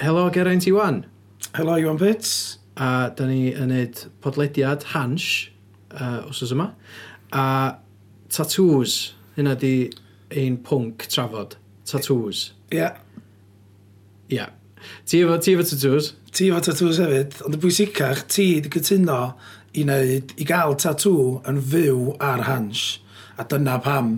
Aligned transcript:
Helo 0.00 0.30
Geraint 0.30 0.66
Iwan. 0.66 1.04
Helo 1.54 1.76
Iwan 1.76 1.98
Pits. 1.98 2.58
A 2.76 3.10
da 3.12 3.26
ni 3.28 3.50
yn 3.52 3.68
neud 3.68 3.98
podlediad 4.24 4.86
Hans, 4.94 5.50
uh, 5.92 6.22
os 6.30 6.40
oes 6.40 6.54
yma. 6.54 6.70
A 7.36 7.44
tatŵs, 8.32 8.94
hynna 9.36 9.52
di 9.60 9.90
ein 10.32 10.56
pwnc 10.64 11.04
trafod. 11.12 11.58
Tatŵs. 11.90 12.46
Ie. 12.72 12.78
Yeah. 12.78 12.96
Ie. 14.30 14.38
Yeah. 14.38 14.54
Ti 15.04 15.20
efo, 15.26 15.36
ti 15.36 15.52
efo 15.52 15.66
tatŵs? 15.68 16.08
Ti 16.32 16.48
efo 16.48 16.62
tatŵs 16.70 17.02
hefyd, 17.04 17.36
ond 17.44 17.58
y 17.58 17.60
bwysicach, 17.60 18.22
ti 18.32 18.46
wedi 18.54 18.72
cytuno 18.72 19.18
i, 19.74 19.82
wneud, 19.82 20.32
i 20.40 20.46
gael 20.48 20.78
tatŵ 20.80 21.18
yn 21.50 21.60
fyw 21.74 22.14
ar 22.24 22.46
Hans. 22.48 22.86
A 23.36 23.44
dyna 23.44 23.76
pam, 23.84 24.14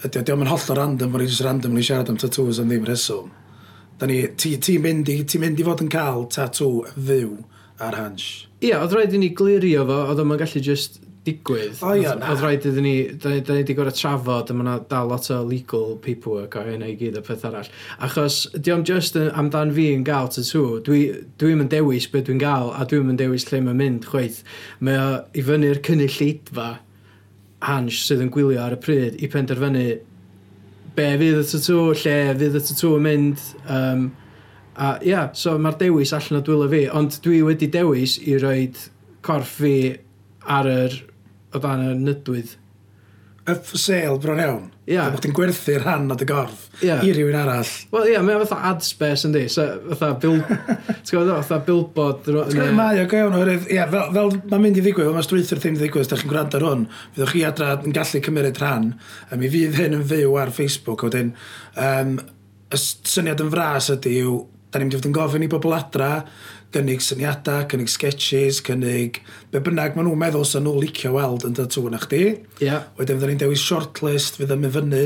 ydy 0.00 0.24
o'n 0.32 0.48
holl 0.48 0.72
o 0.72 0.78
random, 0.80 1.12
bod 1.12 1.26
ni'n 1.26 1.44
random 1.44 1.76
yn 1.76 1.84
siarad 1.90 2.08
am 2.08 2.22
tatŵs 2.24 2.62
am 2.64 2.72
ddim 2.72 2.88
reswm. 2.88 3.28
Da 4.00 4.08
ni, 4.08 4.22
ti, 4.40 4.54
ti 4.56 4.78
mynd, 4.80 5.10
i, 5.12 5.22
ti 5.28 5.38
mynd 5.42 5.60
i 5.60 5.66
fod 5.66 5.84
yn 5.84 5.92
cael 5.92 6.24
tatw 6.32 6.70
fyw 6.96 7.36
ar 7.84 7.96
hans. 7.98 8.26
Ia, 8.64 8.80
oedd 8.80 8.96
rhaid 8.96 9.14
i 9.16 9.20
ni 9.20 9.30
glirio 9.36 9.84
fo, 9.88 10.02
oedd 10.08 10.22
o'n 10.22 10.36
gallu 10.40 10.62
just 10.64 11.00
digwydd. 11.26 11.82
O 11.84 11.92
ia, 11.96 12.14
na. 12.16 12.30
Oedd 12.32 12.42
rhaid 12.44 12.66
iddyn 12.70 12.86
ni, 12.86 12.94
da 13.20 13.34
ni 13.34 13.42
wedi 13.60 13.76
gorau 13.76 13.92
trafod, 13.92 14.50
a 14.52 14.56
mae 14.56 14.80
dal 14.88 15.10
lot 15.12 15.28
o 15.34 15.40
legal 15.44 15.96
paperwork 16.04 16.56
o 16.56 16.64
hynna 16.64 16.88
i 16.88 16.96
gyd 17.00 17.18
a 17.20 17.24
peth 17.24 17.44
arall. 17.48 17.68
Achos, 18.06 18.42
diolch 18.56 18.88
just 18.88 19.18
yn, 19.20 19.28
amdan 19.36 19.74
fi 19.76 19.90
yn 19.94 20.04
gael 20.08 20.30
tatw, 20.32 20.64
dwi'n 20.86 21.26
dwi 21.40 21.56
yn 21.56 21.72
dewis 21.72 22.08
beth 22.12 22.28
dwi'n 22.28 22.40
gael, 22.40 22.72
a 22.72 22.86
dwi'n 22.88 23.12
yn 23.12 23.20
dewis 23.20 23.48
lle 23.50 23.60
mae'n 23.66 23.80
mynd, 23.80 24.08
chweith. 24.12 24.40
Mae 24.80 25.00
o 25.00 25.10
i 25.36 25.44
fyny'r 25.44 25.82
cynulleidfa 25.84 26.70
hans 27.68 28.04
sydd 28.06 28.24
yn 28.24 28.32
gwylio 28.32 28.62
ar 28.64 28.78
y 28.78 28.80
pryd 28.80 29.20
i 29.20 29.28
penderfynu 29.28 29.88
be 30.96 31.08
fydd 31.20 31.42
y 31.42 31.46
tattoo, 31.50 31.90
lle 31.96 32.16
fydd 32.38 32.58
y 32.58 32.62
tattoo 32.68 32.96
yn 32.98 33.06
mynd. 33.06 33.44
Um, 33.66 34.06
a 34.76 34.94
ia, 35.02 35.10
yeah, 35.10 35.28
so 35.36 35.56
mae'r 35.60 35.78
dewis 35.80 36.14
allan 36.16 36.40
o 36.40 36.44
dwylo 36.46 36.68
fi, 36.72 36.84
ond 36.96 37.18
dwi 37.24 37.42
wedi 37.46 37.68
dewis 37.72 38.16
i 38.22 38.38
roed 38.40 38.78
corff 39.26 39.58
fi 39.60 39.74
ar 40.48 40.68
yr 40.70 40.96
o 41.54 41.60
dan 41.62 41.84
y 41.84 41.94
nydwydd 41.98 42.56
up 43.48 43.64
for 43.64 43.78
sale 43.78 44.18
bron 44.18 44.40
iawn. 44.40 44.66
Ie. 44.84 44.94
Yeah. 44.94 45.10
Bod 45.12 45.22
ti'n 45.24 45.34
gwerthu 45.36 45.76
rhan 45.78 46.10
o 46.10 46.16
dy 46.18 46.26
gorff 46.28 46.66
yeah. 46.84 47.02
i 47.04 47.12
rywun 47.14 47.38
arall. 47.38 47.68
Wel 47.92 48.08
ia, 48.08 48.16
yeah, 48.16 48.24
mae 48.26 48.40
fatha 48.42 48.58
ad 48.70 48.84
space 48.84 49.28
yndi. 49.28 49.44
So, 49.52 49.66
fatha, 49.92 50.10
bil, 50.20 50.40
fatha 51.30 51.60
billboard. 51.66 52.26
T'n 52.26 52.76
mae 52.76 53.00
o 53.02 53.06
gael 53.10 53.30
oherwydd, 53.30 53.68
Ie, 53.70 53.80
fel, 53.94 54.12
fel 54.16 54.34
mae'n 54.52 54.64
mynd 54.66 54.80
i 54.80 54.84
ddigwydd, 54.84 55.08
fel 55.08 55.16
mae 55.16 55.26
strwythyr 55.26 55.62
ddim 55.62 55.78
ddigwydd, 55.80 56.06
os 56.06 56.12
da 56.12 56.20
chi'n 56.20 56.32
gwrando 56.32 56.60
ar 56.60 56.66
hwn, 56.68 56.86
fyddwch 57.16 57.34
chi 57.36 57.44
adra 57.48 57.72
yn 57.78 57.96
gallu 57.96 58.22
cymryd 58.26 58.62
rhan, 58.62 58.92
a 59.30 59.40
mi 59.40 59.50
fydd 59.52 59.78
hyn 59.80 59.98
yn 60.00 60.06
fyw 60.12 60.38
ar 60.42 60.54
Facebook, 60.54 61.06
o 61.06 61.12
dyn, 61.12 61.34
um, 61.80 62.16
y 62.70 62.82
syniad 62.82 63.44
yn 63.44 63.52
fras 63.54 63.90
ydy 63.96 64.16
yw, 64.24 64.40
da 64.70 64.78
ni'n 64.78 64.90
mynd 64.90 64.98
i 64.98 65.00
fod 65.00 65.10
yn 65.10 65.16
gofyn 65.16 65.46
i 65.46 65.50
bobl 65.50 65.74
adra, 65.74 66.12
gynnig 66.74 67.02
syniadau, 67.02 67.64
cynnig 67.70 67.90
sketches, 67.90 68.60
cynnig 68.66 69.18
be 69.50 69.60
bynnag 69.64 69.96
maen 69.96 70.06
nhw'n 70.06 70.20
meddwl 70.20 70.44
sy'n 70.46 70.62
nhw 70.66 70.76
licio 70.84 71.12
weld 71.16 71.46
yn 71.48 71.56
dod 71.58 71.72
tŵn 71.74 71.96
na 71.96 72.00
chdi. 72.02 72.22
Yeah. 72.62 72.86
Wedyn 72.98 73.18
fydden 73.18 73.32
ni'n 73.34 73.42
dewis 73.42 73.64
shortlist, 73.64 74.38
fydden 74.38 74.62
mynd 74.62 74.76
fyny 74.76 75.02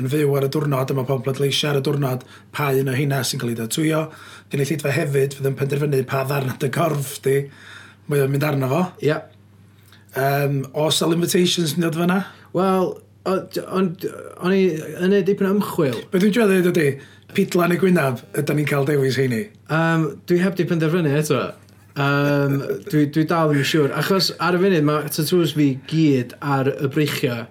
yn 0.00 0.10
fyw 0.10 0.34
ar 0.34 0.48
y 0.48 0.50
diwrnod, 0.50 0.90
yma 0.90 1.06
pobl 1.06 1.30
yn 1.30 1.38
leisio 1.44 1.70
ar 1.70 1.78
y 1.78 1.84
diwrnod, 1.86 2.26
pa 2.54 2.72
un 2.74 2.90
o 2.90 2.96
hynna 2.98 3.22
sy'n 3.22 3.42
cael 3.42 3.54
ei 3.54 3.60
datwyo. 3.60 4.02
Dyn 4.50 4.64
i 4.64 4.68
llidfa 4.70 4.94
hefyd, 4.96 5.38
fydden 5.38 5.58
penderfynu 5.60 6.02
pa 6.10 6.24
ddarn 6.26 6.56
y 6.58 6.72
gorf 6.74 7.16
di, 7.26 7.38
mae 8.10 8.24
o'n 8.24 8.34
mynd 8.34 8.48
arno 8.50 8.72
fo. 8.72 8.82
Yeah. 9.04 9.30
Um, 10.18 10.64
os 10.74 11.02
all 11.02 11.14
invitations 11.14 11.76
yn 11.78 11.86
dod 11.86 11.98
fyna? 11.98 12.24
Wel, 12.54 12.96
Ond 13.24 13.58
o'n 13.64 14.52
i 14.52 14.62
yn 15.00 15.14
ei 15.16 15.24
dipyn 15.24 15.48
o 15.48 15.54
ymchwil. 15.56 16.00
Be 16.12 16.20
dwi'n 16.20 16.34
dweud 16.34 16.50
dweud 16.52 16.70
ydy, 16.74 16.88
pidlan 17.36 17.72
y 17.72 17.78
gwynaf, 17.80 18.24
ydy 18.36 18.56
ni'n 18.58 18.68
cael 18.68 18.88
dewis 18.88 19.16
heini. 19.20 19.46
Um, 19.72 20.10
dwi 20.28 20.42
heb 20.42 20.58
di 20.58 20.66
penderfynu 20.68 21.14
eto. 21.20 21.40
Um, 21.94 22.58
dwi, 22.90 23.06
dwi 23.14 23.24
dal 23.30 23.54
yn 23.54 23.64
siŵr. 23.64 23.94
Achos 23.96 24.32
ar 24.44 24.58
y 24.58 24.62
funud 24.64 24.86
mae 24.88 25.08
tatws 25.08 25.54
fi 25.56 25.70
gyd 25.90 26.36
ar 26.42 26.68
y 26.74 26.90
breichio. 26.92 27.44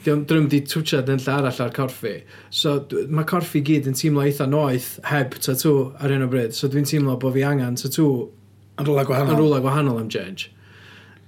Dwi'n 0.00 0.24
drwm 0.26 0.48
di 0.50 0.62
twtiad 0.64 1.12
yn 1.12 1.20
lle 1.20 1.36
arall 1.36 1.62
ar 1.66 1.72
corff 1.76 2.02
fi. 2.02 2.16
So 2.48 2.78
mae 3.12 3.28
corff 3.28 3.52
fi 3.54 3.62
gyd 3.66 3.86
yn 3.90 3.98
teimlo 3.98 4.24
eitha 4.24 4.48
noeth 4.48 4.94
heb 5.10 5.36
tatw 5.44 5.74
ar 6.00 6.16
un 6.16 6.24
o 6.24 6.30
bryd. 6.32 6.56
So 6.56 6.72
dwi'n 6.72 6.88
teimlo 6.88 7.18
bod 7.20 7.36
fi 7.36 7.46
angen 7.46 7.78
tatw 7.78 8.10
Yn 8.80 8.88
rwla 8.88 9.04
gwahanol. 9.04 9.34
Yn 9.34 9.42
rwla 9.42 9.60
gwahanol 9.60 10.00
am 10.00 10.08
change. 10.12 10.48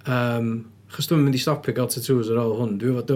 Um, 0.08 0.52
Chos 0.92 1.08
dwi'n 1.08 1.22
mynd 1.24 1.36
i 1.36 1.40
stopio 1.40 1.74
gael 1.76 1.90
tattoos 1.92 2.30
ar 2.32 2.40
ôl 2.42 2.56
hwn. 2.58 2.78
Dwi'n 2.80 2.98
fod 2.98 3.12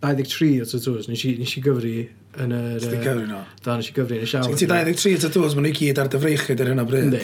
23 0.00 0.62
o 0.62 0.66
tattoos, 0.68 1.08
nes 1.10 1.22
i, 1.28 1.34
nes 1.40 1.52
i 1.58 1.62
gyfri 1.64 1.94
yn 2.40 2.54
yr... 2.56 2.80
Ti'n 2.80 2.96
i 2.96 3.02
gyfri 3.04 3.28
no? 3.28 3.42
Da, 3.64 3.76
nes 3.76 3.90
i 3.90 3.94
gyfri 3.96 4.20
yn 4.20 4.26
y 4.26 4.30
siawr. 4.30 4.48
Ti'n 4.48 4.60
ti 4.62 4.68
23 4.70 5.16
o 5.18 5.22
tattoos, 5.26 5.56
maen 5.56 5.68
nhw 5.68 5.72
i 5.74 5.78
gyd 5.78 6.00
ar 6.00 6.10
dy 6.12 6.20
freichyd 6.22 6.62
ar 6.64 6.70
hyn 6.72 6.82
o 6.82 6.86
bryd. 6.88 7.08
Ynddi. 7.08 7.22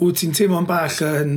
Wyt 0.00 0.22
ti'n 0.22 0.36
teimlo'n 0.38 0.68
bach 0.70 1.00
yn... 1.06 1.34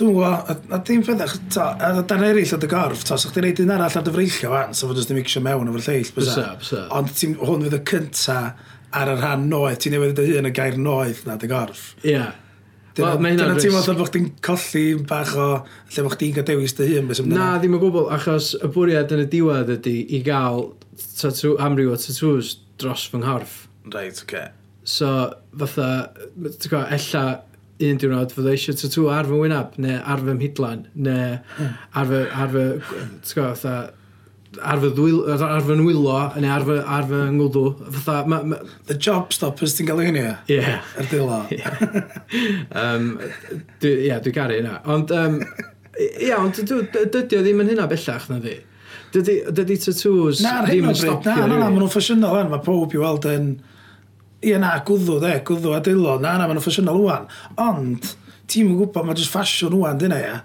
Dwi'n 0.00 0.14
gwybod, 0.16 0.48
a 0.48 0.54
a 0.72 0.78
dim 0.88 1.02
feddach, 1.04 1.34
a 1.60 1.90
dan 2.00 2.24
eraill 2.24 2.54
o 2.56 2.58
dy 2.58 2.68
gorff, 2.70 3.02
ta, 3.04 3.18
so 3.20 3.28
chdi'n 3.28 3.44
neud 3.44 3.60
un 3.66 3.74
arall 3.74 3.98
ar 4.00 4.06
dy 4.06 4.14
freillio 4.14 4.52
fan, 4.54 4.72
so 4.74 4.88
fod 4.88 5.02
ysdyn 5.02 5.20
eisiau 5.20 5.44
mewn 5.44 5.68
o'r 5.68 5.84
lleill, 5.84 6.14
bysa. 6.16 6.46
Bysa, 6.62 6.86
Ond 6.96 7.12
hwn 7.12 7.66
fydd 7.66 7.76
y 7.76 7.82
cynta 7.90 8.38
ar 9.02 9.12
y 9.12 9.18
rhan 9.18 9.44
noeth, 9.52 9.82
ti'n 9.84 9.94
newid 9.98 10.22
y 10.22 10.30
hun 10.30 10.48
y 10.48 10.54
gair 10.56 10.80
noeth 10.80 11.26
na 11.28 11.36
dy 11.40 11.50
gorff. 11.52 11.90
Ie, 12.00 12.14
yeah, 12.14 12.32
Dyna 12.96 13.14
well, 13.16 13.56
ti'n 13.56 13.72
meddwl 13.72 13.96
bod 13.96 14.10
chdi'n 14.10 14.26
colli 14.44 14.84
bach 15.08 15.32
o 15.38 15.46
lle 15.64 16.04
bod 16.04 16.16
chdi'n 16.18 16.34
cael 16.36 16.48
dewis 16.50 16.74
dy 16.76 16.88
hun. 16.90 17.12
Na, 17.30 17.54
ddim 17.60 17.78
o 17.78 17.80
gwbl, 17.80 18.10
achos 18.12 18.52
y 18.58 18.68
bwriad 18.74 19.14
yn 19.16 19.22
y 19.24 19.28
diwedd 19.32 19.72
ydy 19.78 19.94
i 20.12 20.20
gael 20.26 20.66
tatw, 21.16 21.54
amryw 21.64 21.94
o 21.94 22.00
tatws 22.00 22.58
dros 22.82 23.06
fy 23.08 23.22
nghorff. 23.22 23.62
Right, 23.86 24.12
oce. 24.12 24.26
Okay. 24.26 24.50
So, 24.84 25.08
fatha, 25.56 25.88
ti'n 26.36 26.68
gwybod, 26.68 26.92
ella 26.98 27.24
un 27.82 27.98
diwrnod 28.02 28.36
fydda 28.36 28.52
eisiau 28.52 28.78
tatw 28.78 29.08
ar 29.14 29.30
fy 29.30 29.40
wynab, 29.40 29.80
neu 29.82 29.98
ar 30.02 30.22
fy 30.26 30.36
mhidlan, 30.36 30.86
neu 31.08 31.38
ar 31.96 32.12
fy, 32.12 32.22
ar 32.28 32.52
fy, 32.52 32.68
ti'n 32.84 33.38
gwybod, 33.38 33.56
fatha, 33.62 33.76
ar 34.60 34.80
fy, 34.82 34.90
ddwyl, 34.92 35.20
ar 35.32 35.62
fy 35.64 35.76
nwylo, 35.78 36.16
neu 36.42 36.50
ar 36.52 36.64
fy, 36.66 36.76
ar 36.96 37.06
fy 37.08 37.20
ngwddw. 37.36 37.62
Fatha, 37.94 38.16
ma, 38.28 38.40
ma... 38.44 38.58
The 38.88 38.96
job 39.00 39.32
stoppers 39.32 39.76
ti'n 39.78 39.88
cael 39.88 40.02
ei 40.02 40.10
hynny? 40.10 40.24
Ie. 40.50 40.58
Yeah. 40.58 40.90
Yr 41.00 41.08
dilo. 41.10 41.38
um, 42.82 43.06
dwi, 43.82 43.92
yeah, 44.08 44.20
dwi 44.24 44.34
garu 44.36 44.58
yna. 44.60 44.78
Ond, 44.92 45.14
um, 45.16 45.38
ia, 46.00 46.36
ond 46.40 46.60
dydy 46.60 47.38
o 47.38 47.44
ddim 47.44 47.64
yn 47.64 47.72
hynna 47.72 47.88
bellach 47.90 48.28
na 48.32 48.40
di. 48.42 48.58
Dydy, 49.12 49.38
dydy 49.52 49.78
tattoos 49.80 50.42
na, 50.44 50.58
ddim 50.66 50.90
yn 50.90 51.00
stopio. 51.00 51.32
Na, 51.32 51.46
na, 51.46 51.56
na, 51.56 51.70
maen 51.70 51.80
nhw'n 51.80 51.94
ffasiynol 51.94 52.42
yn. 52.42 52.52
Mae 52.52 52.64
pob 52.66 52.96
i 52.96 53.00
weld 53.00 53.28
yn... 53.32 53.54
Ie 54.42 54.58
na, 54.58 54.74
gwddw 54.84 55.20
de, 55.22 55.36
gwddw 55.48 55.76
a 55.78 55.80
dilo. 55.84 56.18
Na, 56.20 56.36
na, 56.36 56.48
maen 56.48 56.58
nhw'n 56.58 56.66
ffasiynol 56.66 57.00
wan. 57.06 57.28
Ond, 57.62 58.12
ti'n 58.52 58.76
gwybod, 58.76 59.08
mae 59.08 59.16
jyst 59.16 59.32
ffasiwn 59.32 59.80
wan, 59.80 60.00
dyna 60.00 60.20
ia. 60.20 60.38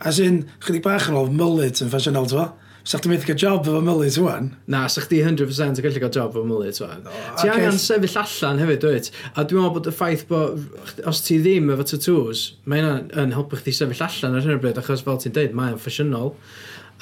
As 0.00 0.16
in, 0.22 0.46
chydig 0.64 0.84
bach 0.86 1.10
yn 1.10 1.18
ôl, 1.20 1.28
mullet 1.36 1.84
yn 1.84 1.92
ffasiynol, 1.92 2.28
ti'n 2.30 2.48
Sa 2.84 2.98
chdi 2.98 3.10
methu 3.12 3.28
cael 3.28 3.38
job 3.40 3.66
efo 3.68 3.80
Mylis 3.84 4.16
wan? 4.22 4.50
Na, 4.70 4.86
sa 4.88 5.02
chdi 5.04 5.20
100% 5.20 5.80
yn 5.80 5.84
gallu 5.84 6.00
cael 6.00 6.14
job 6.16 6.32
efo 6.32 6.44
Mylis 6.48 6.80
wan. 6.80 7.04
Ti 7.04 7.48
okay. 7.48 7.52
angen 7.52 7.78
sefyll 7.80 8.16
allan 8.22 8.62
hefyd, 8.62 8.80
dweud. 8.84 9.10
A 9.34 9.44
dwi'n 9.44 9.60
meddwl 9.60 9.74
bod 9.76 9.90
y 9.90 9.94
ffaith 9.94 10.26
bod, 10.30 10.64
os 11.10 11.20
ti 11.26 11.36
ddim 11.44 11.68
efo 11.74 11.86
tattoos, 11.92 12.46
mae 12.64 12.80
hynna 12.80 13.22
yn 13.24 13.36
helpu 13.36 13.60
chdi 13.60 13.74
sefyll 13.76 14.04
allan 14.08 14.38
ar 14.38 14.48
hyn 14.48 14.56
o 14.56 14.62
bryd, 14.62 14.80
achos 14.80 15.04
fel 15.04 15.20
ti'n 15.20 15.36
deud, 15.36 15.56
mae'n 15.58 15.76
ffasiynol 15.80 16.32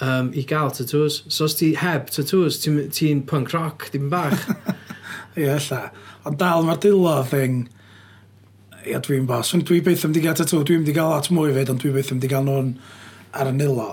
um, 0.02 0.32
i 0.34 0.44
gael 0.48 0.74
tattoos. 0.74 1.22
So 1.30 1.46
os 1.46 1.56
ti 1.60 1.72
heb 1.78 2.10
tattoos, 2.10 2.58
ti'n 2.64 2.82
ti 2.94 3.14
punk 3.30 3.54
rock, 3.54 3.90
dim 3.94 4.10
bach. 4.10 4.48
Ie, 5.38 5.54
lla. 5.68 5.82
Ond 6.26 6.40
dal 6.40 6.66
mae'r 6.66 6.82
dilo 6.82 7.14
thing, 7.30 7.68
ia 8.88 8.98
dwi'n 9.04 9.26
bos. 9.28 9.54
Dwi 9.54 9.80
beth 9.84 10.02
ddim 10.02 10.14
wedi 10.14 10.26
cael 10.26 10.36
tattoo, 10.38 10.64
dwi'n 10.66 10.82
wedi 10.82 10.96
gael 10.96 11.14
lot 11.14 11.30
mwy 11.34 11.54
fyd, 11.54 11.70
ond 11.72 11.82
dwi 11.82 11.94
beth 11.94 12.10
ddim 12.10 12.18
wedi 12.20 12.34
cael 12.34 12.46
nhw'n 12.48 12.74
ar 13.38 13.50
y 13.52 13.54
nilo. 13.54 13.90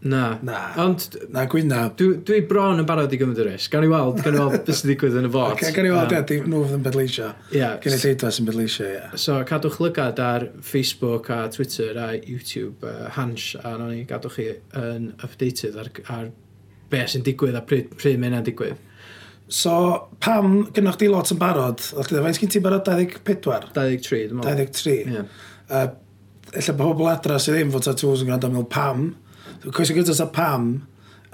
Na. 0.00 0.38
Na. 0.42 0.74
Ond... 0.84 1.16
Na 1.28 1.44
gwynaf. 1.50 1.94
Dwi, 1.98 2.20
dwi 2.26 2.40
bron 2.46 2.78
yn 2.78 2.86
barod 2.86 3.12
i 3.14 3.18
gymryd 3.18 3.40
y 3.42 3.46
risg. 3.48 3.70
Gan 3.72 3.86
i 3.86 3.90
weld, 3.90 4.20
gan 4.22 4.36
i 4.36 4.40
weld 4.40 4.54
beth 4.66 4.78
sy'n 4.78 4.92
digwydd 4.92 5.18
yn 5.18 5.26
y 5.26 5.30
fort. 5.34 5.56
Okay, 5.56 5.72
gan 5.74 5.88
i 5.88 5.92
weld, 5.94 6.14
um, 6.14 6.50
nhw 6.52 6.62
fydd 6.64 6.76
yn 6.76 6.84
bedleisio. 6.86 7.30
Ie. 7.50 7.64
gan 7.82 7.96
i 7.96 8.00
lleidfa 8.04 8.32
sy'n 8.34 8.48
bedleisio, 8.48 8.86
ie. 8.94 9.20
So, 9.20 9.38
cadwch 9.48 9.80
lygad 9.82 10.22
ar 10.22 10.48
Facebook 10.62 11.30
a 11.34 11.40
Twitter 11.54 11.98
a 11.98 12.10
YouTube 12.20 12.86
uh, 12.86 13.08
Hans, 13.18 13.50
a 13.58 13.74
no 13.80 13.90
ni 13.90 14.04
gadwch 14.08 14.38
chi 14.38 14.50
yn 14.78 15.12
updated 15.26 15.78
ar, 15.82 15.90
ar 16.14 16.28
be 16.92 17.04
sy'n 17.10 17.26
digwydd 17.26 17.58
a 17.58 17.64
pryd, 17.66 17.90
pryd 17.98 18.22
mae 18.22 18.30
mae'n 18.30 18.46
digwydd. 18.46 18.84
So, 19.48 19.72
pam 20.22 20.68
gynnwch 20.76 21.00
chi 21.00 21.08
lot 21.10 21.32
yn 21.34 21.40
barod? 21.40 21.82
Fe'n 21.82 22.36
sgyn 22.36 22.54
ti'n 22.54 22.64
barod 22.64 22.86
24? 22.86 23.72
23, 23.74 24.28
dwi'n 24.30 24.44
meddwl. 24.44 24.68
23. 24.68 25.00
Ie. 25.08 25.30
Uh, 25.68 25.88
Ella 26.48 26.72
bod 26.72 26.94
pobl 26.94 27.08
adra 27.10 27.36
sydd 27.42 27.58
ddim 27.58 27.72
fod 27.74 27.84
tatws 27.84 28.22
yn 28.24 28.30
gwrando 28.30 28.48
am 28.48 28.68
pam, 28.72 29.02
Coes 29.66 29.90
o 29.90 29.96
gyda 29.96 30.14
sa 30.14 30.28
pam, 30.32 30.70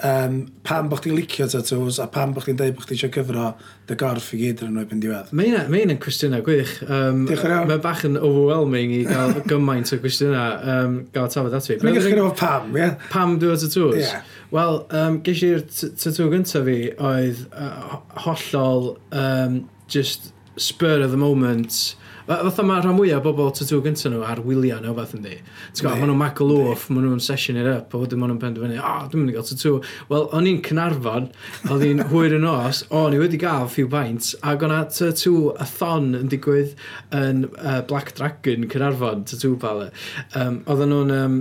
um, 0.03 0.37
pam 0.67 0.89
bod 0.91 1.03
chdi'n 1.03 1.17
licio 1.19 1.47
tatws 1.51 1.99
a 2.03 2.07
pam 2.11 2.33
bod 2.35 2.47
chdi'n 2.47 2.59
dweud 2.59 2.77
bod 2.77 2.87
chdi 2.87 2.97
eisiau 2.97 3.13
cyfro 3.15 3.51
dy 3.89 3.97
gorff 4.01 4.31
i 4.35 4.41
gyd 4.41 4.63
yn 4.67 4.75
nhw 4.75 4.85
erbyn 4.85 5.03
diwedd? 5.03 5.33
Mae'n 5.37 5.71
mae 5.73 5.85
yn 5.87 6.01
cwestiynau 6.03 6.45
gwych. 6.47 6.77
Um, 6.87 7.25
Diolch 7.29 7.45
uh, 7.47 7.65
Mae 7.69 7.83
bach 7.85 8.05
yn 8.09 8.19
overwhelming 8.19 8.95
i 8.97 9.03
gael 9.09 9.37
gymaint 9.51 9.93
o 9.95 9.99
cwestiynau 10.03 10.71
um, 10.75 10.97
gael 11.15 11.33
tafod 11.35 11.59
ati. 11.59 11.79
Mae'n 11.83 11.99
gychwyn 11.99 12.23
efo 12.23 12.33
pam, 12.41 12.71
ie? 12.73 12.83
Yeah? 12.83 12.97
Pam 13.13 13.37
dwi'n 13.43 13.61
tatws? 13.65 14.01
Yeah. 14.01 14.31
Wel, 14.55 14.81
um, 15.01 15.21
ges 15.27 15.45
i'r 15.47 15.67
tatw 15.69 16.31
gyntaf 16.33 16.67
fi 16.69 16.79
oedd 16.95 17.45
uh, 17.53 18.01
hollol 18.27 18.95
um, 19.13 19.65
just 19.91 20.33
spur 20.57 21.03
of 21.03 21.11
the 21.11 21.21
moment 21.21 21.95
Fatha 22.25 22.65
mae 22.65 22.81
rhan 22.81 22.95
mwyaf 22.97 23.21
o 23.21 23.33
bobl 23.35 23.51
tatŵ 23.53 23.83
gyntaf 23.85 24.09
nhw 24.09 24.23
ar 24.25 24.39
wyliau 24.47 24.79
neu 24.81 24.95
fath 24.97 25.11
yndi. 25.19 25.35
Ti'n 25.77 25.85
gwybod, 25.85 25.99
maen 26.01 26.09
nhw'n 26.09 26.21
magalwf, 26.23 26.87
maen 26.89 27.05
nhw'n 27.05 27.21
session 27.21 27.59
it 27.61 27.69
up, 27.69 27.93
a 27.93 28.01
wedyn 28.01 28.23
maen 28.23 28.33
nhw'n 28.33 28.41
penderfynu, 28.41 28.79
o, 28.81 28.93
oh, 28.95 29.11
dwi'n 29.13 29.21
mynd 29.21 29.33
i 29.33 29.35
gael 29.35 29.45
tatŵ. 29.51 29.75
Wel, 30.09 30.25
o'n 30.39 30.49
i'n 30.49 30.63
Cynarfon, 30.65 31.27
oedd 31.69 31.85
i'n 31.85 32.01
hwyr 32.15 32.39
yn 32.39 32.49
os, 32.49 32.81
o'n 32.97 33.13
i 33.13 33.21
wedi 33.21 33.43
gael 33.43 33.69
few 33.75 33.93
pints, 33.93 34.33
ac 34.41 34.65
o'na 34.65 34.81
tatŵ 34.89 35.35
a 35.53 35.69
thon 35.69 36.09
yn 36.23 36.33
digwydd 36.33 36.73
yn 37.21 37.45
uh, 37.59 37.83
Black 37.93 38.15
Dragon 38.17 38.65
Cynarfon, 38.73 39.29
tatŵ 39.29 39.61
pala. 39.61 39.93
Um, 40.33 40.63
oedden 40.65 40.97
nhw'n... 40.97 41.15
Um, 41.21 41.39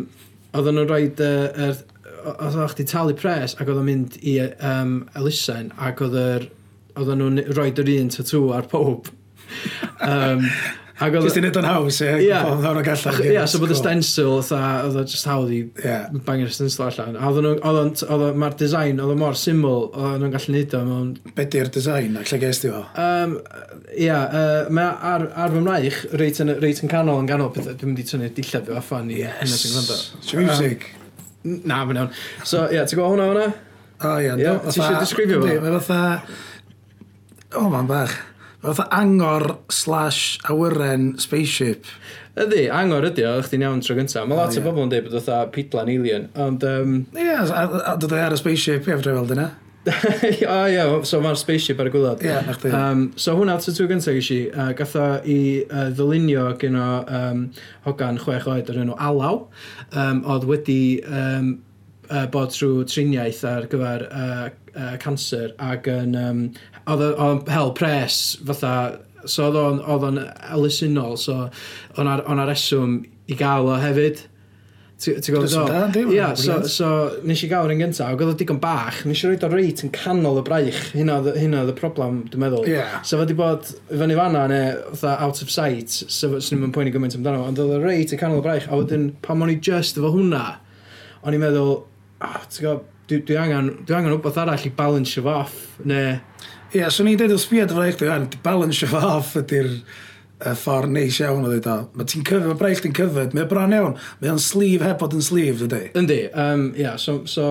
Oedden 0.53 0.75
nhw'n 0.77 0.85
rhoi 0.85 1.05
uh, 1.09 1.63
er, 1.65 1.79
oedd 2.29 2.57
o'ch 2.61 2.75
di 2.77 2.83
talu 2.85 3.15
pres 3.17 3.55
ac 3.57 3.71
oedd 3.71 3.79
o'n 3.81 3.87
mynd 3.87 4.19
i 4.21 4.35
um, 4.53 4.99
elusen 5.17 5.71
ac 5.81 6.03
oedd 6.05 6.13
yr 6.13 6.45
oedden 6.93 7.23
nhw'n 7.23 7.55
rhoi 7.55 7.71
yr 7.71 7.89
un 7.95 8.11
tatŵ 8.13 8.51
ar 8.59 8.67
pob 8.69 9.09
um, 10.07 10.47
Ac 11.03 11.15
oedd... 11.17 11.25
Just 11.25 11.37
i 11.39 11.41
wneud 11.41 11.57
o'n 11.57 11.65
haws, 11.65 11.97
ie. 12.05 12.11
Ie. 12.27 12.33
Oedd 12.37 12.65
o'n 12.69 12.79
gallach. 12.85 13.17
Ie, 13.25 13.37
so 13.49 13.59
bod 13.59 13.71
y 13.73 13.77
stencil, 13.77 14.35
oedd 14.37 14.97
o'n 14.99 15.07
just 15.09 15.25
hawdd 15.27 15.49
i 15.51 15.61
bangio'r 16.27 16.51
stencil 16.53 16.85
allan. 16.85 17.17
A 17.17 17.31
Oedd 17.31 17.47
o'n, 17.49 17.93
Oedd 18.13 18.37
mae'r 18.39 18.55
design, 18.59 19.01
oedd 19.01 19.15
o'n 19.15 19.19
mor 19.19 19.39
syml, 19.39 19.87
oedd 19.89 20.23
o'n 20.23 20.35
gallu 20.35 20.53
neud 20.53 20.75
o 20.77 20.81
mewn... 20.87 21.09
Be 21.35 21.47
di'r 21.55 21.71
design, 21.73 22.15
ac 22.21 22.29
lle 22.29 22.39
ges 22.45 22.61
di 22.63 22.71
o? 22.71 22.83
Um, 23.03 23.35
ie, 23.89 24.11
uh, 24.13 24.69
mae 24.73 24.91
ar, 25.11 25.25
ar 25.43 25.55
fy 25.55 25.63
mraich, 25.65 26.01
reit 26.21 26.41
yn, 26.45 26.53
reit 26.61 26.83
yn 26.85 26.91
canol 26.93 27.23
yn 27.23 27.29
ganol, 27.31 27.49
dwi'n 27.57 27.83
mynd 27.89 28.03
i 28.03 28.07
tynnu 28.11 28.29
dillad 28.37 28.69
fi 28.69 28.77
affan 28.79 29.09
i 29.11 29.23
hynny 29.25 29.59
sy'n 29.59 29.73
gwrando. 29.73 29.97
Music. 30.43 30.91
Na, 31.43 31.81
mae'n 31.83 32.03
iawn. 32.03 32.13
So, 32.45 32.67
ie, 32.69 32.83
ti'n 32.85 33.01
gwybod 33.01 33.15
hwnna 33.17 33.31
hwnna? 33.31 33.47
O, 34.03 34.13
ie. 34.21 34.37
Ti 34.37 34.77
eisiau 34.77 35.01
disgrifio 35.01 35.41
fo? 35.41 35.57
Mae 35.65 35.81
fatha... 35.81 36.37
O, 37.57 37.65
mae'n 37.73 37.89
bach. 37.89 38.13
Fatha 38.63 38.87
angor 38.95 39.57
slash 39.69 40.39
awyren 40.47 41.17
spaceship. 41.19 41.85
Ydy, 42.39 42.69
angor 42.71 43.03
ydy 43.09 43.25
o, 43.27 43.33
chdi'n 43.43 43.65
iawn 43.65 43.81
tro 43.83 43.97
gyntaf. 43.97 44.23
Mae 44.29 44.39
lot 44.39 44.55
o 44.55 44.63
bobl 44.63 44.85
yn 44.85 44.93
dweud 44.93 45.09
bod 45.09 45.17
oedd 45.19 45.51
pitlan 45.51 45.91
alien, 45.91 46.29
ond... 46.39 46.63
Um... 46.63 46.95
Ie, 47.11 47.25
yeah, 47.27 47.51
a 47.91 47.97
dod 47.99 48.15
e 48.15 48.21
ar 48.23 48.33
y 48.33 48.39
spaceship, 48.39 48.87
ie, 48.87 48.95
fydra 48.95 49.11
i 49.11 49.17
weld 49.19 49.35
yna. 49.35 49.49
o 50.53 50.55
ie, 50.71 50.85
so 51.09 51.19
mae'r 51.19 51.41
spaceship 51.41 51.83
ar 51.83 51.91
y 51.91 51.93
gwylod. 51.97 52.23
Ie, 52.23 52.31
yeah, 52.31 52.79
um, 52.79 53.03
so 53.19 53.35
hwnna 53.35 53.57
at 53.59 53.67
y 53.67 53.89
gyntaf 53.91 54.15
gysi, 54.15 54.39
uh, 54.55 54.71
gatho 54.79 55.09
i 55.27 55.37
uh, 55.65 55.89
ddylunio 55.91 56.47
gen 56.63 56.79
o 56.79 56.87
um, 57.03 57.45
hogan 57.83 58.21
chwech 58.23 58.47
oed 58.47 58.71
o'r 58.71 58.81
enw 58.85 58.95
Alaw, 59.11 59.43
um, 59.91 60.23
oedd 60.23 60.47
wedi 60.47 60.81
um, 61.03 61.57
uh, 62.07 62.25
bod 62.31 62.55
trwy 62.55 62.87
triniaeth 62.87 63.43
ar 63.51 63.67
gyfer 63.67 64.07
uh, 64.07 64.45
uh, 64.75 64.93
cancer 65.03 65.53
ac 65.61 65.89
yn... 65.91 66.13
Um, 66.19 66.43
oedd 66.89 67.07
o'n 67.13 67.41
hel 67.53 67.73
pres 67.77 68.19
fatha... 68.43 68.75
So 69.23 69.47
oedd 69.47 70.03
o'n 70.03 70.17
elusunol, 70.51 71.13
so 71.15 71.45
o'n 71.95 72.09
ar 72.11 72.47
reswm 72.49 72.97
i 73.31 73.37
gael 73.39 73.69
o 73.71 73.77
hefyd. 73.79 74.19
Ti'n 74.99 75.23
gwybod? 75.23 75.95
Ia, 76.11 76.27
so, 76.39 76.57
so 76.67 76.89
nes 77.23 77.39
i 77.43 77.47
gael 77.51 77.71
yn 77.71 77.79
gyntaf, 77.85 78.11
ac 78.11 78.19
oedd 78.19 78.33
o 78.33 78.35
digon 78.39 78.59
bach, 78.59 79.01
nes 79.07 79.23
i 79.23 79.29
roed 79.29 79.45
o 79.47 79.49
reit 79.51 79.79
yn 79.83 79.93
canol 79.95 80.41
y 80.41 80.43
braich, 80.47 80.81
hynna 80.91 81.21
oedd 81.23 81.71
y 81.71 81.75
problem, 81.79 82.21
dwi'n 82.31 82.43
meddwl. 82.43 82.67
Yeah. 82.67 82.99
So 83.07 83.19
fe 83.21 83.29
di 83.31 83.35
bod 83.39 83.71
fyny 83.87 84.15
fanna, 84.19 84.43
neu 84.51 84.99
out 85.13 85.39
of 85.43 85.51
sight, 85.55 85.91
so 85.91 86.35
swn 86.43 86.67
i'n 86.67 86.75
poeni 86.75 86.91
gymaint 86.91 87.15
amdano, 87.15 87.45
ond 87.47 87.63
oedd 87.63 87.77
o 87.79 87.81
reit 87.83 88.11
yn 88.11 88.19
canol 88.19 88.43
y 88.43 88.45
braich, 88.45 88.67
a 88.67 88.79
wedyn 88.79 89.13
pan 89.23 89.43
o'n 89.43 89.55
i 89.55 89.57
just 89.59 89.99
efo 89.99 90.11
hwnna, 90.17 90.45
o'n 91.23 91.39
i'n 91.39 91.43
meddwl, 91.47 91.77
oh, 92.27 92.41
ti'n 92.47 92.67
gwybod, 92.67 92.89
dwi, 93.09 93.19
dwi, 93.27 93.37
angen, 93.39 93.69
dwi 93.87 93.97
angen 93.97 94.15
wbeth 94.17 94.39
arall 94.43 94.67
i 94.67 94.71
balance 94.77 95.19
of 95.19 95.29
off, 95.29 95.59
neu... 95.83 96.17
Ie, 96.73 96.79
yeah, 96.79 96.89
swn 96.89 97.05
so 97.05 97.11
i'n 97.11 97.19
dweud 97.19 97.35
o 97.35 97.37
sbiad 97.37 97.73
fo 97.73 97.83
eich 97.83 97.99
dwi'n 97.99 98.25
balance 98.45 98.81
of 98.87 98.95
off 98.97 99.35
ydy'r 99.37 99.69
uh, 99.75 100.55
ffordd 100.57 100.89
neis 100.95 101.19
iawn 101.21 101.45
o 101.45 101.51
ddweud 101.51 101.69
o. 101.69 101.75
Mae 101.93 102.09
ti'n 102.09 102.25
cyfyd, 102.25 102.47
mae 102.49 102.57
braich 102.57 102.81
ti'n 102.81 102.95
cyfyd, 102.97 103.35
mae 103.37 103.45
bron 103.49 103.75
iawn, 103.77 103.93
mae 104.21 104.33
o'n 104.33 104.41
slif 104.41 104.81
heb 104.85 104.97
bod 105.01 105.13
yn 105.13 105.21
slif, 105.25 105.61
dydy. 105.61 105.91
Yndi, 105.99 106.19
um, 106.33 106.71
yeah, 106.79 106.97
so, 106.97 107.19
so 107.29 107.49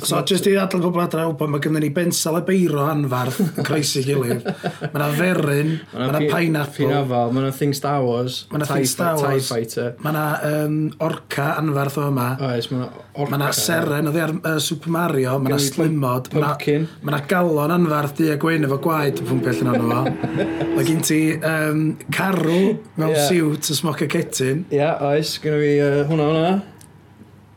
So, 0.00 0.22
jyst 0.24 0.46
i 0.48 0.54
adael 0.56 0.80
pobl 0.80 1.02
adra 1.02 1.26
wbod, 1.28 1.50
mae 1.52 1.60
gynnu 1.60 1.80
ni 1.82 1.90
bensal 1.92 2.38
a 2.38 2.40
beiro 2.46 2.86
anfarth 2.88 3.42
yn 3.42 3.66
croesi 3.66 4.00
gilydd. 4.06 4.46
Mae 4.46 4.94
yna 4.94 5.08
feryn, 5.18 5.72
mae 5.92 6.08
yna 6.08 6.20
pineapple. 6.30 6.86
Pinafal, 6.86 7.34
mae 7.34 7.44
yna 7.44 7.50
thing 7.58 7.76
Star 7.76 8.00
Wars. 8.06 8.38
Mae 8.48 8.62
yna 8.62 8.68
thing 8.70 8.88
Star 8.88 9.20
Wars. 9.20 9.50
TIE 9.50 9.50
Fighter. 9.50 9.90
Mae 10.00 10.14
yna 10.14 10.24
um, 10.48 10.78
orca 11.04 11.50
anfarth 11.60 12.00
o 12.00 12.06
yma. 12.08 12.30
Oes, 12.48 12.70
mae 12.72 12.80
yna 12.80 12.88
orca. 12.94 13.28
Mae 13.34 13.40
yna 13.42 13.50
seren, 13.58 14.08
oedd 14.08 14.20
ar 14.22 14.34
uh, 14.38 14.56
Super 14.64 14.96
Mario, 14.96 15.36
mae 15.42 15.52
yna 15.52 15.60
slimod. 15.66 16.32
Pumpkin. 16.32 16.88
Mae 17.02 17.12
yna 17.12 17.22
galon 17.34 17.76
anfarth 17.76 18.16
di 18.22 18.32
a 18.32 18.40
gwein 18.40 18.64
efo 18.70 18.80
gwaed 18.88 19.20
yn 19.20 19.28
pwmpio 19.28 19.56
allan 19.58 19.72
o'n 19.76 19.96
efo. 20.00 20.72
Mae 20.72 20.88
gen 20.88 21.04
ti 21.04 21.22
um, 21.36 21.86
carw 22.08 22.60
mewn 22.96 23.12
yeah. 23.12 23.28
siwt 23.28 23.68
y 23.68 23.80
smoc 23.82 24.06
a 24.06 24.12
cetyn. 24.16 24.64
Ia, 24.72 24.78
yeah, 24.78 25.08
oes, 25.12 25.36
gynnu 25.42 25.60
fi 25.66 25.74
uh, 25.84 26.04
hwnna 26.08 26.32
hwnna. 26.32 26.60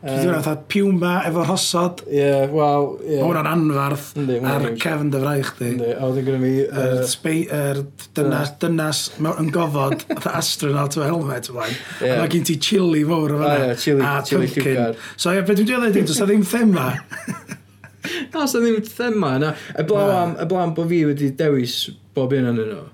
Dwi'n 0.06 0.22
dweud 0.22 0.46
oedd 0.46 0.62
piwma 0.70 1.12
efo 1.26 1.42
rhosod. 1.44 2.02
Ie, 2.06 2.20
yeah, 2.20 2.44
wel... 2.52 2.88
Yeah. 3.02 3.24
hwnna'n 3.24 3.48
anfarth 3.50 4.12
ar 4.46 4.66
cefn 4.82 5.10
dy 5.10 5.20
fraich 5.22 5.52
di. 5.58 5.70
A 5.96 6.06
wedyn 6.06 6.26
gyda 6.28 6.40
mi... 6.42 6.52
Yr 6.62 7.02
er, 7.56 7.80
dynas, 8.14 8.52
dynas 8.62 9.02
yn 9.32 9.50
gofod, 9.54 10.06
oedd 10.14 10.28
astronaut 10.30 10.98
o 11.00 11.04
helmet 11.06 11.50
ymlaen. 11.50 11.76
Yeah. 11.98 12.16
A 12.16 12.22
mae 12.22 12.32
gen 12.36 12.46
ti 12.46 12.58
chili 12.62 13.02
fawr 13.08 13.34
o 13.34 13.42
fanna. 13.42 13.70
Ah, 13.72 13.78
chili, 13.82 14.06
a 14.06 14.16
chili 14.26 14.50
pumpkin. 14.52 14.98
So 15.16 15.34
ie, 15.34 15.44
beth 15.46 15.62
dwi'n 15.62 15.72
dweud 15.72 15.88
ydy, 15.90 16.04
dwi'n 16.06 16.30
ddim 16.32 16.46
thema. 16.54 16.88
Na, 18.30 18.44
os 18.44 18.54
ddim 18.54 18.78
thema 18.86 19.36
yna. 19.40 19.54
Y 19.74 19.86
blaw 19.90 20.60
am 20.62 20.76
bod 20.76 20.92
fi 20.92 21.02
wedi 21.08 21.32
dewis 21.38 21.80
bob 22.14 22.36
un 22.36 22.52
o'n 22.52 22.62
nhw. 22.62 22.84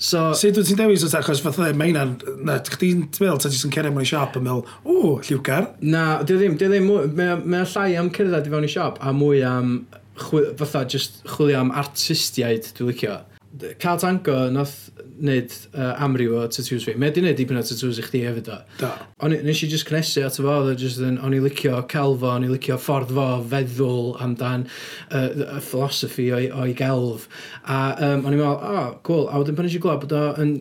So, 0.00 0.30
Sut 0.32 0.56
wyt 0.56 0.64
ti'n 0.70 0.78
dewis 0.80 1.02
o'r 1.04 1.18
achos 1.18 1.42
fath 1.44 1.58
e, 1.60 1.72
mae 1.76 1.90
hynna'n... 1.90 2.14
Na, 2.48 2.54
chdi'n 2.64 3.02
meddwl, 3.20 3.40
ta 3.42 3.50
jyst 3.52 3.66
yn 3.68 3.72
cerio 3.74 3.90
mewn 3.92 4.06
i 4.06 4.08
siop 4.08 4.38
yn 4.40 4.46
meddwl, 4.46 4.62
o, 4.88 5.18
lliwgar. 5.26 5.66
Na, 5.84 6.04
di 6.24 6.32
o 6.32 6.40
ddim, 6.40 6.54
di 6.56 6.64
o 6.64 6.70
ddim, 6.72 6.88
o 6.88 7.64
llai 7.74 7.90
am 8.00 8.08
cerdded 8.16 8.48
i 8.48 8.54
fewn 8.54 8.64
i 8.64 8.70
siop, 8.72 8.96
a 9.04 9.12
mwy 9.12 9.42
am, 9.44 9.74
chwi- 10.22 10.46
fatha, 10.56 10.86
just 10.88 11.20
chwilio 11.28 11.60
am 11.60 11.74
artistiaid, 11.82 12.70
dwi'n 12.78 12.88
licio. 12.94 13.18
Cael 13.58 13.98
Tango 13.98 14.48
nath 14.54 14.90
wneud 15.20 15.50
uh, 15.74 15.96
amryw 16.04 16.36
o 16.38 16.42
tattoos 16.46 16.84
fi. 16.86 16.94
Mae 16.94 17.10
wedi 17.10 17.24
wneud 17.24 17.38
dipyn 17.38 17.58
o 17.58 17.62
tattoos 17.66 17.98
i 17.98 18.04
chdi 18.06 18.20
hefyd 18.22 18.50
o. 18.54 18.58
Da. 18.78 18.90
O'n 19.26 19.34
i 19.34 19.54
just 19.58 19.88
cnesu 19.88 20.22
at 20.22 20.38
y 20.38 20.44
fo, 20.46 20.54
e 20.70 20.76
just 20.78 21.02
yn, 21.02 21.18
o'n 21.18 21.34
i 21.34 21.40
licio 21.42 21.80
celfo, 21.90 22.30
o'n 22.30 22.46
i 22.46 22.50
licio 22.52 22.78
ffordd 22.78 23.10
fo 23.16 23.26
feddwl 23.50 24.14
amdan 24.22 24.68
uh, 25.10 25.26
y 25.58 25.62
philosophy 25.66 26.30
o'i, 26.36 26.46
oi 26.54 26.70
gelf. 26.78 27.26
A 27.66 27.80
um, 27.98 28.22
o'n 28.22 28.36
i'n 28.36 28.40
meddwl, 28.40 28.60
oh, 28.70 28.94
cool. 29.08 29.26
A 29.26 29.42
wedyn 29.42 29.58
pan 29.58 29.66
nes 29.66 29.74
i 29.74 29.82
glwb 29.82 30.06
bod 30.06 30.14
o'n 30.20 30.54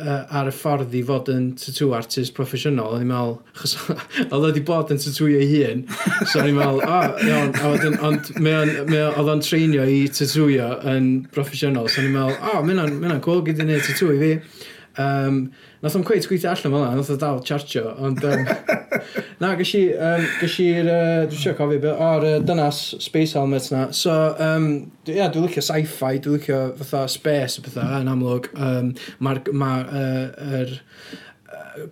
uh, 0.00 0.36
ar 0.40 0.50
y 0.50 0.54
ffordd 0.54 0.94
i 0.96 1.02
fod 1.06 1.30
yn 1.32 1.46
tattoo 1.60 1.94
artist 1.96 2.34
proffesiynol, 2.36 2.96
o'n 2.96 3.04
i'n 3.04 3.10
meddwl, 3.10 3.36
achos 3.54 3.76
oedd 4.34 4.46
wedi 4.48 4.64
bod 4.66 4.92
yn 4.94 5.00
tattoo 5.02 5.30
ei 5.30 5.48
hun, 5.52 5.84
so 6.26 6.42
o'n 6.42 6.50
i'n 6.50 6.58
meddwl, 6.58 6.82
o, 6.84 6.98
oh, 6.98 7.24
iawn, 7.28 7.54
a 7.54 7.72
wedyn, 7.72 7.98
ond 8.08 8.30
oedd 8.44 9.32
o'n 9.34 9.44
treinio 9.44 9.86
i 9.88 10.04
tattooio 10.12 10.70
yn 10.94 11.10
proffesiynol, 11.34 11.88
so 11.88 12.02
o'n 12.02 12.10
i'n 12.10 12.16
meddwl, 12.18 12.38
o, 12.38 12.54
oh, 12.58 12.62
mae'n 12.68 13.24
cool, 13.24 13.44
gyda'n 13.46 13.74
ei 13.74 13.82
tattoo 13.84 14.14
i 14.14 14.22
fi. 14.22 14.32
Um, 15.00 15.38
nath 15.82 15.96
o'n 15.98 16.04
cweith 16.06 16.28
gweithio 16.30 16.52
allan 16.52 16.62
fel 16.62 16.76
yna, 16.78 16.90
nath 16.98 17.10
o 17.10 17.16
dal 17.18 17.40
chargio, 17.46 17.94
ond... 18.06 18.22
Um, 18.24 18.44
na, 19.42 19.54
gys 19.58 19.74
i... 19.78 19.82
um, 19.94 20.26
gys 20.40 20.56
i'r... 20.62 20.90
uh, 20.90 21.24
dwi'n 21.30 21.40
siarad 21.40 21.58
cofio, 21.58 21.82
beth, 21.82 22.02
o'r 22.08 22.28
uh, 22.28 22.36
dynas 22.46 22.80
space 23.02 23.34
helmets 23.38 23.72
na. 23.74 23.88
So, 23.96 24.14
um, 24.38 24.68
ia, 25.08 25.18
yeah, 25.18 25.32
dwi'n 25.34 25.48
licio 25.48 25.64
sci-fi, 25.66 26.20
dwi'n 26.22 26.38
licio 26.38 26.62
fatha 26.80 27.04
space 27.10 27.58
a 27.58 27.66
pethau 27.66 28.00
yn 28.00 28.12
amlwg. 28.14 28.50
Um, 28.54 28.94
Mae'r 29.24 29.42
ma, 29.56 29.74
uh, 29.82 30.58
er, 30.60 30.78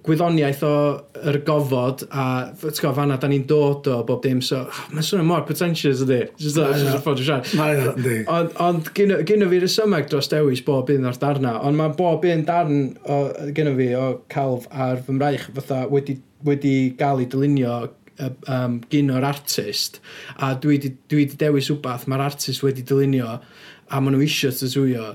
gwyddoniaeth 0.06 0.62
o'r 0.66 1.38
gofod 1.46 2.04
a 2.08 2.24
ti'n 2.54 2.76
gwybod 2.78 2.96
fanna 2.96 3.18
da 3.20 3.30
ni'n 3.30 3.44
dod 3.50 3.88
o 3.90 3.98
bob 4.06 4.22
dim 4.24 4.42
so 4.44 4.62
ah, 4.62 4.82
mae'n 4.92 5.06
swnio 5.06 5.26
mor 5.26 5.44
pretentious 5.48 6.02
ydi? 6.04 6.20
Just 6.40 6.58
that, 6.58 6.74
just 6.78 6.94
a 6.94 7.00
ffordd 7.02 7.22
i 7.22 7.26
siarad. 7.26 8.02
Ond, 8.32 8.54
ond 8.62 8.92
gynnu 8.96 9.48
fi 9.50 9.62
resymeg 9.62 10.10
dros 10.10 10.30
dewis 10.32 10.62
bob 10.66 10.92
un 10.94 11.08
o'r 11.10 11.18
darna 11.22 11.56
ond 11.66 11.78
mae 11.78 11.94
bob 11.98 12.26
un 12.30 12.46
darn 12.48 12.84
o, 13.04 13.18
gynnu 13.56 13.74
fi 13.80 13.88
o 13.98 14.06
calf 14.32 14.68
ar 14.70 15.02
fy 15.02 15.18
mraich 15.18 15.48
fatha 15.58 15.82
wedi, 15.92 16.18
wedi 16.46 16.76
gael 16.98 17.24
ei 17.24 17.30
dylunio 17.32 17.76
um, 18.22 18.80
gyn 18.92 19.12
o'r 19.14 19.26
artist 19.32 20.00
a 20.38 20.54
dwi 20.62 20.78
wedi 20.78 21.38
dewis 21.40 21.70
wbath 21.74 22.08
mae'r 22.10 22.26
artist 22.30 22.64
wedi 22.64 22.84
dylunio 22.86 23.36
a 23.36 24.00
maen 24.00 24.16
nhw 24.16 24.26
eisiau 24.26 24.54
tazwyo 24.56 25.12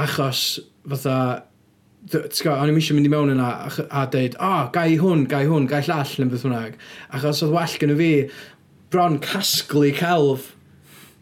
achos 0.00 0.44
fatha 0.90 1.18
o'n 2.12 2.68
i'n 2.68 2.76
eisiau 2.76 2.98
mynd 2.98 3.08
i 3.08 3.12
mewn 3.12 3.32
yna 3.32 3.50
a, 3.64 3.70
a 4.00 4.02
deud, 4.12 4.34
o, 4.36 4.48
oh, 4.48 4.66
gai 4.74 4.98
hwn, 5.00 5.24
gai 5.30 5.44
hwn, 5.48 5.68
gai 5.70 5.80
llall 5.86 6.18
yn 6.20 6.32
beth 6.32 6.44
hwnnw. 6.44 6.74
Achos 7.16 7.40
oedd 7.46 7.54
well 7.54 7.78
gen 7.80 7.94
i 7.94 7.96
fi 8.00 8.10
bron 8.92 9.16
casglu 9.24 9.88
celf 9.96 10.50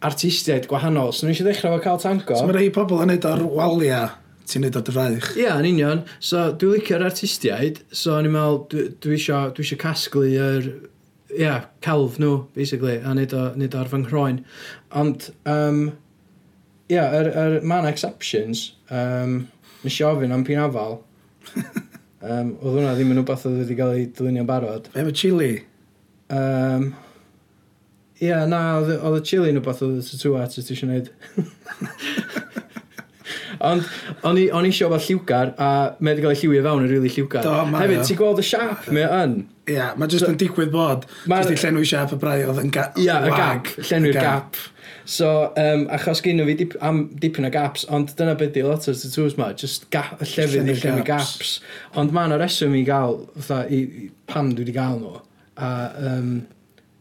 artistiaid 0.03 0.67
gwahanol. 0.71 1.13
So, 1.15 1.29
nes 1.29 1.41
i 1.41 1.47
ddechrau 1.47 1.77
fo 1.77 1.85
cael 1.85 2.03
tango. 2.03 2.35
So, 2.35 2.49
mae 2.49 2.59
rhai 2.59 2.73
pobl 2.75 3.05
yn 3.05 3.13
neud 3.13 3.29
o'r 3.31 3.47
waliau 3.47 4.11
ti'n 4.51 4.67
neud 4.67 4.77
o 4.77 4.83
dyfaich. 4.85 5.31
Ie, 5.37 5.47
yeah, 5.47 5.61
yn 5.63 5.69
union. 5.71 6.03
So, 6.19 6.49
dwi'n 6.59 6.81
licio'r 6.81 7.07
artistiaid, 7.07 7.83
so 7.95 8.17
o'n 8.17 8.29
i'n 8.29 8.35
meddwl, 8.35 8.63
dwi, 8.73 8.87
dwi 9.05 9.17
eisiau 9.17 9.55
dwi 9.57 9.79
casglu 9.81 10.27
yr, 10.35 10.69
ie, 11.31 11.45
yeah, 11.45 11.69
celf 11.85 12.19
nhw, 12.21 12.43
basically, 12.57 12.99
a 12.99 13.15
neud, 13.17 13.33
o, 13.39 13.49
neud 13.59 13.79
o'r 13.79 13.91
fy 13.93 14.03
nghroen. 14.03 14.43
Ond, 14.99 15.31
um, 15.49 15.85
ie, 16.91 16.99
yeah, 16.99 17.15
er, 17.23 17.31
er, 17.31 17.59
mae 17.63 17.87
exceptions. 17.89 18.73
Um, 18.91 19.45
Nes 19.83 20.01
i 20.01 20.05
ofyn 20.07 20.35
am 20.35 20.45
pinafal. 20.47 21.01
Um, 22.23 22.53
oedd 22.63 22.77
hwnna 22.77 22.93
ddim 22.97 23.15
yn 23.15 23.23
wbeth 23.25 23.47
oedd 23.49 23.63
wedi 23.65 23.79
cael 23.79 23.97
ei 23.97 24.11
dylunio'n 24.17 24.49
barod. 24.49 24.91
Efo 24.95 25.15
chili? 25.23 25.55
Um, 26.33 26.93
Ie, 28.23 28.29
yeah, 28.29 28.45
na, 28.47 28.61
oedd 28.79 29.19
y 29.19 29.25
chili 29.27 29.51
yn 29.51 29.59
wbeth 29.59 29.83
oedd 29.83 29.99
y 29.99 30.05
tattoo 30.07 30.37
artist 30.39 30.71
eisiau 30.71 30.93
gwneud. 30.93 31.11
Ond 33.63 33.87
o'n 34.27 34.39
i, 34.41 34.49
on 34.55 34.67
i 34.67 34.73
siop 34.75 34.95
ar 34.97 35.03
lliwgar, 35.05 35.55
a 35.55 35.71
mae 36.01 36.17
wedi 36.17 36.25
cael 36.25 36.35
ei 36.35 36.41
lliwio 36.41 36.63
fewn 36.67 36.83
yn 36.83 36.89
rili 36.89 36.99
really 36.99 37.13
lliwgar. 37.15 37.47
Do, 37.47 37.55
mae 37.71 37.85
Hefyd, 37.85 38.05
ti'n 38.09 38.19
gweld 38.19 38.43
y 38.43 38.47
siap 38.49 38.89
mae 38.91 39.07
yn? 39.07 39.37
Ia, 39.69 39.75
yeah, 39.77 39.91
mae 39.99 40.11
jyst 40.11 40.27
yn 40.27 40.39
digwydd 40.41 40.73
bod. 40.75 41.07
Jyst 41.31 41.53
i 41.55 41.59
llenwi 41.63 41.87
siap 41.87 42.15
y 42.17 42.19
brau 42.23 42.47
oedd 42.51 42.63
yn 42.65 42.73
gap. 42.75 42.99
Ia, 42.99 43.21
y 43.29 43.35
gap, 43.37 43.71
llenwi'r 43.79 44.19
gap. 44.19 44.59
So, 45.05 45.53
um, 45.59 45.87
achos 45.95 46.23
gyn 46.23 46.43
fi 46.47 46.57
dip, 46.59 46.75
am 46.83 47.05
dipyn 47.23 47.47
o 47.47 47.51
gaps, 47.55 47.87
ond 47.91 48.11
dyna 48.19 48.35
beth 48.39 48.53
di 48.55 48.63
lot 48.67 48.87
o'r 48.91 48.99
tattoos 48.99 49.39
ma, 49.39 49.53
just 49.59 49.89
ga, 49.95 50.05
llefydd 50.21 50.67
i 50.67 50.77
llefydd 50.77 51.07
gaps. 51.07 51.57
Ond 51.99 52.15
mae 52.15 52.31
yna 52.31 52.39
reswm 52.43 52.77
i 52.79 52.85
gael, 52.87 53.21
fatha, 53.39 53.65
i, 53.71 53.83
i, 53.83 54.11
pam 54.31 54.53
dwi 54.53 54.67
wedi 54.67 54.77
gael 54.77 55.01
nhw. 55.03 55.17
A, 55.59 55.73
um, 56.11 56.31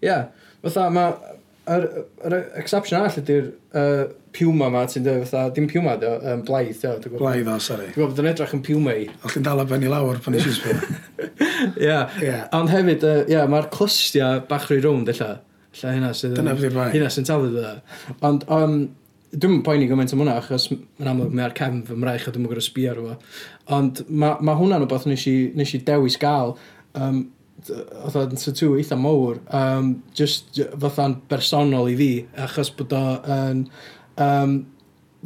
yeah, 0.05 0.29
fatha, 0.65 0.87
mae, 0.93 1.37
yr, 1.69 1.87
yr 2.25 2.37
exception 2.61 3.01
arall 3.01 3.21
ydy'r 3.21 3.51
uh, 3.77 4.09
piwma 4.35 4.69
ma, 4.71 4.85
ti'n 4.89 5.05
dweud 5.05 5.25
fatha, 5.27 5.51
dim 5.55 5.67
piwma 5.69 5.97
deo, 6.01 6.15
um, 6.31 6.41
blaidd 6.47 6.79
deo. 6.81 7.17
Blaidd 7.19 7.49
o, 7.51 7.57
sori. 7.63 7.89
Dwi'n 7.89 7.97
gwybod 7.97 8.13
bod 8.15 8.23
yn 8.23 8.29
edrych 8.31 8.55
yn 8.55 8.63
piwma 8.65 8.95
i. 8.95 9.07
O, 9.21 9.31
chi'n 9.31 9.45
dal 9.45 9.63
ben 9.69 9.85
i 9.85 9.91
lawr 9.91 10.21
pan 10.23 10.37
eisiau 10.37 10.55
sbio. 10.57 10.77
Ia, 11.85 11.99
ond 12.57 12.71
hefyd, 12.71 13.03
ia, 13.03 13.17
uh, 13.21 13.29
yeah, 13.29 13.49
mae'r 13.49 13.67
clystia 13.73 14.31
bach 14.49 14.69
rwy 14.69 14.79
rownd, 14.85 15.11
illa. 15.13 15.35
Illa 15.75 15.93
hynna 15.95 16.13
sydd... 16.17 16.33
Dyna 16.39 16.55
byddu 16.57 16.71
bai. 16.75 16.87
Hynna 16.95 17.11
sy'n 17.13 17.27
talu 17.27 17.51
dda. 17.53 17.75
Ond, 18.27 18.47
um, 18.51 18.77
dwi'n 19.31 19.61
poeni 19.65 19.89
gymaint 19.89 20.15
am 20.15 20.23
hwnna, 20.23 20.39
achos 20.41 20.69
mae'n 20.71 21.11
amlwg 21.13 21.35
mae'r 21.37 21.55
cefn 21.57 21.83
fy 21.87 21.99
mraich 21.99 22.27
a 22.27 22.33
dwi'n 22.33 22.47
gwybod 22.47 22.65
sbio 22.65 22.95
ar 22.95 23.03
efo. 23.03 23.19
Ond 23.77 24.03
mae 24.09 24.41
ma 24.47 24.57
hwnna'n 24.59 24.83
rhywbeth 24.83 25.07
nes 25.11 25.27
i, 25.31 25.37
nes 25.57 25.75
i 25.77 25.83
dewis 25.87 26.17
gael. 26.21 26.55
Um, 26.97 27.23
oedd 27.61 28.17
o'n 28.17 28.37
tatŵ 28.41 28.73
eitha 28.81 28.97
mowr, 28.97 29.39
um, 29.53 29.95
just 30.17 30.59
fatha'n 30.81 31.19
bersonol 31.29 31.91
i 31.91 31.97
fi, 31.99 32.13
achos 32.47 32.73
bod 32.77 32.95
o'n... 32.97 33.35
Um, 33.37 33.65
um, 34.17 34.59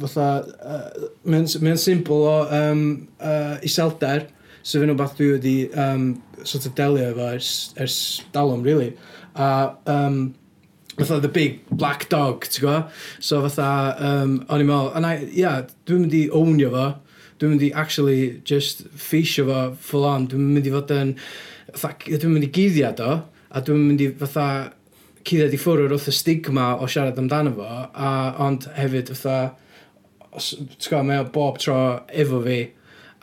fatha, 0.00 0.30
uh, 0.62 1.10
mae'n 1.26 1.80
symbol 1.80 2.26
o 2.28 2.38
um, 2.52 2.82
uh, 3.20 3.56
iselder, 3.66 4.26
sef 4.66 4.82
yn 4.82 4.92
wbeth 4.94 5.14
dwi 5.18 5.30
wedi 5.36 5.54
um, 5.78 6.08
sort 6.42 6.66
of 6.66 6.74
delio 6.78 7.12
efo 7.12 7.30
ers, 7.36 7.52
ers 7.80 7.98
dalwm, 8.34 8.64
really. 8.66 8.92
A 9.34 9.76
um, 9.86 10.34
fatha 10.98 11.20
the 11.20 11.28
big 11.28 11.60
black 11.70 12.08
dog, 12.08 12.46
ti'n 12.46 12.64
gwybod? 12.64 12.92
So 13.20 13.42
fatha, 13.46 13.96
um, 14.02 14.38
o'n 14.48 14.64
i'n 14.64 14.70
meddwl, 14.70 14.92
and 14.96 15.08
I, 15.08 15.16
yeah, 15.32 15.62
dwi'n 15.88 16.06
mynd 16.06 16.16
i 16.18 16.24
ownio 16.34 16.72
fo, 16.74 16.86
dwi'n 17.40 17.54
mynd 17.54 17.66
i 17.68 17.72
actually 17.76 18.40
just 18.48 18.86
ffeisio 18.96 19.46
fo 19.48 19.60
full 19.90 20.08
on, 20.08 20.28
dwi'n 20.32 20.52
mynd 20.56 20.68
i 20.68 20.74
fod 20.74 20.94
yn, 20.96 21.14
fatha, 21.72 21.94
dwi'n 22.08 22.32
mynd 22.34 22.48
i 22.48 22.52
gyddiad 22.58 23.02
o, 23.04 23.20
a 23.50 23.62
dwi'n 23.64 23.86
mynd 23.90 24.04
i 24.04 24.10
fatha 24.24 24.48
cyddiad 25.26 25.54
i 25.54 25.58
ffwrwr 25.60 25.90
wrth 25.90 26.10
y 26.10 26.14
stigma 26.14 26.72
o 26.78 26.88
siarad 26.90 27.18
amdano 27.20 27.52
fo, 27.56 27.66
a, 27.66 28.10
ond 28.46 28.68
hefyd 28.76 29.10
fatha, 29.14 29.38
os, 30.36 30.52
gwybod, 30.56 31.06
mae 31.08 31.22
o 31.22 31.26
bob 31.34 31.58
tro 31.62 31.78
efo 32.24 32.40
fi, 32.44 32.60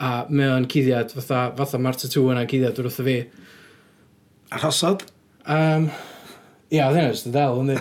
a 0.04 0.12
mae 0.30 0.52
o'n 0.52 0.68
cyddiad 0.72 1.14
fatha, 1.16 1.46
fatha 1.60 1.80
mae'r 1.80 2.00
tatw 2.02 2.26
yna'n 2.34 2.50
cyddiad 2.50 2.82
wrth 2.82 3.00
y 3.04 3.08
fi. 3.08 3.18
Arhosod? 4.54 5.06
Um, 5.50 5.88
ia, 6.74 6.90
oedd 6.90 7.00
hynny'n 7.00 7.16
ystod 7.16 7.36
del, 7.38 7.62
ynddi. 7.64 7.78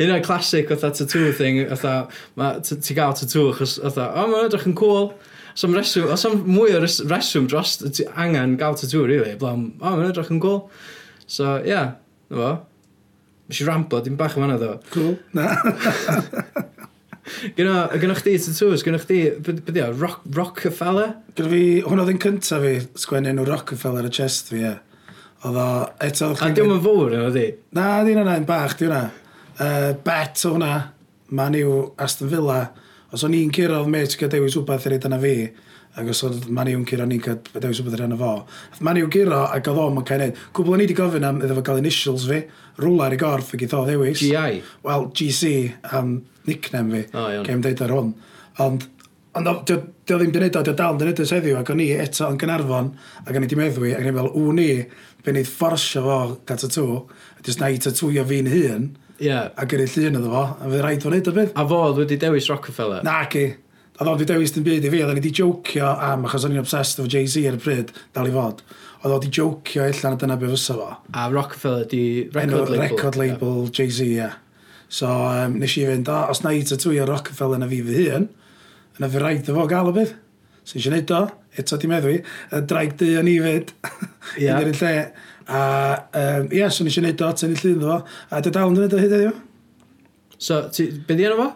Un 0.00 0.12
o'r 0.16 0.24
classic 0.24 0.72
fatha 0.72 0.92
tattoo 0.96 1.32
thing, 1.36 1.62
fatha, 1.74 1.94
ti 2.64 2.96
gael 2.96 3.16
tattoo 3.18 3.50
achos, 3.52 3.78
fatha, 3.82 4.10
o, 4.14 4.28
mae'n 4.30 4.48
edrych 4.48 4.68
yn 4.70 4.78
cool. 4.78 5.10
Sam 5.56 5.72
reswm, 5.76 6.10
os 6.12 6.24
am 6.28 6.42
mwy 6.44 6.74
o 6.76 6.82
reswm 6.84 7.46
dros 7.48 7.78
ti 7.84 8.04
angen 8.16 8.58
gael 8.60 8.76
tattoo, 8.78 9.04
really, 9.08 9.36
blawn, 9.40 9.70
o, 9.80 9.92
mae'n 9.92 10.10
edrych 10.12 10.32
yn 10.32 10.42
cool. 10.44 10.66
So, 11.26 11.56
yeah. 11.66 11.96
Fo. 12.32 12.54
Nes 13.46 13.60
i 13.62 13.66
ramblo, 13.66 14.00
dim 14.02 14.16
bach 14.18 14.34
yn 14.34 14.42
fanna 14.42 14.56
ddo. 14.58 14.72
Cool. 14.90 15.14
Na. 15.36 15.52
Gynna, 17.56 17.86
gynnwch 17.98 18.22
chdi 18.22 18.36
tattoos, 18.42 18.82
gynnwch 18.86 19.06
chdi, 19.06 19.20
beth 19.42 19.70
yw, 19.74 19.92
rock, 19.98 20.22
Rockefeller? 20.34 21.16
Gyda 21.34 21.50
fi, 21.50 21.62
hwnna 21.86 22.04
oedd 22.04 22.12
yn 22.14 22.20
cyntaf 22.22 22.62
fi, 22.62 22.74
sgwennu 23.02 23.32
enw 23.32 23.46
Rockefeller 23.48 24.06
y 24.06 24.12
chest 24.14 24.52
fi, 24.52 24.62
ie. 24.62 24.74
Oedd 25.46 25.58
o, 25.62 25.68
eto... 26.06 26.30
A 26.42 26.50
diwm 26.54 26.76
yn 26.76 26.82
fawr 26.84 27.16
yna, 27.18 27.30
di? 27.34 27.46
Na, 27.76 27.86
di 28.06 28.14
hwnna, 28.14 28.36
yn 28.40 28.46
bach, 28.48 28.76
di 28.78 28.86
hwnna. 28.86 29.02
Uh, 29.56 29.90
bet 30.06 30.42
o 30.46 30.54
hwnna, 30.54 30.72
man 31.34 31.58
i'w 31.58 31.80
Aston 32.02 32.30
Villa. 32.30 32.60
Os 33.14 33.26
o'n 33.26 33.34
i'n 33.38 33.52
curo 33.54 33.82
oedd 33.82 33.92
mate 33.92 34.18
gyda 34.18 34.38
dewis 34.38 34.58
wbeth 34.58 34.86
yr 34.88 34.96
eidan 34.98 35.14
na 35.14 35.20
fi, 35.22 35.34
Ac 35.96 36.10
os 36.12 36.22
oedd 36.26 36.48
Maniw 36.52 36.80
yn 36.80 36.86
curo 36.88 37.06
ni'n 37.08 37.22
cael 37.24 37.38
bedewis 37.54 37.80
rhywbeth 37.80 37.98
ar 37.98 38.06
yna 38.06 38.18
fo. 38.20 38.32
Maniw 38.84 39.08
curo 39.12 39.42
ac 39.46 39.70
oedd 39.72 39.82
o'n 39.84 40.02
cael 40.08 40.24
neud. 40.26 40.42
Cwbl 40.56 40.76
o'n 40.76 40.82
i 40.82 40.86
wedi 40.86 40.98
gofyn 40.98 41.28
am 41.28 41.40
iddo 41.40 41.56
fo 41.56 41.64
gael 41.66 41.80
initials 41.80 42.26
fi. 42.30 42.42
Rwla 42.82 43.08
ar 43.08 43.16
i 43.16 43.20
gorff 43.20 43.54
ac 43.56 43.64
i 43.64 43.70
ddo 43.70 43.84
ddewis. 43.88 44.20
GI? 44.20 44.60
Wel, 44.84 45.08
GC 45.16 45.54
am 45.96 46.18
nickname 46.50 46.92
fi. 46.92 47.16
Oh, 47.16 47.30
Cem 47.48 47.64
deud 47.64 47.82
ar 47.86 47.96
hwn. 47.96 48.12
Ond 48.64 48.90
Ond 49.36 49.48
dio 49.68 49.76
ddim 49.76 50.30
wedi 50.30 50.32
gwneud 50.32 50.54
o, 50.56 50.62
dio 50.64 50.72
dal 50.76 50.94
yn 50.94 51.00
gwneud 51.02 51.18
o 51.20 51.24
seddiw, 51.28 51.58
ac 51.58 51.68
o'n 51.72 51.80
i 51.84 51.90
eto 52.00 52.28
yn 52.32 52.38
Gynarfon, 52.40 52.86
ac 53.20 53.34
o'n 53.34 53.44
i 53.44 53.44
wedi 53.44 53.58
meddwi, 53.58 53.90
ac 53.92 54.00
o'n 54.00 54.08
i'n 54.08 54.16
fel, 54.16 54.30
ww 54.32 54.54
ni, 54.56 54.68
fe 55.20 55.34
wneud 55.34 55.50
fforsio 55.50 56.04
fo 56.06 56.14
gael 56.16 56.38
tatatw, 56.48 56.86
a 57.36 57.44
jyst 57.44 57.60
na 57.60 57.68
i 57.68 57.76
tatwio 57.82 58.24
fi'n 58.30 58.48
hun, 58.48 58.86
yeah. 59.20 59.50
a 59.52 59.68
gyrru 59.68 59.84
llun 59.92 60.16
iddo 60.22 60.32
fo, 60.32 60.44
a 60.56 60.70
fydd 60.70 60.84
rhaid 60.86 61.04
fo'n 61.04 61.16
neud 61.18 61.28
o 61.28 61.34
bydd. 61.36 61.52
A 61.52 61.66
fo, 61.68 61.82
wedi 61.98 62.18
dewis 62.22 62.48
Rockefeller? 62.48 63.04
Na, 63.04 63.18
ci 63.32 63.44
a 63.96 64.04
ddod 64.04 64.20
i 64.20 64.26
dewis 64.28 64.52
dim 64.52 64.64
byd 64.66 64.84
i 64.84 64.90
fi, 64.92 65.02
a 65.02 65.08
ni 65.08 65.20
wedi 65.20 65.32
jocio 65.38 65.88
am, 65.88 66.26
achos 66.28 66.44
o'n 66.44 66.52
i'n 66.52 66.60
obsessed 66.60 67.00
efo 67.00 67.08
Jay-Z 67.08 67.46
ar 67.48 67.56
y 67.56 67.60
pryd, 67.62 67.92
dal 68.16 68.28
i 68.28 68.34
fod, 68.34 68.60
oedd 69.00 69.14
o 69.14 69.16
wedi 69.16 69.30
jocio 69.32 69.86
allan 69.86 70.16
a 70.16 70.20
dyna 70.20 70.36
be 70.40 70.50
fysa 70.52 70.76
fo. 70.76 70.88
A 71.16 71.28
Rockefeller 71.32 71.86
di 71.88 72.02
record 72.34 72.72
label. 72.72 72.82
Record 72.84 73.16
label 73.20 73.56
yeah. 73.62 73.72
Jay-Z, 73.78 74.04
ie. 74.04 74.18
Yeah. 74.18 74.36
So, 74.88 75.08
um, 75.08 75.56
nes 75.62 75.78
i 75.80 75.86
fynd, 75.88 76.10
o, 76.12 76.18
os 76.30 76.44
na 76.44 76.52
i 76.52 76.60
tatwy 76.66 77.00
o 77.00 77.08
Rockefeller 77.08 77.62
na 77.62 77.70
fi 77.72 77.80
fy 77.88 78.06
hun, 78.10 78.28
yna 79.00 79.10
fi 79.12 79.22
rhaid 79.22 79.50
efo 79.50 79.66
gael 79.72 79.90
o 79.90 79.96
bydd. 79.96 80.12
So, 80.60 80.76
eisiau 80.76 80.92
neud 80.92 81.16
o, 81.16 81.24
eto 81.56 81.80
di 81.80 81.90
meddwi, 81.90 82.20
y 82.52 82.64
draig 82.68 82.96
dy 83.00 83.12
o'n 83.16 83.32
i 83.32 83.36
fyd, 83.48 83.72
yeah. 84.42 84.60
yn 84.60 84.74
un 84.74 84.80
lle. 84.82 84.94
A, 85.46 85.60
um, 86.10 86.48
ie, 86.50 86.60
yeah, 86.60 86.72
so 86.74 86.84
nes 86.84 87.00
i 87.00 87.06
neud 87.06 87.24
o, 87.24 87.32
tynnu 87.32 87.56
llun 87.62 87.84
efo, 87.86 88.00
a 88.28 88.44
dy 88.44 88.52
dal 88.52 88.72
yn 88.74 88.76
dweud 88.76 88.98
o 88.98 89.00
hyd 89.00 89.20
eddiw. 89.20 89.36
So, 90.36 90.66
ti, 90.68 90.90
beth 91.08 91.16
di 91.16 91.30
enw 91.30 91.40
fo? 91.40 91.54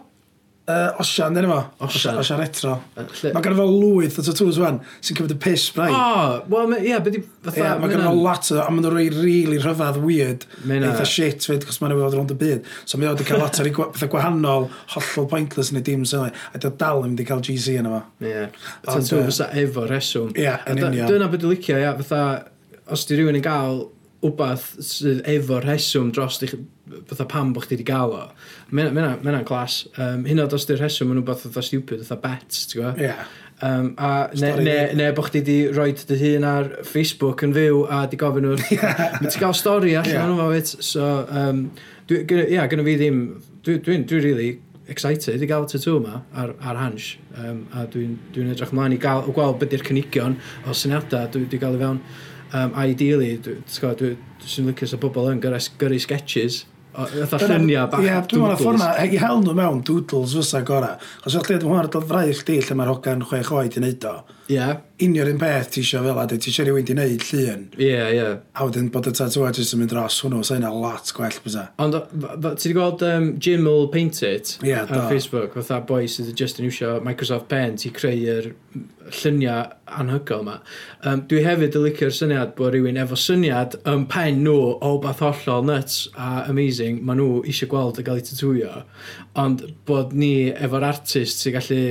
Uh, 0.71 1.01
Osian, 1.01 1.35
dyn 1.35 1.47
nhw. 1.47 1.57
Osian. 1.85 2.17
Osian 2.21 2.39
retro. 2.39 2.75
Lle... 2.95 3.31
Mae 3.35 3.43
gan 3.45 3.55
fo 3.57 3.65
lwyth 3.67 4.19
o 4.21 4.25
tattoos 4.25 4.59
wan, 4.61 4.79
sy'n 5.03 5.17
cymryd 5.17 5.33
y 5.35 5.37
piss 5.41 5.71
braidd. 5.75 5.97
O, 5.97 6.39
wel, 6.53 6.75
ie, 6.79 6.95
beth 7.03 7.17
i... 7.17 7.21
Ie, 7.51 7.67
mae 7.81 7.91
gan 7.91 8.05
fo 8.05 8.13
lot 8.15 8.51
o, 8.53 8.59
a 8.63 8.67
maen 8.69 8.85
nhw'n 8.85 8.95
rhoi 8.95 9.05
really 9.17 9.59
rhyfedd 9.61 9.99
weird. 10.03 10.45
Mena. 10.69 10.91
Eitha 10.91 11.07
shit, 11.09 11.47
fyd, 11.49 11.65
cos 11.67 11.81
maen 11.81 11.93
nhw'n 11.93 12.05
fod 12.07 12.19
rond 12.19 12.35
y 12.35 12.39
byd. 12.41 12.69
So 12.85 13.01
mae 13.01 13.11
wedi 13.11 13.27
cael 13.27 13.43
lot 13.43 13.61
o 13.61 13.67
bethau 13.67 14.11
gwahanol, 14.15 14.69
hollol 14.95 15.29
pointless 15.31 15.73
neu 15.75 15.85
dim 15.85 16.05
sy'n 16.07 16.29
A 16.31 16.61
dwi 16.61 16.73
dal 16.79 17.05
yn 17.05 17.15
wedi 17.15 17.27
cael 17.27 17.43
GC 17.45 17.79
yna 17.81 17.95
fo. 17.95 18.03
Ie. 18.27 18.45
Ta'n 18.87 19.09
dwi'n 19.09 19.27
fysa 19.31 19.49
efo 19.63 19.87
reswm. 19.89 20.35
Ie, 20.39 20.53
yn 20.71 20.85
union. 20.85 21.09
Dyna 21.09 21.31
beth 21.31 21.43
dwi'n 21.43 21.55
licio, 21.57 21.81
ia, 21.81 21.95
fatha, 22.01 22.21
os 22.91 23.07
di 23.09 23.17
rhywun 23.19 23.39
yn 23.39 23.45
cael 23.45 23.83
wbath 24.21 24.75
sydd 24.85 25.23
efo 25.29 25.59
reswm 25.63 26.11
dros 26.13 26.37
fatha 27.09 27.27
pam 27.29 27.53
bod 27.55 27.67
chdi 27.67 27.77
wedi 27.77 27.87
gael 27.91 28.15
o. 28.17 28.23
Mae'n 28.71 28.97
ma 29.23 29.43
glas. 29.47 29.83
Um, 29.97 30.25
hyn 30.29 30.41
oed 30.43 30.55
os 30.57 30.67
di'r 30.69 30.81
rheswm 30.81 31.13
yn 31.13 31.21
nhw'n 31.21 31.45
fatha 31.45 31.63
stupid, 31.65 32.03
fatha 32.05 32.19
bets, 32.23 32.65
ti'n 32.71 32.81
gwybod? 32.81 33.01
Yeah. 33.01 33.25
Um, 33.61 33.93
a 33.97 34.29
ne, 34.33 34.55
ne, 34.65 34.75
ne 34.97 35.11
bod 35.13 35.27
chdi 35.29 35.43
wedi 35.43 35.55
rhoi 35.69 35.91
dy 35.93 36.17
hun 36.17 36.45
ar 36.49 36.69
Facebook 36.87 37.43
yn 37.45 37.53
fyw 37.53 37.83
a 37.93 38.01
di 38.09 38.17
gofyn 38.17 38.47
nhw. 38.47 38.57
Mae 38.57 39.27
ti'n 39.27 39.37
cael 39.43 39.53
stori 39.57 39.93
allan 39.99 40.33
yeah. 40.33 40.47
o'n 40.47 40.65
So, 40.71 41.27
um, 41.29 41.67
dwi, 42.09 42.23
yeah, 42.49 42.65
gyda 42.71 42.87
fi 42.87 42.97
ddim... 42.97 43.21
Dwi'n 43.61 43.83
dwi, 43.85 43.99
dwi 44.09 44.23
really 44.25 44.49
excited 44.89 45.43
i 45.45 45.47
gael 45.47 45.67
tattoo 45.69 45.99
yma 45.99 46.23
ar, 46.33 46.55
ar 46.57 46.79
hans. 46.81 47.13
Um, 47.37 47.67
a 47.69 47.85
dwi'n 47.85 48.17
dwi, 48.33 48.47
dwi 48.47 48.55
edrych 48.55 48.73
ymlaen 48.73 48.97
i 48.97 48.99
gael, 49.03 49.29
gweld 49.29 49.61
beth 49.61 49.77
yw'r 49.77 49.85
cynigion 49.91 50.39
o 50.65 50.73
syniadau 50.73 51.29
dwi 51.29 51.45
wedi 51.45 51.61
gael 51.61 51.77
i 51.77 51.83
fewn. 51.85 52.01
Um, 52.51 52.73
ideally, 52.81 53.35
dwi'n 53.37 53.61
dwi, 53.61 53.77
dwi, 53.77 53.93
dwi, 54.01 54.11
dwi, 54.57 54.73
dwi, 54.73 54.73
dwi, 54.73 54.81
dwi, 54.81 55.21
dwi, 55.37 55.61
dwi, 55.85 56.01
dwi, 56.01 56.01
dwi, 56.01 56.41
dwi, 56.41 56.61
Ytha 56.91 57.39
lluniau 57.39 57.87
bach 57.91 58.03
yeah, 58.03 58.19
doodles. 58.19 58.27
Ie, 58.27 58.33
dwi'n 58.33 58.43
meddwl 58.43 58.59
ffordd 58.59 58.81
na, 58.81 58.91
i 58.99 59.19
hel 59.21 59.41
nhw 59.45 59.55
mewn 59.55 59.81
doodles 59.87 60.35
fysa 60.35 60.61
gora. 60.67 60.91
Os 61.23 61.35
ydych 61.37 61.47
chi'n 61.47 61.65
hwnna'r 61.67 61.89
dod 61.93 62.07
fraich 62.09 62.41
chdi 62.43 62.59
lle 62.59 62.77
mae'r 62.77 62.91
hogan 62.91 63.25
chwech 63.29 63.51
oed 63.55 63.77
i 63.77 63.83
wneud 63.83 64.07
o. 64.09 64.15
Ie. 64.51 64.57
Yeah. 64.57 64.81
Unio'r 65.01 65.31
un 65.31 65.39
peth 65.41 65.69
ti 65.73 65.81
eisiau 65.81 66.03
fel 66.05 66.19
a 66.19 66.25
ti 66.27 66.51
eisiau 66.51 66.67
rhywun 66.67 66.87
di 66.89 66.95
wneud 66.97 67.23
llun. 67.29 67.63
Ie, 67.77 67.87
yeah, 67.87 68.09
ie. 68.11 68.17
Yeah. 68.19 68.35
A 68.57 68.67
wedyn 68.67 68.91
bod 68.93 69.07
y 69.07 69.15
tattoo 69.15 69.45
artist 69.47 69.77
yn 69.77 69.81
mynd 69.81 69.93
dros 69.93 70.19
hwnnw, 70.25 70.43
sa 70.45 70.59
yna 70.59 70.73
lot 70.75 71.13
gwell 71.15 71.39
bysa. 71.45 71.67
Ond 71.81 71.97
ti 72.11 72.43
wedi 72.43 72.75
gweld 72.75 73.05
um, 73.07 73.31
Jim 73.39 73.63
will 73.69 73.87
paint 73.93 74.19
it 74.27 74.57
yeah, 74.59 74.83
ar 74.83 74.91
do. 74.91 75.07
Facebook, 75.13 75.55
fatha 75.55 75.79
boi 75.87 76.03
sydd 76.11 76.33
just 76.35 76.59
yn 76.59 76.67
iwsio 76.67 76.97
Microsoft 77.07 77.47
Paint 77.51 77.87
i 77.87 77.93
creu'r 77.95 78.51
lluniau 79.09 79.65
anhygol 79.99 80.43
yma. 80.45 80.55
Um, 81.07 81.23
dwi 81.29 81.41
hefyd 81.45 81.75
yn 81.77 81.85
licio'r 81.87 82.15
syniad 82.15 82.53
bod 82.57 82.75
rhywun 82.75 82.99
efo 83.01 83.17
syniad 83.19 83.77
yn 83.89 84.05
pen 84.11 84.41
nhw 84.45 84.75
o 84.85 84.93
beth 85.03 85.23
hollol 85.25 85.65
nuts 85.67 86.05
a 86.15 86.45
amazing, 86.51 87.01
maen 87.05 87.21
nhw 87.21 87.41
eisiau 87.43 87.71
gweld 87.71 88.01
y 88.01 88.07
gael 88.07 88.21
ei 88.21 88.25
tatwio, 88.27 88.73
ond 89.41 89.65
bod 89.89 90.15
ni 90.17 90.33
efo'r 90.51 90.87
artist 90.91 91.43
sy'n 91.43 91.57
gallu 91.57 91.81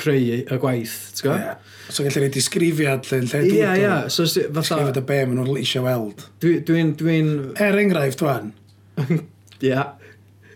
creu 0.00 0.36
y 0.40 0.60
gwaith, 0.60 0.96
ti'n 1.16 1.26
gwybod? 1.26 1.46
Yeah. 1.46 1.72
So 1.90 2.06
gallu 2.06 2.24
rhaid 2.24 2.36
disgrifiad 2.36 3.08
lle, 3.08 3.22
lle 3.24 3.42
dwi'n 3.46 3.56
yeah, 3.56 3.80
yeah. 3.80 4.06
so, 4.08 4.26
fatha... 4.28 4.60
Disgrifiad 4.60 5.00
y 5.02 5.06
be 5.08 5.18
maen 5.24 5.42
nhw'n 5.42 5.62
eisiau 5.64 5.86
weld. 5.88 6.28
Dwi'n... 6.42 6.62
Dwi 6.68 6.86
dwi 7.00 7.18
er 7.66 7.80
enghraifft, 7.82 8.22
dwan. 8.22 8.52
Ia. 9.00 9.24
yeah. 9.64 9.90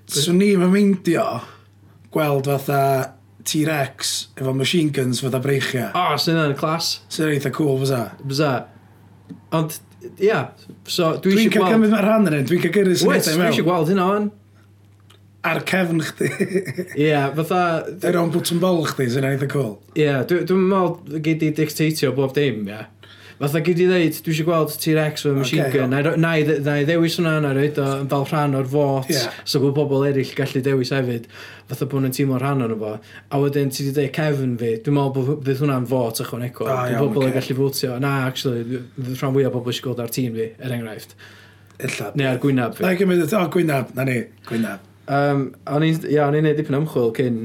So 0.07 0.33
ni 0.37 0.53
mae'n 0.61 0.73
meindio 0.73 1.25
gweld 2.15 2.49
fatha 2.49 3.14
T-Rex 3.45 4.13
efo 4.41 4.55
machine 4.57 4.93
guns 4.95 5.21
fydda 5.25 5.41
breichia. 5.45 5.89
O, 5.93 6.05
oh, 6.13 6.21
sy'n 6.21 6.39
yna'n 6.39 6.55
clas. 6.59 6.95
Sy'n 7.13 7.35
eitha 7.35 7.53
cool, 7.55 7.77
fysa. 7.83 8.05
Fysa. 8.23 8.53
Ond, 9.55 9.77
ia, 10.17 10.29
yeah, 10.29 10.71
so 10.85 11.15
dwi 11.19 11.35
eisiau 11.35 11.53
gweld... 11.53 11.53
Dwi'n 11.53 11.53
cael 11.59 11.75
cymryd 11.75 11.93
mae'r 11.93 12.09
rhan 12.09 12.31
yn 12.31 12.39
un, 12.41 12.49
dwi'n 12.49 12.65
cael 12.65 12.75
gyrru 12.79 12.97
sy'n 12.97 13.13
eitha 13.19 13.35
mewn. 13.35 13.45
Dwi 13.45 13.51
eisiau 13.53 13.69
gweld 13.69 13.93
hynna 13.93 14.09
on. 14.15 14.33
Ar 15.45 15.61
cefn 15.69 16.01
chdi. 16.01 16.31
Ie, 16.33 17.05
yeah, 17.05 17.29
fatha... 17.37 17.61
Yr 18.09 18.17
o'n 18.23 18.33
bwtyn 18.33 18.63
bol 18.63 18.81
chdi, 18.89 19.11
sy'n 19.13 19.29
eitha 19.29 19.49
cool. 19.53 19.75
Ie, 19.93 20.07
yeah, 20.07 20.25
dwi'n 20.25 20.67
meddwl 20.71 21.21
gyd 21.29 21.45
i 21.45 21.53
dictatio 21.61 22.15
bob 22.17 22.33
dim, 22.37 22.65
ia. 22.65 22.79
Yeah. 22.79 22.94
Fatha 23.39 23.61
gyd 23.67 23.81
i 23.83 23.87
ddeud, 23.89 24.19
dwi 24.23 24.33
eisiau 24.33 24.47
gweld 24.47 24.75
T-Rex 24.79 25.25
o'r 25.27 25.39
machine 25.41 25.65
okay, 25.67 25.81
gun. 25.81 25.95
Yeah. 25.97 26.19
Na 26.23 26.33
i 26.39 26.85
ddewis 26.87 27.17
hwnna, 27.19 27.33
na 27.43 27.51
i 27.51 27.59
roed 27.59 27.81
o 27.83 27.87
yn 27.99 28.11
fel 28.13 28.27
rhan 28.31 28.55
o'r 28.59 28.69
fot, 28.71 29.11
yeah. 29.11 29.35
so 29.43 29.59
bod 29.63 29.75
pobl 29.79 30.07
eraill 30.07 30.35
gallu 30.39 30.63
dewis 30.65 30.93
hefyd. 30.95 31.27
Fatha 31.71 31.89
bod 31.91 32.05
nhw'n 32.05 32.15
teimlo 32.15 32.39
rhan 32.39 32.63
o'n 32.63 32.77
fo. 32.79 32.93
A 33.35 33.41
wedyn 33.43 33.75
ti 33.75 33.83
wedi 33.83 33.97
dweud 33.99 34.15
Kevin 34.15 34.55
fi, 34.61 34.77
dwi'n 34.87 34.99
meddwl 34.99 35.15
bod 35.17 35.43
bydd 35.49 35.65
hwnna'n 35.65 35.89
fot 35.91 36.23
ychwanegol. 36.23 36.71
Ah, 36.71 36.87
bod 36.95 37.11
pobl 37.11 37.27
yn 37.27 37.33
okay. 37.33 37.41
gallu 37.41 37.59
fwtio. 37.59 37.99
Na, 38.05 38.15
actually, 38.29 38.81
rhan 39.11 39.35
fwyaf 39.35 39.57
pobl 39.59 39.75
eisiau 39.75 39.89
gweld 39.89 40.05
ar 40.07 40.15
tîm 40.15 40.39
fi, 40.39 40.49
er 40.55 40.79
enghraifft. 40.79 41.19
Illa. 41.83 42.13
Neu 42.15 42.31
ar 42.31 42.41
gwynab 42.43 42.79
fi. 42.79 42.87
Na 42.87 42.95
i 42.95 43.03
gymryd, 43.03 43.27
o, 43.27 43.45
gwynab, 43.59 43.91
na 43.99 44.07
ni, 44.07 44.21
gwynab. 44.47 44.91
Um, 45.11 45.49
o'n 45.69 45.85
i'n 45.85 46.01
neud 46.39 46.57
dipyn 46.57 46.79
ymchwil 46.79 47.11
cyn 47.19 47.43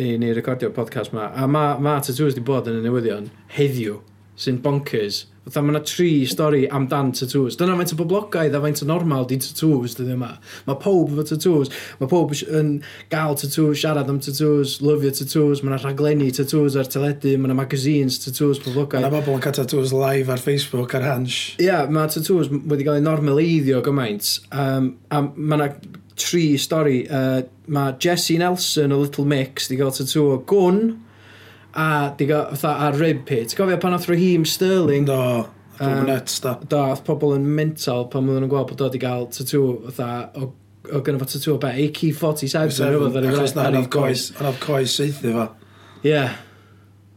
i 0.00 0.14
ni 0.20 0.34
recordio'r 0.36 0.74
podcast 0.74 1.14
ma. 1.16 1.30
A 1.32 1.46
mae 1.50 1.78
ma 1.82 1.98
tattoos 2.02 2.36
di 2.36 2.42
bod 2.44 2.68
yn 2.70 2.80
y 2.80 2.84
newyddion 2.84 3.30
heddiw 3.56 4.00
sy'n 4.40 4.62
bonkers. 4.64 5.26
Fytha, 5.40 5.62
mae 5.64 5.72
yna 5.72 5.80
tri 5.88 6.08
stori 6.28 6.66
amdan 6.68 7.14
tattoos. 7.16 7.56
Dyna 7.58 7.74
faint 7.78 7.94
o 7.94 7.96
boblogaidd 7.96 8.54
a 8.54 8.60
faint 8.60 8.82
o 8.84 8.86
normal 8.88 9.24
di 9.28 9.38
tattoos 9.40 9.96
dydw 9.96 10.12
yma. 10.14 10.28
Mae 10.66 10.78
pob 10.82 11.14
efo 11.14 11.24
tattoos. 11.30 11.72
Mae 12.00 12.10
pob 12.10 12.34
yn 12.44 12.74
gael 13.12 13.38
tattoos, 13.40 13.80
siarad 13.80 14.12
am 14.12 14.20
tattoos, 14.20 14.76
lyfio 14.84 15.12
tattoos. 15.16 15.64
Mae 15.64 15.72
yna 15.72 15.80
rhaglenni 15.80 16.28
tattoos 16.36 16.76
ar 16.80 16.90
teledu. 16.92 17.34
Mae 17.40 17.48
yna 17.48 17.56
magazines 17.56 18.20
tattoos 18.26 18.60
boblogaidd. 18.66 19.08
Mae 19.08 19.16
bobl 19.16 19.38
yn 19.38 19.44
cael 19.46 19.56
tattoos 19.62 19.96
live 19.96 20.36
ar 20.36 20.44
Facebook 20.44 20.94
ar 20.98 21.08
hans. 21.08 21.40
Ie, 21.56 21.70
yeah, 21.70 21.88
mae 21.88 22.12
tattoos 22.12 22.52
wedi 22.52 22.86
cael 22.86 23.00
ei 23.00 23.08
normaleiddio 23.08 23.80
gymaint. 23.86 24.36
Um, 24.52 24.92
a 25.08 25.24
mae 25.24 25.56
yna 25.56 25.72
tri 26.20 26.46
stori. 26.60 27.02
Uh, 27.08 27.40
mae 27.72 27.96
Jesse 28.02 28.36
Nelson 28.38 28.92
o 28.92 29.00
Little 29.00 29.24
Mix 29.24 29.70
wedi 29.70 29.80
cael 29.80 29.96
tattoo 29.96 30.34
o 30.36 30.42
gwn 30.44 30.84
a 31.74 32.14
di 32.16 32.26
gael, 32.26 32.56
fatha, 32.56 32.88
a 32.88 32.90
rib 32.96 33.24
pit. 33.28 33.54
Gofio 33.56 33.78
pan 33.80 33.96
oedd 33.96 34.08
Raheem 34.10 34.44
Sterling... 34.48 35.06
Do, 35.08 35.20
um, 35.80 36.04
nuts, 36.08 36.40
da. 36.44 36.56
Do, 36.60 36.82
oedd 36.92 37.04
pobl 37.06 37.36
yn 37.36 37.46
mental 37.56 38.06
pan 38.12 38.28
oedden 38.28 38.44
nhw'n 38.44 38.52
gweld 38.52 38.70
bod 38.72 38.84
oedd 38.86 38.98
i 38.98 39.02
gael 39.02 39.26
tatŵ, 39.34 39.64
fatha, 39.88 40.10
o, 40.40 40.50
o 40.90 41.02
gynnu 41.06 41.22
fo 41.22 41.30
tatŵ 41.30 41.54
o 41.54 41.58
be, 41.62 41.72
AK-47. 41.86 42.84
Achos 43.32 43.56
na, 43.56 43.66
anodd 43.70 43.90
coes, 43.92 44.30
anodd 44.38 44.60
coes 44.62 44.96
seithi 45.00 45.34
fo. 45.36 45.48
Ie. 46.06 46.24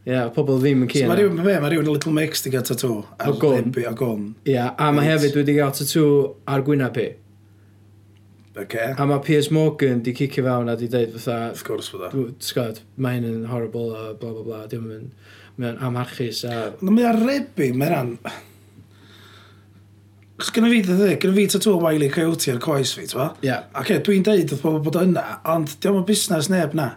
Ie, 0.04 0.22
pobl 0.36 0.58
ddim 0.60 0.84
yn 0.84 0.90
cyn. 0.92 1.06
So, 1.06 1.10
mae 1.10 1.22
rhywun, 1.22 1.38
mae 1.40 1.70
rhywun 1.72 1.88
little 1.88 2.12
mix 2.12 2.44
di 2.44 2.52
gael 2.52 2.64
tatŵ. 2.68 2.96
O 3.24 3.36
gwn. 3.40 3.70
O 3.88 3.94
gwn. 3.98 4.32
Ie, 4.44 4.58
a 4.60 4.90
mae 4.92 5.12
hefyd 5.12 5.38
wedi 5.40 5.58
gael 5.58 5.72
tatŵ 5.74 6.08
ar 6.54 6.64
gwynaf 6.66 7.00
i. 7.00 7.10
Okay. 8.54 8.94
A 8.96 9.06
mae 9.10 9.18
Piers 9.26 9.48
Morgan 9.50 10.02
di 10.06 10.12
cicio 10.14 10.44
fewn 10.46 10.70
a 10.70 10.76
di 10.78 10.86
dweud 10.90 11.14
fatha... 11.16 11.50
Of 11.50 11.64
course 11.66 11.90
fydda. 11.90 12.10
Sgod, 12.38 12.82
mae 13.02 13.18
hyn 13.18 13.26
yn 13.26 13.46
horrible 13.50 13.90
a 13.98 14.12
bla 14.14 14.30
bla 14.30 14.44
bla, 14.46 14.60
dim 14.70 14.86
yn... 14.94 15.08
Mae'n 15.58 15.80
amharchus 15.86 16.44
a... 16.46 16.58
No, 16.80 16.94
mae 16.94 17.08
ar 17.10 17.18
rebu, 17.18 17.72
mae 17.74 17.90
ran... 17.90 18.12
Chos 20.38 20.50
gyda 20.54 20.70
fi, 20.70 20.80
dydw 20.86 21.08
i, 21.08 21.16
gyda 21.22 21.34
fi 21.34 21.46
tatw 21.50 21.72
o 21.72 21.80
Wiley 21.82 22.10
Coyote 22.14 22.54
ar 22.54 22.60
coes 22.62 22.94
fi, 22.94 23.08
ti'n 23.10 23.20
Ie. 23.22 23.48
Yeah. 23.48 23.66
Ac 23.72 23.84
okay, 23.84 24.00
dwi'n 24.06 24.26
deud 24.26 24.54
wrth 24.54 24.64
bobl 24.66 24.80
bod 24.86 25.00
yna, 25.02 25.26
ond 25.50 25.74
diolch 25.82 26.00
yn 26.00 26.06
busnes 26.08 26.50
neb 26.50 26.74
na. 26.78 26.88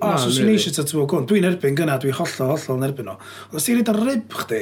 O, 0.00 0.08
no, 0.08 0.12
so 0.18 0.34
sy'n 0.34 0.50
eisiau 0.50 0.74
tatw 0.76 1.00
o 1.02 1.06
gwn, 1.10 1.26
dwi'n 1.30 1.46
erbyn 1.46 1.78
gyna, 1.78 1.96
dwi'n 2.02 2.14
hollol, 2.18 2.54
hollol 2.54 2.78
yn 2.78 2.86
erbyn 2.88 3.10
o. 3.14 3.16
Ond 3.48 3.58
os 3.58 3.66
ti'n 3.66 3.80
rhaid 3.80 3.90
ar 3.94 3.98
rib 4.02 4.38
chdi, 4.42 4.60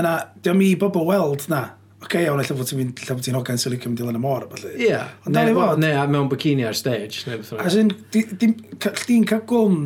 yna, 0.00 0.14
diolch 0.44 0.64
i 0.64 0.70
bobl 0.80 1.04
weld 1.08 1.44
na 1.52 1.62
okay, 2.06 2.26
iawn, 2.26 2.40
lle 2.40 2.56
bod 2.56 2.68
ti'n 2.70 2.80
mynd, 2.80 3.02
lle 3.02 3.16
bod 3.16 3.26
ti'n 3.26 3.36
hogan 3.38 3.60
sy'n 3.60 3.74
licio 3.74 3.90
mynd 3.90 4.02
i 4.02 4.06
lan 4.06 4.18
y 4.18 4.22
môr, 4.22 4.46
falle. 4.52 4.72
Ie. 4.80 5.00
Ond 5.26 5.36
dal 5.36 5.50
i 5.50 5.56
fod. 5.56 5.82
Ne, 5.82 5.92
mewn 6.12 6.30
bikini 6.32 6.66
ar 6.68 6.78
stage, 6.78 7.24
neu 7.28 7.42
beth 7.42 7.52
As 7.62 7.76
in, 7.80 7.92
chdi'n 8.12 9.26
cael 9.28 9.44
gwm, 9.50 9.82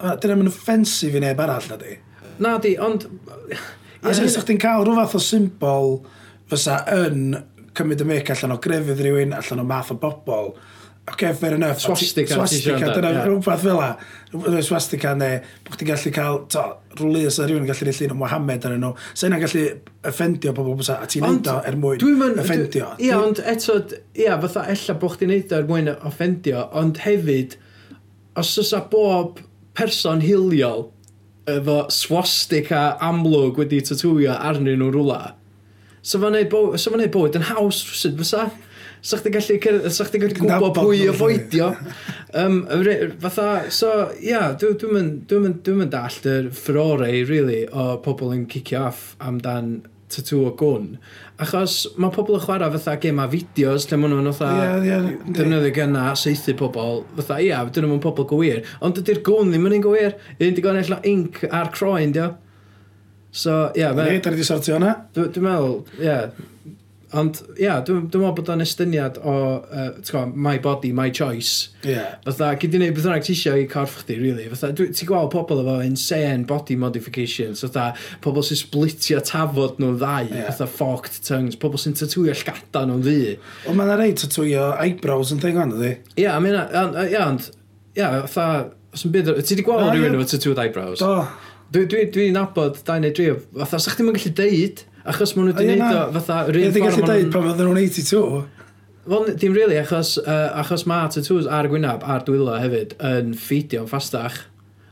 dyna 0.00 0.38
mae'n 0.38 0.50
offensif 0.50 1.14
i 1.18 1.22
neb 1.22 1.40
arall, 1.44 1.68
na 1.70 1.78
di. 1.80 1.96
Na 2.42 2.56
di, 2.62 2.74
ond... 2.82 3.06
As 4.02 4.18
in, 4.18 4.30
chdi'n 4.32 4.60
cael 4.62 4.86
rhyw 4.86 4.98
fath 4.98 5.16
o 5.18 5.22
symbol 5.22 5.98
fysa 6.50 6.82
yn 6.92 7.36
cymryd 7.76 8.02
y 8.04 8.08
mic 8.08 8.32
allan 8.32 8.56
o 8.56 8.60
grefydd 8.62 9.00
rhywun, 9.00 9.36
allan 9.36 9.62
o 9.62 9.66
math 9.68 9.92
o 9.94 9.98
bobl, 10.00 10.52
okay, 11.10 11.32
fair 11.32 11.54
enough. 11.54 11.78
Swastika. 11.78 12.34
Swastika, 12.34 12.94
dyna 12.94 13.10
yeah. 13.10 13.26
rhywbeth 13.26 13.62
fel 13.62 13.76
la. 13.76 14.60
Swastika, 14.62 15.14
neu 15.18 15.40
bod 15.66 15.76
chdi'n 15.76 15.90
gallu 15.90 16.12
cael 16.14 16.38
to, 16.52 16.62
rwlys 17.00 17.38
a 17.42 17.48
rhywun 17.48 17.66
yn 17.66 17.70
gallu 17.70 17.88
neud 17.88 18.00
llun 18.00 18.14
o 18.14 18.18
Mohamed 18.22 18.66
ar 18.68 18.76
nhw. 18.78 18.92
Sa 19.12 19.28
yna'n 19.28 19.42
gallu 19.42 19.64
offendio 20.12 20.54
pobl 20.56 20.78
bwysa, 20.78 21.00
a 21.02 21.10
ti'n 21.10 21.26
neud 21.26 21.50
o 21.50 21.58
er 21.68 21.78
mwyn 21.80 22.40
offendio. 22.42 22.92
Ia, 23.02 23.18
ond 23.18 23.42
eto, 23.54 23.78
ia, 24.18 24.38
fatha 24.46 24.66
ella 24.72 24.98
bod 25.02 25.16
chdi'n 25.16 25.32
neud 25.34 25.52
o 25.52 25.60
er 25.60 25.68
mwyn 25.70 25.92
offendio, 25.98 26.66
ond 26.78 27.02
hefyd, 27.04 27.58
os 28.38 28.56
oes 28.62 28.74
bob 28.92 29.42
person 29.76 30.22
hiliol 30.24 30.90
efo 31.50 31.78
swastika 31.90 32.92
amlwg 33.02 33.58
wedi 33.58 33.80
tatwio 33.84 34.34
arnyn 34.36 34.78
nhw 34.78 34.92
rwla, 34.94 35.22
so 36.02 36.20
fo'n 36.22 36.36
neud 36.38 37.10
bywyd 37.14 37.38
yn 37.38 37.48
haws 37.50 37.82
rwysyd, 37.88 38.20
fysa? 38.20 38.46
sa 39.02 39.18
chdi 39.18 39.32
gallu 39.34 39.58
cyrraedd, 39.62 39.94
so 39.94 40.06
chdi 40.06 40.20
gallu 40.22 40.36
gwybod 40.38 40.76
pwy 40.78 41.06
o 41.10 41.14
foedio. 41.18 41.72
Um, 42.38 42.60
fatha, 43.22 43.48
so, 43.74 43.90
ia, 44.16 44.28
yeah, 44.28 44.52
dwi'n 44.58 44.78
dwi 44.78 44.92
mynd 44.94 45.16
dwi 45.30 45.40
dwi 45.48 45.74
dwi 45.80 45.88
dallt 45.92 46.28
yr 46.30 46.52
furore, 46.54 47.10
really, 47.28 47.64
o 47.66 47.96
pobl 48.04 48.30
yn 48.36 48.46
cicio 48.52 48.86
off 48.86 49.16
amdan 49.22 49.80
tatŵ 50.12 50.44
o 50.46 50.52
gwn. 50.60 50.86
Achos 51.42 51.76
mae 52.00 52.12
pobl 52.14 52.36
yn 52.38 52.44
chwarae 52.44 52.70
fatha 52.76 52.94
gema 53.02 53.26
fideos 53.32 53.88
lle 53.88 53.98
maen 53.98 54.14
nhw'n 54.14 54.36
fatha 54.36 54.66
yeah, 54.68 54.86
yeah, 54.86 55.08
defnyddio 55.26 55.72
gynna 55.78 56.04
seithi 56.18 56.54
pobl. 56.58 57.02
Fatha, 57.16 57.40
ia, 57.40 57.56
yeah, 57.56 57.72
dyn 57.74 57.88
nhw'n 57.88 58.02
pobl 58.04 58.28
gwir. 58.30 58.62
Ond 58.84 58.98
dydy'r 58.98 59.22
gwn 59.26 59.50
ddim 59.50 59.66
yn 59.70 59.78
un 59.80 59.84
gwir. 59.88 60.16
Un 60.38 60.56
digon 60.58 60.78
eich 60.78 60.92
inc 61.08 61.42
a'r 61.48 61.72
croen, 61.74 62.14
dio. 62.14 62.30
So, 63.32 63.72
ia. 63.72 63.88
Yeah, 63.88 63.96
Ni, 63.96 64.20
da 64.20 64.30
ni 64.30 64.36
wedi 64.36 64.46
sortio 64.46 64.76
hwnna. 64.76 64.94
Dwi'n 65.16 65.46
meddwl, 65.48 65.78
ia. 66.04 66.18
Ond, 67.12 67.42
ia, 67.58 67.66
yeah, 67.66 67.80
dwi'n 67.84 68.06
dwi 68.08 68.22
meddwl 68.22 68.34
bod 68.38 68.50
o'n 68.54 68.64
estyniad 68.64 69.18
o, 69.20 69.32
uh, 69.60 69.88
go, 70.08 70.22
my 70.32 70.56
body, 70.62 70.94
my 70.96 71.10
choice. 71.12 71.68
Yeah. 71.84 72.14
Fatha, 72.24 72.54
gyd 72.56 72.72
i 72.72 72.80
wneud 72.80 72.94
beth 72.96 73.08
rhaid 73.10 73.26
ti 73.26 73.34
eisiau 73.34 73.60
i 73.60 73.66
corff 73.68 73.98
chdi, 74.00 74.16
really. 74.16 74.46
Fatha, 74.48 74.70
ti'n 74.78 75.08
gweld 75.10 75.28
pobl 75.34 75.60
efo 75.60 75.74
insane 75.84 76.46
body 76.48 76.78
modifications. 76.80 77.60
Fatha, 77.66 77.90
pobl 78.24 78.46
sy'n 78.48 78.62
splitio 78.62 79.20
tafod 79.28 79.76
nhw'n 79.82 79.98
ddau. 80.00 80.30
Yeah. 80.30 80.48
Fatha, 80.48 80.70
forked 80.80 81.20
tongues. 81.28 81.58
Pobl 81.60 81.82
sy'n 81.82 81.98
tatwio 82.00 82.32
llgada 82.32 82.86
nhw'n 82.88 83.04
ddi. 83.04 83.34
Ond 83.68 83.76
mae'n 83.76 83.92
rhaid 84.00 84.22
tatwio 84.22 84.70
eyebrows 84.80 85.34
yn 85.36 85.42
thing 85.44 85.60
ond, 85.60 85.76
ydi? 85.76 85.98
Ia, 86.16 86.24
yeah, 86.24 86.40
mae'n... 86.40 86.56
Ia, 87.10 87.26
ond... 87.26 87.50
Ia, 87.92 87.98
yeah, 88.00 88.20
fatha... 88.24 88.70
Os 88.96 89.04
yn 89.04 89.12
byd... 89.12 89.34
Ti 89.44 89.60
di 89.60 89.66
gweld 89.68 89.90
rhywun 89.90 90.16
efo 90.16 90.30
tatwioed 90.32 90.64
eyebrows? 90.64 91.04
Do. 91.04 91.12
Dwi'n 91.72 91.92
dwi, 91.92 92.06
dwi 92.12 92.32
nabod 92.32 92.80
dau 92.88 93.04
neu 93.04 93.12
3. 93.16 93.36
Fatha, 93.60 93.80
sa'ch 93.80 94.00
ddim 94.00 94.12
gallu 94.16 94.32
deud 94.40 94.82
Achos 95.08 95.34
maen 95.34 95.48
nhw 95.48 95.56
wedi 95.56 95.74
gwneud 95.74 95.98
o 95.98 96.12
fatha... 96.14 96.42
Ie, 96.54 96.70
di 96.70 96.82
gallu 96.82 97.02
dweud 97.02 97.32
pan 97.34 97.48
fydden 97.48 97.68
nhw'n 97.68 97.80
82. 97.82 98.42
Wel, 99.10 99.32
dim 99.34 99.56
really, 99.56 99.78
achos, 99.80 100.14
uh, 100.22 100.52
achos 100.60 100.84
mae 100.86 101.10
tattoos 101.10 101.48
ar 101.50 101.66
gwynaf 101.70 102.04
a'r 102.06 102.22
dwylo 102.28 102.54
hefyd 102.62 102.94
yn 103.08 103.32
ffeidio'n 103.34 103.88
ffastach. 103.90 104.44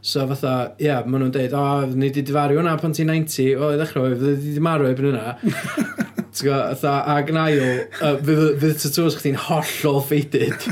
So 0.02 0.24
fatha, 0.32 0.54
ie, 0.80 0.88
yeah, 0.88 1.04
maen 1.06 1.22
nhw'n 1.26 1.34
deud, 1.36 1.54
o, 1.54 1.62
oh, 1.62 1.94
ni 1.94 2.08
wedi 2.08 2.24
difaru 2.26 2.58
hwnna 2.58 2.74
pan 2.80 2.96
ti'n 2.96 3.12
90, 3.12 3.52
o, 3.54 3.68
oh, 3.68 3.76
ddechrau, 3.78 4.10
fydde 4.16 4.32
wedi 4.32 4.64
marw 4.66 4.90
ebyn 4.90 5.12
hwnna. 5.12 5.36
T'w 6.34 6.46
gwybod, 6.46 6.84
ag 7.14 7.30
yn 7.30 7.40
ail, 7.44 7.62
uh, 8.00 8.16
fydd 8.26 8.82
tattoos 8.82 9.20
chdi'n 9.20 9.38
hollol 9.46 10.02
ffeidid. 10.10 10.68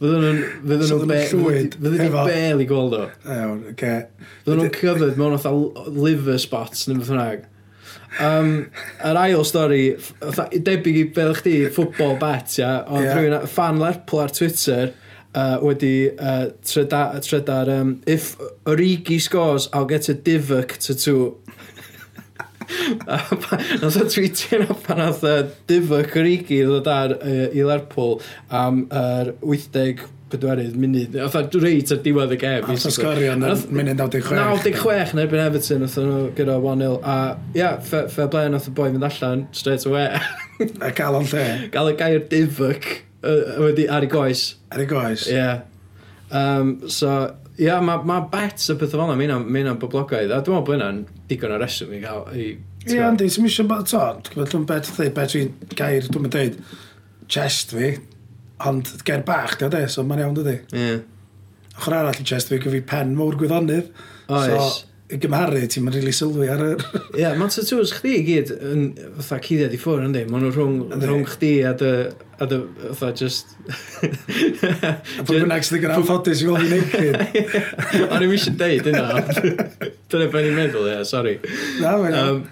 Fydden 0.00 0.24
nhw'n... 0.24 0.42
Fydden 0.64 0.88
so 0.88 1.02
nhw'n 1.02 1.14
llwyd. 1.44 1.74
Fydden 1.76 2.06
nhw'n 2.06 2.28
bel 2.32 2.64
i 2.64 2.70
gweld 2.72 2.96
o. 2.96 3.04
Iawn, 3.28 3.64
oce. 3.74 3.94
Fydden 4.46 4.62
nhw'n 4.62 4.76
cyfyd 4.78 5.20
mewn 5.20 5.36
fatha 5.36 5.90
liver 5.92 6.40
spots 6.40 6.88
neu 6.88 7.02
beth 7.02 7.12
hwnnw. 7.12 7.42
Um, 8.20 8.66
yr 9.06 9.18
ail 9.20 9.44
stori, 9.46 9.84
debyg 10.66 10.96
i 10.98 11.04
beth 11.14 11.40
chdi, 11.40 11.54
ffwbol 11.72 12.18
bet, 12.20 12.58
ia, 12.58 12.72
ond 12.90 13.06
yeah. 13.06 13.16
rhywun 13.16 13.46
fan 13.48 13.78
Lerpwl 13.80 14.24
ar 14.24 14.34
Twitter 14.34 14.90
uh, 15.34 15.56
wedi 15.62 16.10
uh, 16.18 16.50
trydar, 16.66 17.20
trydar 17.24 17.70
um, 17.78 17.94
if 18.06 18.36
Origi 18.64 19.20
scores, 19.20 19.68
I'll 19.72 19.86
get 19.86 20.08
a 20.08 20.14
Divock 20.14 20.76
tattoo. 20.78 21.36
Nath 23.06 23.96
o 23.98 24.06
tweetio 24.06 24.60
na 24.62 24.74
pan 24.78 25.02
oedd 25.06 25.24
uh, 25.26 25.42
Divock 25.70 26.14
Origi 26.20 26.62
ddod 26.66 26.90
ar 26.90 27.16
uh, 27.18 27.46
i 27.54 27.66
Lerpwl 27.66 28.18
am 28.48 28.84
yr 28.90 29.34
um, 29.36 29.54
80 29.54 30.04
pedwerydd 30.32 30.76
munud. 30.80 31.16
Oedd 31.26 31.56
reit 31.62 31.92
ar 31.94 32.00
diwedd 32.04 32.34
y 32.34 32.38
gef. 32.40 32.68
Oedd 32.70 32.86
sgorio 32.96 33.34
yn 33.36 33.44
munud 33.44 34.00
96. 34.00 34.32
96 34.38 35.14
neu 35.16 35.26
erbyn 35.26 35.44
Everton, 35.44 35.86
oedd 35.86 35.98
nhw 36.06 36.22
gyda 36.38 36.56
1-0. 36.60 36.98
A 37.02 37.16
ia, 37.56 37.72
fe 37.82 38.06
ble 38.20 38.46
oedd 38.48 38.70
y 38.70 38.74
boi 38.76 38.88
fynd 38.92 39.08
allan, 39.10 39.46
straight 39.56 39.86
away. 39.90 40.08
a 40.80 40.92
gael 40.96 41.18
o'n 41.18 41.28
lle. 41.30 41.46
Gael 41.74 41.92
y 41.92 41.98
gair 42.00 42.24
difuc 42.30 42.88
wedi 43.22 43.86
ar 43.90 44.06
ei 44.06 44.10
goes. 44.12 44.46
Ar 44.70 44.82
ei 44.82 44.88
goes? 44.90 45.26
Ie. 45.28 45.36
Yeah. 45.36 45.60
Um, 46.30 46.88
so, 46.88 47.10
ie, 47.56 47.66
yeah, 47.66 47.80
mae 47.84 48.04
ma 48.06 48.20
bets 48.30 48.70
y 48.70 48.76
pethau 48.78 49.02
fel 49.02 49.14
yna, 49.16 49.40
mae 49.42 49.64
yna'n 49.64 49.80
boblogaidd. 49.82 50.32
A 50.32 50.40
dwi'n 50.44 50.60
meddwl 50.60 50.68
bod 50.68 50.78
yna'n 50.78 51.00
digon 51.30 51.56
o 51.56 51.58
reswm 51.60 51.96
i 51.96 52.02
gael. 52.04 52.28
I, 52.32 52.50
Ie, 52.86 53.00
Andy, 53.04 53.26
ti'n 53.28 53.44
mysio 53.44 53.66
bod 53.68 53.90
to, 53.90 54.00
dwi'n 54.38 54.64
bet, 54.68 54.88
bet 55.12 55.34
dwi'n 55.34 55.50
gair, 55.76 56.06
dwi'n 56.06 56.24
meddwl, 56.24 56.54
chest 57.30 57.74
fi, 57.76 57.92
Ond 58.68 58.92
ger 59.06 59.24
bach, 59.26 59.56
di 59.58 59.66
o 59.66 59.72
de, 59.72 59.86
so 59.88 60.04
mae'n 60.04 60.26
iawn 60.26 60.36
dydi. 60.36 60.58
Yeah. 60.76 61.00
Ochr 61.78 61.96
arall 61.96 62.20
i 62.20 62.26
chest 62.28 62.52
fi, 62.52 62.60
gyfi 62.60 62.82
pen 62.86 63.14
mawr 63.16 63.38
gwyddonydd. 63.40 63.92
Oes. 64.28 64.50
So, 64.50 64.90
i 65.10 65.18
gymharu, 65.18 65.60
ti'n 65.66 65.82
mynd 65.82 65.96
rili 65.98 66.12
sylwi 66.14 66.46
ar 66.52 66.60
yr... 66.62 66.82
Ie, 67.16 67.22
yeah, 67.24 67.32
mae'n 67.38 67.50
tatws 67.50 67.94
chdi 67.96 68.12
i 68.20 68.24
gyd 68.26 68.52
yn 68.54 68.82
fatha 69.18 69.40
cyddiad 69.42 69.72
i 69.74 69.80
ffwrdd, 69.80 70.06
ynddi? 70.06 70.22
Mae'n 70.30 70.44
nhw 70.44 70.50
rhwng, 70.54 70.76
rhwng 71.00 71.24
chdi 71.32 71.50
a 71.66 71.72
dy... 71.78 71.90
a 72.38 72.48
dy... 72.50 72.60
fatha 72.92 73.10
just... 73.18 73.56
a 73.66 75.24
pwy 75.26 75.40
bynnag 75.40 75.66
sydd 75.66 75.80
yn 75.80 75.84
gyda'n 75.86 76.06
ffodus 76.06 76.44
i 76.44 76.50
weld 76.50 76.62
i'n 76.62 76.76
naked. 76.76 77.42
O'n 78.12 78.26
i'n 78.26 78.36
eisiau 78.36 78.54
deud 78.60 78.92
yna. 78.92 79.24
Dyna 80.12 80.30
beth 80.30 80.46
ni'n 80.46 80.58
meddwl, 80.60 80.88
ie, 80.92 81.02
sorry. 81.08 81.36
Na, 81.82 81.96
mae'n... 81.98 82.20
Um, 82.20 82.44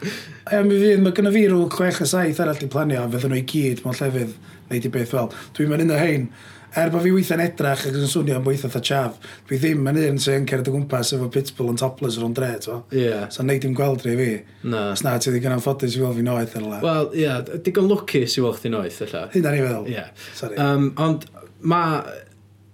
Ie, 0.49 0.63
mi 0.65 0.81
fydd, 0.81 1.03
mae 1.05 1.13
gynnu 1.15 1.31
fi 1.35 1.47
rhyw 1.47 1.67
6 1.77 2.03
a 2.03 2.11
7 2.11 2.43
arall 2.43 2.63
i 2.65 2.71
planio, 2.73 3.05
a 3.05 3.13
fydden 3.13 3.37
nhw 3.37 3.43
i 3.43 3.49
gyd 3.53 3.85
mewn 3.85 3.99
llefydd 4.01 4.35
neud 4.71 4.87
i 4.89 4.93
beth 4.95 5.13
fel. 5.15 5.33
Dwi'n 5.57 5.73
mynd 5.73 5.87
un 5.87 5.95
o 5.95 5.99
hein, 5.99 6.29
er 6.77 6.91
bod 6.93 7.03
fi 7.05 7.13
weithio'n 7.15 7.43
edrach 7.43 7.87
ac 7.89 7.97
yn 7.97 8.11
swnio 8.11 8.37
am 8.39 8.47
weithio 8.47 8.69
a 8.69 8.83
chaf, 8.85 9.17
dwi 9.49 9.59
ddim 9.63 9.89
yn 9.89 10.01
un 10.03 10.21
sy'n 10.23 10.47
cerdd 10.49 10.69
o 10.69 10.75
gwmpas 10.75 11.15
efo 11.17 11.31
pitbull 11.33 11.73
yn 11.73 11.81
topless 11.81 12.19
rhwng 12.21 12.37
dre, 12.37 12.51
to. 12.65 12.83
Yeah. 12.95 13.27
So 13.33 13.47
neud 13.47 13.65
dim 13.65 13.75
gweld 13.79 14.05
rhi 14.05 14.15
fi. 14.21 14.31
Na. 14.69 14.91
Os 14.93 15.03
na, 15.07 15.17
ti 15.17 15.33
wedi 15.33 15.43
gynna'n 15.47 15.65
ffodus 15.65 15.97
i 15.97 16.05
weld 16.05 16.21
fi 16.21 16.27
noeth 16.27 16.57
yn 16.61 16.69
la. 16.69 16.83
Wel, 16.85 17.11
ie, 17.17 17.25
yeah, 17.25 17.41
digon 17.65 17.89
lwcus 17.89 18.37
i 18.37 18.45
weld 18.45 18.61
chdi 18.61 18.73
noeth, 18.75 19.01
illa. 19.09 19.27
Hyn 19.33 19.49
ar 19.49 19.59
i 19.59 19.65
feddwl. 19.65 19.89
Ie. 19.89 19.97
Yeah. 19.97 20.25
Sorry. 20.39 20.61
Um, 20.63 20.91
ond 21.01 21.29
ma... 21.61 21.83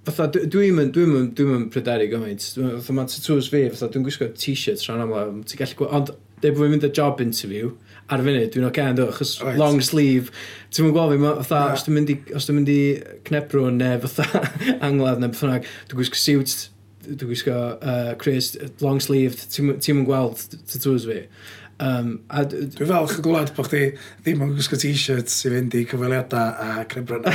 Fatha, 0.04 0.26
dwi'n 0.36 0.74
mynd, 0.76 0.90
dwi'n 0.92 1.08
mynd, 1.08 1.30
dwi'n 1.38 1.48
mynd 1.48 1.70
pryderu 1.72 2.10
gymaint. 2.10 2.44
Fatha, 2.58 2.92
mae 2.92 3.08
tattoos 3.08 3.46
fi, 3.48 3.62
fatha, 3.72 3.88
dwi'n 3.94 4.04
gwisgo 4.04 4.26
t-shirts 4.36 4.84
rhan 4.90 5.00
amla, 5.00 5.22
ti'n 5.48 5.62
gallu 5.62 5.78
gweld, 5.78 5.94
ond, 5.96 6.10
dweud 6.42 6.58
bod 6.58 6.66
fi'n 6.66 6.74
mynd 6.74 6.84
y 6.84 6.90
job 6.98 7.22
interview, 7.24 7.70
ar 8.12 8.20
y 8.20 8.26
funud, 8.26 8.52
dwi'n 8.52 8.66
o'r 8.66 8.70
okay, 8.72 9.06
achos 9.06 9.34
right. 9.40 9.58
long 9.60 9.80
sleeve. 9.84 10.32
Ti'n 10.74 10.86
mwyn 10.86 10.94
gweld 10.96 11.14
fi, 11.14 11.32
fatha, 11.40 11.62
yeah. 11.62 11.78
os 11.78 11.86
dwi'n 11.86 11.98
mynd 11.98 12.12
i, 12.12 12.18
os 12.36 12.48
dwi'n 12.48 12.60
mynd 12.60 12.72
i 12.74 12.78
cnebrwn 13.28 13.80
neu 13.80 14.04
fatha 14.04 14.44
angladd 14.86 15.22
neu 15.22 15.32
beth 15.32 15.44
bynnag, 15.46 15.68
dwi'n 15.88 16.02
gwisgo 16.02 16.20
suit, 16.20 16.56
dwi'n 17.08 17.30
gwisgo 17.30 17.58
uh, 17.74 18.14
Chris, 18.20 18.54
long 18.84 19.02
sleeve, 19.02 19.48
ti'n 19.48 19.72
mwyn 19.72 20.08
gweld 20.08 20.48
tattoos 20.52 21.08
fi. 21.10 21.24
Um, 21.80 22.20
a... 22.30 22.44
Dwi'n 22.46 22.86
falch 22.86 23.16
o 23.18 23.22
glwad 23.24 23.50
bod 23.56 23.66
chdi 23.66 23.88
ddim 24.22 24.44
yn 24.44 24.52
gwisgo 24.54 24.78
t-shirts 24.78 25.40
i 25.48 25.50
fynd 25.50 25.74
i 25.74 25.82
cyfweliadau 25.90 26.52
a 26.62 26.84
crebrona. 26.90 27.32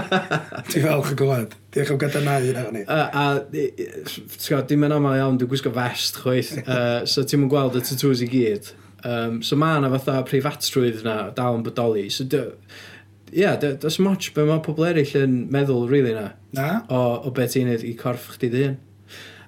Dwi'n 0.72 0.86
falch 0.88 1.12
o 1.12 1.18
glwad. 1.18 1.54
Diolch 1.70 1.92
am 1.94 2.00
gadarnau 2.02 2.48
yna 2.50 2.64
ni. 2.74 2.82
Uh, 2.82 3.06
a, 3.06 3.24
a 3.30 3.52
ti'n 3.52 4.48
gwybod, 4.48 4.66
dim 4.72 4.88
yn 4.88 4.96
aml 4.96 5.14
iawn, 5.20 5.38
dwi'n 5.38 5.52
gwisgo 5.52 5.74
vest 5.76 6.22
chwaith. 6.24 6.56
Uh, 6.70 7.02
so 7.08 7.22
ti'n 7.26 7.48
gweld 7.50 7.78
y 7.78 7.82
tattoos 7.82 8.20
i 8.24 8.28
gyd. 8.30 8.68
Um, 9.04 9.40
so 9.42 9.56
mae 9.56 9.78
yna 9.80 9.90
fatha 9.94 10.20
preifatrwydd 10.28 11.02
yna 11.04 11.16
dal 11.36 11.58
yn 11.58 11.64
bodoli. 11.66 12.08
So 12.12 12.26
ie, 12.28 13.42
yeah, 13.42 13.56
does 13.56 13.98
much 14.02 14.34
be 14.34 14.44
mae 14.48 14.62
pobl 14.64 14.88
eraill 14.90 15.16
yn 15.22 15.42
meddwl 15.54 15.88
really, 15.90 16.14
na. 16.16 16.30
Na. 16.56 16.70
O, 16.90 17.02
o 17.24 17.34
beth 17.34 17.54
ti'n 17.54 17.70
neud 17.70 17.84
i 17.86 17.94
corff 17.98 18.32
chdi 18.36 18.52
ddyn. 18.52 18.78
hun. 18.78 18.86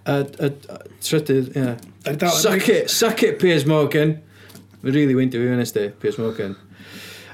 Y, 0.03 0.19
y, 0.43 0.51
trydydd, 1.07 1.53
ie. 1.55 1.63
Yeah. 1.63 2.29
Suck 2.35 2.69
it, 2.69 2.91
suck 2.91 3.23
it 3.23 3.39
Piers 3.39 3.67
Morgan. 3.67 4.17
Mae'n 4.83 4.97
really 4.97 5.15
windio 5.15 5.43
fi 5.43 5.53
fyny 5.53 5.89
Piers 6.03 6.19
Morgan. 6.19 6.57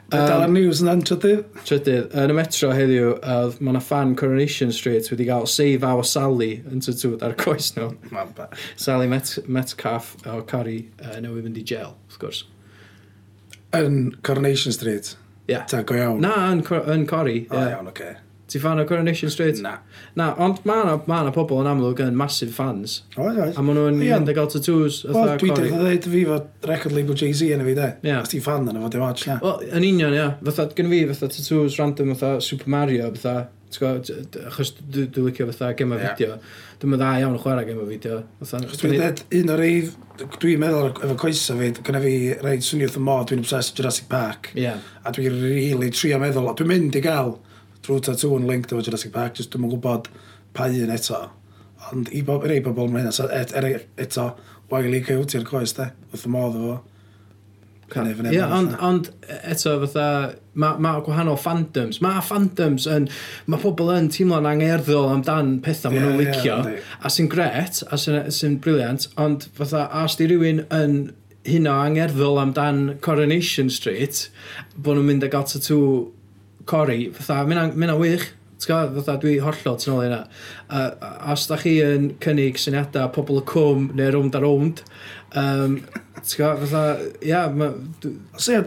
Dal 0.09 0.43
ar 0.47 0.49
news 0.49 0.81
yna'n 0.81 1.03
trydydd. 1.05 1.43
Trydydd. 1.69 2.15
Yn 2.17 2.33
y 2.33 2.37
metro 2.39 2.71
heddiw, 2.73 3.11
uh, 3.19 3.51
mae 3.61 3.75
yna 3.75 3.83
fan 3.85 4.15
Coronation 4.17 4.73
Street 4.73 5.11
wedi 5.13 5.27
cael 5.29 5.45
Save 5.53 5.85
Our 5.85 6.07
Sally 6.09 6.63
yn 6.71 6.81
tytwyd 6.85 7.25
ar 7.27 7.37
coes 7.37 7.75
nhw. 7.77 7.91
Sally 8.85 9.11
Met 9.11 9.35
Metcalf 9.45 10.15
o 10.25 10.41
Cari 10.49 10.79
uh, 11.03 11.19
newydd 11.21 11.51
mynd 11.51 11.61
i 11.61 11.67
jail, 11.73 11.93
wrth 12.09 12.23
gwrs. 12.23 12.45
Yn 13.77 14.17
Coronation 14.25 14.73
Street? 14.73 15.13
Ie. 15.49 15.53
Yeah. 15.53 15.69
Ta 15.69 15.83
go 15.85 15.97
iawn? 15.97 16.25
Na, 16.25 16.33
yn, 16.55 16.65
yn 16.65 17.05
Cori. 17.09 17.43
Oh, 17.51 17.61
yeah. 17.61 17.77
iawn, 17.77 17.93
oce. 17.93 18.09
Okay. 18.09 18.28
Ti 18.49 18.59
fan 18.59 18.81
o 18.81 18.85
Coronation 18.89 19.31
Street? 19.31 19.59
Na. 19.61 19.75
Na, 20.17 20.31
ond 20.41 20.63
mae 20.65 20.81
yna 20.81 20.95
ma, 21.11 21.19
na 21.27 21.33
pobl 21.35 21.59
yn 21.61 21.69
amlwg 21.69 22.01
yn 22.07 22.17
massive 22.17 22.55
fans. 22.57 23.03
Oed, 23.19 23.37
oed. 23.37 23.53
A 23.53 23.65
maen 23.65 23.77
nhw'n 23.77 23.99
yeah. 24.07 24.17
yn 24.17 24.31
gael 24.33 24.49
tattoos. 24.49 25.03
Wel, 25.05 25.35
dwi 25.43 25.51
wedi 25.53 25.69
dweud 25.75 26.09
fi 26.15 26.23
fod 26.31 26.71
record 26.71 26.97
label 26.97 27.19
Jay-Z 27.21 27.53
yn 27.53 27.61
y 27.61 27.67
fi, 27.67 27.75
de. 27.77 27.91
Yeah. 28.09 28.23
Os 28.23 28.33
ti'n 28.33 28.45
fan 28.47 28.65
yna 28.73 28.81
fod 28.81 28.95
dim 28.97 29.05
watch 29.05 29.29
na. 29.29 29.37
Wel, 29.45 29.67
yn 29.69 29.85
union, 29.91 30.17
ia. 30.17 30.31
Fatha, 30.47 30.65
gen 30.79 30.89
fi 30.95 31.03
fatha 31.11 31.29
tattoos 31.35 31.77
random, 31.77 32.15
fatha 32.15 32.41
Super 32.47 32.73
Mario, 32.73 33.11
fatha. 33.19 33.35
Achos 33.69 34.71
dwi'n 34.81 35.27
licio 35.27 35.45
fatha 35.51 35.75
gema 35.77 35.99
o 35.99 36.01
fideo. 36.01 36.39
Dwi'n 36.81 36.95
meddwl 36.95 37.03
dda 37.03 37.11
iawn 37.21 37.37
o 37.37 37.43
chwarae 37.43 37.67
gema 37.69 37.85
o 37.85 37.89
fideo. 37.91 38.23
Achos 38.41 38.81
dwi'n 38.81 38.95
dweud, 38.97 39.21
un 39.43 39.53
o'r 39.53 39.65
ei... 39.67 39.83
Dwi'n 40.41 40.63
meddwl 40.63 40.89
efo 40.95 41.19
coesa 41.21 41.59
fi, 41.59 41.69
gyda 41.77 42.01
fi 42.01 42.15
rhaid 42.41 42.65
swnio 42.65 42.89
wrth 42.89 42.97
y 42.97 43.03
mod, 43.05 43.29
dwi'n 43.29 43.45
obsessed 43.45 43.77
Jurassic 43.77 44.09
Park. 44.09 44.49
Yeah. 44.57 44.81
A 45.05 45.13
dwi'n 45.13 45.37
really 45.45 45.93
trio 45.93 46.17
meddwl, 46.23 46.49
dwi'n 46.57 46.73
mynd 46.73 46.97
i 46.97 47.05
gael 47.05 47.37
drwy 47.89 48.05
tattoo 48.05 48.37
yn 48.37 48.47
linked 48.49 48.75
efo 48.75 48.85
Jurassic 48.85 49.15
Park, 49.15 49.41
jyst 49.41 49.55
dwi'n 49.55 49.71
gwybod 49.73 50.11
pa 50.57 50.69
un 50.69 50.93
eto. 50.93 51.25
Ond 51.89 52.13
i 52.13 52.21
bob, 52.27 52.45
rei 52.49 52.61
bobl 52.65 52.91
mae 52.93 53.05
hynna, 53.05 53.15
so 53.15 53.29
et, 53.33 53.55
er, 53.57 53.67
e- 53.71 54.05
eto, 54.05 54.31
Wiley 54.69 55.01
e 55.01 55.05
Coyote 55.07 55.41
ar 55.41 55.49
coes, 55.49 55.73
de, 55.79 55.91
wrth 56.13 56.29
y 56.29 56.33
modd 56.33 56.59
efo. 56.59 56.79
Ie, 57.89 58.43
ond, 58.53 58.75
ond 58.85 59.07
eto 59.49 59.71
fatha, 59.87 60.09
mae 60.61 60.83
ma 60.85 60.91
gwahanol 61.07 61.39
fandoms. 61.41 62.03
Mae 62.05 62.21
fandoms 62.27 62.85
yn, 62.93 63.07
mae 63.49 63.63
pobl 63.63 63.89
yn 63.95 64.11
teimlo'n 64.13 64.49
angerddol 64.51 65.09
amdan 65.15 65.55
pethau 65.65 65.95
yeah, 65.97 66.05
maen 66.05 66.19
nhw'n 66.19 66.21
licio, 66.21 66.59
yeah, 66.69 66.91
a 67.01 67.13
sy'n 67.15 67.31
gret, 67.33 67.81
a 67.89 67.97
sy'n 67.97 68.29
sy 68.35 68.51
briliant, 68.61 69.09
ond 69.17 69.49
fatha, 69.57 69.87
os 70.03 70.19
di 70.21 70.29
rhywun 70.29 70.67
yn 70.69 70.99
hyn 71.49 71.71
o 71.71 71.79
angerddol 71.87 72.43
amdan 72.43 72.99
Coronation 73.05 73.73
Street, 73.73 74.27
bod 74.77 74.99
nhw'n 74.99 75.09
mynd 75.09 75.25
a 75.25 75.33
gael 75.33 75.49
tattoo 75.49 75.89
Cori, 76.69 77.09
fatha, 77.17 77.45
mae'n 77.49 77.95
wych. 78.01 78.27
Tga, 78.59 78.81
fatha 78.97 79.15
dwi 79.23 79.37
hollol 79.39 79.77
tu 79.79 79.93
ôl 79.95 80.01
i 80.03 80.07
hynna. 80.09 80.25
A- 80.69 80.95
a- 81.01 81.33
Os 81.33 81.47
da 81.47 81.57
chi 81.57 81.77
yn 81.85 82.09
cynnig 82.25 82.59
syniadau 82.59 83.09
pobl 83.15 83.39
y 83.39 83.45
cwm 83.47 83.85
neu 83.95 84.11
rownd 84.17 84.35
a 84.35 84.41
rownd, 84.43 84.83
Um, 85.37 85.81
Ti'n 86.19 86.41
gwybod, 86.41 86.65
fatha, 86.67 87.05
ia, 87.23 87.41
ma... 87.55 87.69
Os 88.35 88.49
ia, 88.51 88.63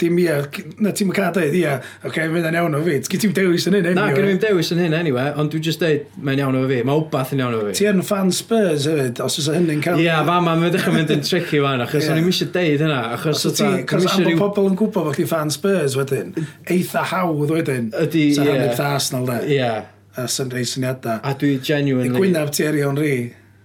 dim 0.00 0.18
ia, 0.18 0.38
na 0.82 0.90
ti'n 0.96 1.12
cael 1.14 1.30
dweud, 1.36 1.54
ia, 1.54 1.76
oce, 2.02 2.08
okay, 2.10 2.26
yn 2.26 2.56
iawn 2.58 2.74
o 2.74 2.80
fi. 2.84 2.96
Gyd 3.12 3.22
ti'n 3.22 3.34
dewis 3.36 3.66
yn 3.70 3.76
hyn, 3.78 3.86
anyway. 3.92 3.98
Na, 4.00 4.16
gen 4.16 4.32
i'n 4.32 4.40
dewis 4.42 4.72
yn 4.74 4.82
hyn, 4.82 4.96
anyway, 4.98 5.30
ond 5.38 5.52
dwi'n 5.52 5.64
just 5.68 5.82
deud, 5.82 6.08
mae'n 6.18 6.42
iawn 6.42 6.58
o 6.58 6.64
fi. 6.68 6.80
Mae 6.88 7.02
wbath 7.04 7.32
yn 7.36 7.44
iawn 7.44 7.54
o 7.54 7.62
fi. 7.68 7.76
Ti 7.78 7.88
yn 7.92 8.02
fan 8.08 8.32
Spurs 8.34 8.88
hefyd, 8.90 9.22
os 9.24 9.38
oes 9.38 9.48
hynny'n 9.54 9.84
cael... 9.84 10.02
Ia, 10.02 10.18
fa 10.26 10.40
ma, 10.42 10.56
mae'n 10.58 10.74
dechrau 10.74 10.96
mynd 10.96 11.14
yn 11.14 11.24
tricky 11.28 11.62
fan, 11.64 11.86
achos 11.86 12.10
o'n 12.10 12.20
i'n 12.20 12.28
eisiau 12.32 12.52
deud 12.58 12.84
hynna, 12.84 12.98
achos... 13.14 13.46
Os 13.46 13.58
ti, 13.60 13.70
achos 13.84 14.10
am 14.10 14.28
bod 14.42 14.58
pobl 14.58 14.72
yn 14.72 14.78
gwybod 14.82 15.08
bod 15.08 15.18
chi 15.20 15.28
fan 15.30 15.54
Spurs 15.54 15.96
wedyn, 16.00 16.34
eitha 16.66 17.06
hawdd 17.14 17.54
wedyn, 17.54 17.92
ydy, 18.04 18.26
ia. 18.42 18.68
Sa 18.74 18.92
Arsenal, 18.98 19.30
da. 19.30 19.40
Ie. 19.46 19.72
A 20.18 20.26
sy'n 20.26 20.50
rei 20.50 20.66
syniadau. 20.66 21.22
A 21.22 21.36
dwi 21.38 21.56
genuinely... 21.62 22.10
I 22.10 22.18
gwynaf 22.18 22.50
ti 22.58 22.66
erion 22.66 22.98
ri. 22.98 23.12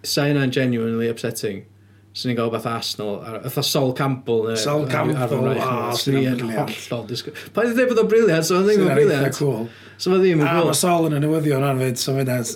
Sa 0.05 0.27
hynna'n 0.29 0.51
genuinely 0.53 1.09
upsetting. 1.09 1.63
Swn 2.13 2.29
i'n 2.29 2.37
gael 2.37 2.51
beth 2.53 2.67
Arsenal, 2.69 3.15
ytha 3.49 3.63
Sol 3.65 3.89
Campbell. 3.97 4.51
Sol 4.61 4.83
Campbell, 4.91 5.47
o, 5.49 5.53
ah, 5.57 5.87
swn 5.97 6.19
i'n 6.21 6.43
hollol 6.53 7.07
disgwyl. 7.09 7.33
Pa 7.55 7.63
i 7.65 7.71
ddweud 7.71 7.89
bod 7.89 8.01
o'n 8.03 8.09
briliant, 8.11 8.45
so 8.45 8.59
fe 8.59 8.67
ddim 8.75 8.83
yn 8.85 8.91
briliant. 8.99 9.37
cool. 9.39 9.63
So 9.97 10.11
fe 10.13 10.19
ddim 10.21 10.43
yn 10.43 10.45
cool. 10.45 10.51
Ah, 10.51 10.61
A 10.61 10.67
mae 10.69 10.77
Sol 10.77 11.07
yn 11.09 11.17
y 11.17 11.21
newyddion 11.23 11.65
ar 11.65 11.79
fyd, 11.81 11.97
so 11.97 12.13
fe 12.19 12.27
nes. 12.29 12.51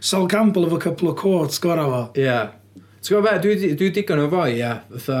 Sol 0.00 0.24
Campbell 0.32 0.68
efo 0.70 0.78
cwpl 0.86 1.10
o 1.12 1.16
cwrt 1.20 1.58
sgora 1.58 1.84
fo. 1.92 2.00
Ie. 2.16 2.38
Ti'n 3.04 3.12
gwybod 3.18 3.28
be, 3.28 3.34
dwi, 3.44 3.74
dwi 3.82 3.90
digon 4.00 4.24
o 4.24 4.30
fo, 4.32 4.46
ie. 4.48 4.72
Ytha, 4.96 5.20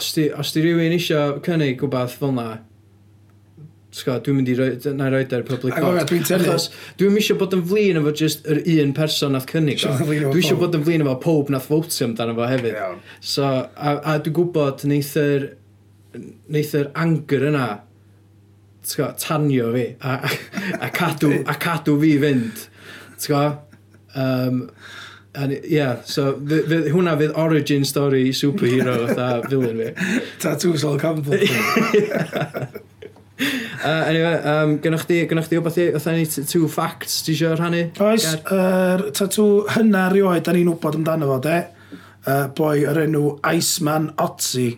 os 0.00 0.08
di, 0.16 0.24
os 0.32 0.54
di 0.56 0.64
rhywun 0.64 0.96
eisiau 0.96 1.36
cynnig 1.44 1.76
gwbeth 1.84 2.16
fel 2.22 2.32
na, 2.40 2.46
Sgo, 3.96 4.18
dwi'n 4.20 4.36
mynd 4.36 4.50
i 4.52 4.54
roi, 4.58 4.68
na 4.92 5.06
i 5.08 5.12
roed 5.14 5.30
ar 5.32 5.44
public 5.46 5.76
box. 5.80 6.04
Dwi'n 6.10 6.26
tennis. 6.28 6.66
Dwi'n 7.00 7.14
misio 7.16 7.36
bod 7.40 7.54
yn 7.56 7.62
flin 7.64 7.96
efo 7.96 8.12
just 8.20 8.44
yr 8.52 8.60
un 8.74 8.92
person 8.96 9.32
nath 9.32 9.46
cynnig 9.48 9.80
o. 9.88 9.94
Dwi'n 10.02 10.34
misio 10.34 10.58
bod 10.60 10.76
yn 10.76 10.84
flin 10.84 11.04
efo 11.04 11.14
pob 11.22 11.52
nath 11.54 11.70
votio 11.72 12.10
amdano 12.10 12.34
fo 12.36 12.48
hefyd. 12.50 12.74
Iawn. 12.74 12.98
So, 13.24 13.46
a, 13.48 13.94
a 13.96 14.18
dwi'n 14.20 14.36
gwybod 14.36 14.84
neith 14.90 15.14
yr, 15.20 15.46
neith 16.52 16.74
yr 16.76 16.90
anger 17.06 17.46
yna 17.48 17.64
tgo, 18.86 19.08
tanio 19.22 19.72
fi 19.78 19.86
a, 19.96 20.18
a, 20.76 20.92
cadw, 20.92 21.32
a 21.48 21.56
cadw 21.64 21.96
fi 22.04 22.12
fynd. 22.26 22.68
Tgo, 23.24 23.42
um, 24.14 24.62
And, 25.36 25.52
yeah, 25.68 26.00
so 26.08 26.30
hwnna 26.40 27.12
fydd 27.20 27.34
origin 27.36 27.82
story 27.84 28.30
superhero 28.32 28.94
fatha 29.10 29.42
villain 29.50 29.82
fi. 29.82 30.20
Tattoos 30.40 30.84
all 30.84 30.96
Campbell. 30.98 31.44
uh, 33.40 34.02
anyway, 34.08 34.36
um, 34.48 34.76
gynnwch 34.84 35.06
chi, 35.08 35.20
gynnwch 35.28 35.50
chi 35.50 35.60
wbeth 35.60 35.78
i, 35.82 35.88
oedd 35.96 36.08
ni 36.16 36.26
two 36.48 36.68
facts 36.72 37.20
ti 37.26 37.34
eisiau 37.34 37.56
rhannu? 37.58 37.82
Oes, 38.06 38.28
yr 38.38 38.56
er, 38.56 39.06
tatw 39.16 39.46
hynna 39.76 40.06
rioed, 40.12 40.44
da 40.46 40.54
ni'n 40.56 40.72
wybod 40.72 41.00
amdano 41.00 41.28
fo, 41.34 41.38
de? 41.44 41.60
Uh, 42.26 42.46
boi 42.58 42.80
yr 42.88 43.04
enw 43.04 43.36
Iceman 43.52 44.10
Otzi. 44.22 44.70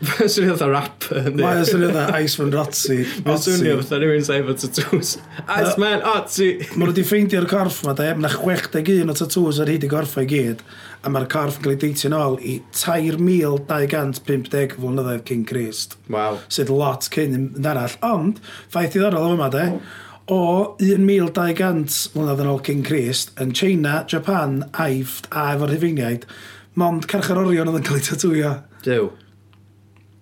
Mae'n 0.00 0.30
swnio 0.32 0.54
fatha 0.54 0.66
rapper, 0.70 1.18
ynddi? 1.28 1.42
Mae'n 1.44 1.66
swnio 1.68 1.90
dda 1.92 2.04
Iceman 2.16 2.54
Rotsi. 2.54 3.02
Mae'n 3.26 3.40
swnio 3.44 3.74
fatha 3.82 3.98
rhywun 4.00 4.22
saif 4.24 4.46
o 4.48 4.54
tattoos. 4.56 5.10
Iceman 5.44 6.00
Rotsi! 6.06 6.48
Mae 6.70 6.80
nhw 6.80 6.88
wedi 6.94 7.04
ffeindio'r 7.04 7.48
corff 7.50 7.82
ma, 7.84 7.92
da, 7.98 8.06
na 8.16 8.30
61 8.32 9.12
o 9.12 9.16
tattoos 9.18 9.60
ar 9.60 9.68
hyd 9.68 9.84
i 9.84 9.90
gorff 9.92 10.16
o'i 10.16 10.24
gyd, 10.30 10.64
a 11.04 11.12
mae'r 11.12 11.28
corff 11.36 11.60
yn 11.60 11.66
cael 11.66 11.76
ei 11.76 11.80
deitio'n 11.84 12.16
ôl 12.16 12.40
i 12.40 12.56
3,250 12.80 14.76
flynyddoedd 14.78 15.26
cyn 15.28 15.44
Christ. 15.52 15.98
Wow. 16.08 16.40
Sydd 16.48 16.72
lot 16.72 17.04
cyn 17.12 17.36
yn 17.42 17.68
arall. 17.68 18.00
Ond, 18.08 18.40
ffaith 18.72 18.96
diddorol 18.96 19.28
o 19.28 19.36
yma, 19.36 19.52
da, 19.52 19.68
o 20.32 20.42
1,200 20.80 21.92
flynyddoedd 22.14 22.46
yn 22.46 22.54
ôl 22.56 22.64
cyn 22.70 22.86
Christ, 22.88 23.36
yn 23.36 23.52
China, 23.52 24.00
Japan, 24.08 24.62
Aifft 24.80 25.28
a 25.28 25.50
efo'r 25.58 25.76
Hyfeiniaid, 25.76 26.24
mond 26.80 27.04
carcharorion 27.10 27.68
oedd 27.68 27.82
yn 27.82 27.90
cael 27.90 28.00
ei 28.00 28.08
tatwio. 28.14 28.60
Dew. 28.86 29.12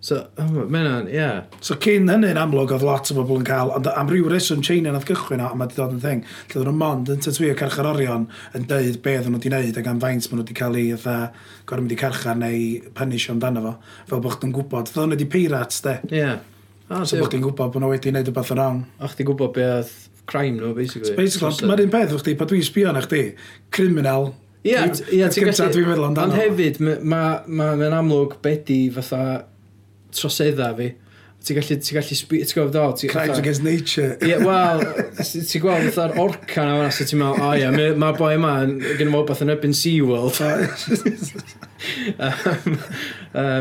So, 0.09 0.23
oh, 0.41 0.45
mae 0.73 0.81
hynna'n, 0.81 1.09
ie. 1.11 1.17
Yeah. 1.19 1.41
So 1.65 1.75
cyn 1.83 2.09
hynny'n 2.09 2.39
amlwg 2.41 2.71
oedd 2.73 2.85
lot 2.87 3.11
o 3.13 3.17
bobl 3.19 3.43
yn 3.43 3.47
cael, 3.49 3.73
ond 3.77 3.89
am 3.91 4.09
ryw 4.09 4.31
reswm 4.33 4.63
China 4.65 4.95
nath 4.95 5.05
gychwyn 5.09 5.43
o, 5.45 5.51
a 5.51 5.59
mae 5.59 5.69
wedi 5.69 5.77
dod 5.77 5.93
yn 5.97 6.01
thing, 6.01 6.23
lle 6.49 6.61
oedd 6.61 6.71
nhw'n 6.71 6.79
mond 6.81 7.13
yn 7.13 7.21
tytwio 7.25 7.57
carchar 7.59 7.91
orion 7.91 8.25
yn 8.57 8.65
dweud 8.71 8.97
be 9.05 9.17
oedd 9.19 9.29
nhw 9.29 9.37
wedi 9.37 9.53
wneud 9.53 9.81
ac 9.83 9.91
am 9.93 10.01
faint 10.01 10.31
maen 10.31 10.41
nhw 10.41 10.47
wedi 10.47 10.57
cael 10.57 10.79
ei 10.81 10.95
eitha 10.95 11.17
gorau 11.69 11.85
mynd 11.85 11.93
i 11.93 12.01
carchar 12.01 12.41
neu 12.41 12.65
punisio 12.97 13.35
amdano 13.37 13.67
fo, 13.67 13.75
fel 14.15 14.25
bod 14.25 14.39
chdi'n 14.39 14.57
gwybod. 14.57 14.89
Ddyn 14.89 15.05
nhw 15.05 15.19
wedi 15.19 15.29
pirats, 15.37 15.85
de. 15.85 15.99
Ie. 16.09 16.23
Yeah. 16.23 16.41
Ah, 16.89 17.05
so 17.05 17.21
bod 17.21 17.29
chdi'n 17.29 17.45
gwybod 17.45 17.77
bod 17.77 17.85
nhw 17.85 17.93
wedi 17.93 18.15
wneud 18.15 18.33
y 18.33 18.37
beth 18.41 18.55
yn 18.57 18.63
wrong. 18.63 18.83
O, 18.97 19.13
chdi 19.13 19.29
gwybod 19.29 19.53
be 19.59 19.69
oedd 19.75 19.93
crime 20.31 20.57
nhw, 20.57 20.73
basically. 20.79 21.13
Basically, 21.21 21.69
mae'r 21.69 21.85
un 21.85 21.93
peth 21.93 22.17
o'ch 22.17 22.25
di, 22.25 22.37
pa 22.39 22.49
dwi'n 22.49 22.65
sbio 22.65 22.97
na 22.97 23.05
chdi, 23.05 23.27
criminal, 23.75 24.33
Ie, 24.67 24.73
yeah, 24.73 24.89
yeah, 25.15 25.31
ti'n 25.31 25.47
gallu... 25.47 26.09
Ond 26.11 26.35
hefyd, 26.35 26.81
mae'n 26.83 27.05
ma, 27.07 27.21
ma, 27.47 27.69
ma 27.79 27.91
amlwg 28.01 28.41
bedi 28.43 28.89
fatha 28.91 29.21
trosedda 30.15 30.71
fi. 30.79 30.93
Ti'n 31.39 31.55
gallu, 31.55 31.77
ti'n 31.79 31.97
gallu, 31.97 32.17
ti'n 32.19 32.51
gwybod 32.57 32.97
ti'n 32.99 33.11
Crimes 33.13 33.39
against 33.39 33.63
nature. 33.63 34.17
Ie, 34.27 34.35
wel, 34.43 34.81
ti'n 35.23 35.63
gweld 35.63 35.93
fatha'r 35.95 36.19
orca 36.19 36.65
na 36.67 36.73
fanna, 36.81 36.91
so 36.95 37.05
ti'n 37.07 37.21
meddwl, 37.23 37.45
o 37.47 37.49
ie, 37.55 37.69
mae'r 38.03 38.19
boi 38.19 38.33
yma, 38.35 38.53
gen 38.99 39.13
i 39.13 39.15
wbeth 39.15 39.45
yn 39.47 39.55
Upin 39.55 39.75
Sea 39.77 40.03
World. 40.03 40.35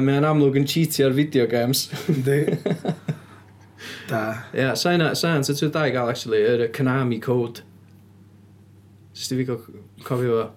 Mae'n 0.08 0.26
amlwg 0.26 0.58
yn 0.58 0.66
cheatio 0.68 1.06
ar 1.12 1.16
video 1.16 1.46
games. 1.52 1.86
Ynddi. 2.10 2.40
Da. 4.10 4.24
Ie, 4.58 4.72
sa'n 4.80 5.04
sa'n 5.20 5.46
sa'n 5.46 5.74
da 5.76 5.86
i 5.86 5.94
gael, 5.94 6.10
actually, 6.10 6.42
yr 6.50 6.66
Konami 6.74 7.22
code. 7.22 7.62
Sdi 9.14 9.38
fi 9.38 9.46
gofio 9.52 10.34
fo. 10.34 10.50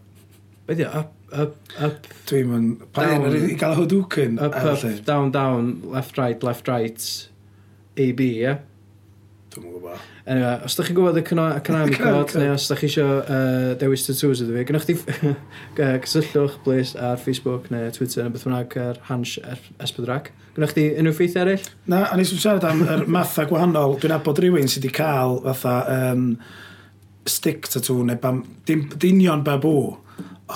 Be 0.67 0.73
di, 0.81 0.89
up 0.89 1.20
up, 1.33 1.57
up. 1.79 2.09
Dwi'n 2.31 2.49
mynd, 2.51 2.89
pa 2.95 3.07
un 3.15 3.29
ar 3.29 3.37
i 3.37 3.55
gael 3.59 3.77
Hadouken? 3.79 4.39
Up, 4.43 4.57
up, 4.57 5.05
down, 5.05 5.31
down, 5.35 5.71
left, 5.91 6.19
right, 6.19 6.43
left, 6.43 6.69
right, 6.69 7.07
A, 7.97 8.13
B, 8.13 8.33
ie? 8.35 8.43
Yeah? 8.47 8.61
Dwi'n 9.51 9.65
mwyn 9.67 9.79
gwybod. 9.81 10.03
Anyway, 10.31 10.59
os 10.63 10.77
da 10.79 10.85
chi'n 10.87 10.95
gwybod 10.95 11.17
y 11.19 11.23
Konami 11.27 11.97
code, 11.99 12.39
neu 12.39 12.53
os 12.55 12.69
da 12.71 12.77
chi 12.79 12.87
eisiau 12.87 13.17
uh, 13.19 13.73
dewis 13.81 14.05
tattoos 14.07 14.43
iddo 14.45 14.55
fi, 14.55 14.63
gynnwch 14.69 14.87
chi 14.87 14.95
cysylltwch, 16.05 16.61
please, 16.63 16.95
ar 16.95 17.19
Facebook 17.19 17.67
neu 17.75 17.91
Twitter 17.97 18.23
neu 18.23 18.35
beth 18.35 18.47
bynnag 18.47 18.77
ar 18.79 19.01
Hans 19.09 19.35
Esbydrac. 19.83 20.31
Gynnwch 20.55 20.77
chi 20.77 20.87
unrhyw 20.93 21.17
ffeith 21.19 21.39
eraill? 21.41 21.67
Na, 21.91 22.05
a 22.07 22.19
nes 22.21 22.31
i'n 22.31 22.43
siarad 22.45 22.69
am 22.69 22.85
yr 22.87 23.03
matha 23.17 23.49
gwahanol. 23.51 23.97
Dwi'n 23.99 24.15
abod 24.21 24.39
rhywun 24.39 24.71
sydd 24.71 24.87
wedi 24.87 24.95
cael 25.01 25.41
fatha 25.49 26.13
um, 26.13 26.29
stick 27.27 27.67
tattoo 27.67 28.05
neu 28.07 28.23
bam, 28.23 28.45
dim, 28.71 28.87
dynion 29.03 29.43
babŵ 29.47 29.75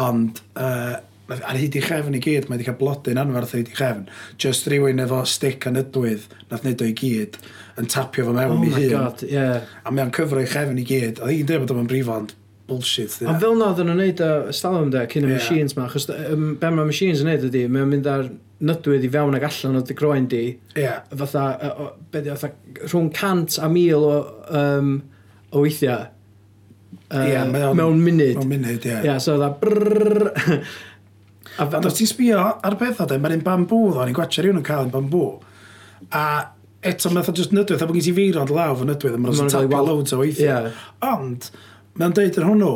ond 0.05 0.40
uh, 0.61 0.94
ar 1.33 1.57
hyd 1.57 1.77
i 1.79 1.83
chefn 1.85 2.16
i 2.18 2.20
gyd, 2.22 2.48
mae 2.48 2.59
wedi 2.59 2.68
cael 2.68 2.79
blodyn 2.81 3.20
anferth 3.20 3.55
ar 3.55 3.62
hyd 3.62 3.72
i 3.72 3.77
chefn. 3.79 4.07
Just 4.40 4.68
rhywun 4.68 5.03
efo 5.05 5.22
stick 5.29 5.66
yn 5.70 5.81
ydwydd, 5.81 6.29
nath 6.50 6.64
wneud 6.66 6.85
o 6.85 6.88
i 6.90 6.94
gyd, 6.98 7.38
yn 7.81 7.90
tapio 7.90 8.29
fo 8.29 8.37
mewn 8.37 8.59
oh 8.59 8.64
i 8.68 8.72
hun. 8.74 8.88
God, 8.92 9.27
yeah. 9.29 9.68
A 9.85 9.92
mae'n 9.94 10.12
cyfro 10.14 10.42
i 10.44 10.48
chefn 10.50 10.81
i 10.81 10.87
gyd. 10.88 11.22
Oedd 11.24 11.37
hi'n 11.38 11.48
dweud 11.48 11.64
bod 11.64 11.79
o'n 11.81 11.90
brifo, 11.90 12.18
ond 12.20 12.35
bullshit. 12.68 13.16
Yeah. 13.20 13.33
A 13.33 13.40
fel 13.40 13.57
na 13.59 13.70
oedden 13.72 13.90
nhw'n 13.90 14.00
neud 14.00 14.24
y 14.24 14.57
stalwm 14.57 14.90
de, 14.92 15.05
cyn 15.12 15.27
y 15.27 15.33
yeah. 15.33 15.40
machines 15.40 15.77
ma, 15.77 15.88
achos 15.88 16.09
um, 16.12 16.55
be 16.61 16.72
mae 16.72 16.88
machines 16.88 17.24
yn 17.24 17.31
neud 17.31 17.46
ydy, 17.48 17.64
mae'n 17.72 17.90
mynd 17.90 18.09
ar 18.11 18.29
nydwydd 18.64 19.05
i 19.05 19.11
fewn 19.12 19.37
ag 19.37 19.44
allan 19.48 19.81
o 19.81 19.83
dy 19.85 19.96
groen 19.98 20.29
di, 20.31 20.44
yeah. 20.79 21.03
fatha, 21.12 21.44
uh, 21.57 21.74
o, 21.85 21.88
be 22.12 22.24
di, 22.24 22.33
fatha, 22.33 22.53
rhwng 22.87 23.11
cant 23.16 23.59
a 23.61 23.68
mil 23.72 24.07
o, 24.09 24.16
um, 24.61 24.94
o 25.53 25.64
weithiau, 25.64 26.07
yeah, 27.22 27.46
mewn, 27.48 27.77
mewn 27.79 28.03
munud. 28.03 28.40
Mewn 28.40 28.50
munud, 28.57 28.83
ie. 28.83 28.90
Yeah. 28.90 29.07
Yeah, 29.11 29.22
so 29.22 29.37
dda 29.40 29.53
brrrr. 29.61 30.33
a 31.59 31.68
fan... 31.70 31.87
Os 31.87 31.98
ti'n 31.98 32.11
sbio 32.11 32.40
ar 32.40 32.79
bethau, 32.81 33.09
de, 33.11 33.20
mae'n 33.22 33.38
un 33.38 33.46
bambw 33.46 33.81
ddo, 33.92 34.05
ni'n 34.05 34.16
gwachio 34.16 34.44
rhywun 34.44 34.62
yn 34.62 34.66
cael 34.66 34.88
un 34.88 34.94
bambw. 34.94 35.29
A 36.11 36.24
eto, 36.85 37.12
mae'n 37.12 37.37
just 37.37 37.55
nydwydd, 37.57 37.83
a 37.83 37.88
bod 37.88 37.98
gen 37.98 38.09
ti 38.09 38.16
feirod 38.16 38.53
law 38.55 38.74
fy 38.79 38.88
nydwydd, 38.88 39.16
a 39.16 39.22
mae'n 39.22 39.38
rhaid 39.38 39.55
tapio 39.55 39.85
loads 39.87 40.16
o 40.16 40.20
weithiau. 40.20 40.68
Yeah. 40.68 40.85
Ond, 41.12 41.48
mae'n 42.00 42.16
deud 42.18 42.40
yn 42.40 42.48
hwnnw, 42.50 42.72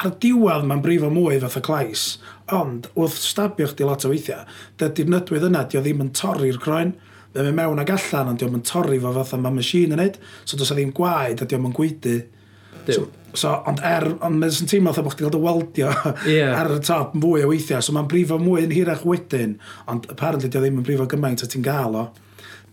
ar 0.00 0.16
diwedd 0.22 0.66
mae'n 0.68 0.82
brifo 0.84 1.10
mwy 1.12 1.38
fatha 1.42 1.62
clais, 1.64 2.04
ond 2.56 2.88
wrth 2.94 3.18
stabio 3.20 3.68
chdi 3.70 3.86
lot 3.86 4.06
o 4.06 4.12
weithiau, 4.12 4.46
dydy'r 4.80 5.10
nydwydd 5.12 5.48
yna, 5.50 5.64
di 5.68 5.80
o 5.80 5.84
ddim 5.84 6.04
yn 6.06 6.12
torri'r 6.16 6.60
croen, 6.62 6.94
mae'n 7.34 7.56
mewn 7.56 7.82
ag 7.82 7.92
allan, 7.94 8.32
ond 8.32 8.40
di 8.40 8.46
o'm 8.46 8.56
yn 8.58 8.66
torri 8.66 9.00
fo 9.02 9.12
fatha 9.18 9.38
mae 9.40 9.58
machine 9.58 9.96
yn 9.96 10.00
neud, 10.02 10.16
so 10.44 10.58
dos 10.58 10.72
o 10.72 10.78
ddim 10.78 10.94
gwaed, 10.96 11.42
a 11.42 11.48
di 11.48 11.58
o'm 11.58 11.68
yn 11.68 11.76
gwydu. 11.76 12.16
Dyw. 12.86 12.94
So, 12.94 13.08
so, 13.34 13.52
ond 13.68 13.82
er, 13.86 14.06
ond 14.24 14.40
mae'n 14.40 14.54
sy'n 14.54 14.70
teimlo 14.70 14.94
bod 14.96 15.14
chdi 15.14 15.26
gael 15.26 15.34
dy 15.34 15.42
weldio 15.44 15.92
yeah. 16.28 16.56
ar 16.58 16.72
y 16.76 16.80
top 16.86 17.14
fwy 17.20 17.44
o 17.44 17.52
weithiau, 17.52 17.84
so 17.84 17.94
mae'n 17.96 18.08
brifo 18.10 18.40
mwy 18.40 18.64
yn 18.66 18.74
hirach 18.74 19.06
wedyn, 19.06 19.58
ond 19.90 20.08
apparently 20.12 20.50
dio 20.50 20.62
ddim 20.62 20.80
yn 20.80 20.86
brifo 20.86 21.08
gymaint 21.10 21.44
a 21.44 21.50
ti'n 21.50 21.66
gael 21.66 21.98
o. 21.98 22.08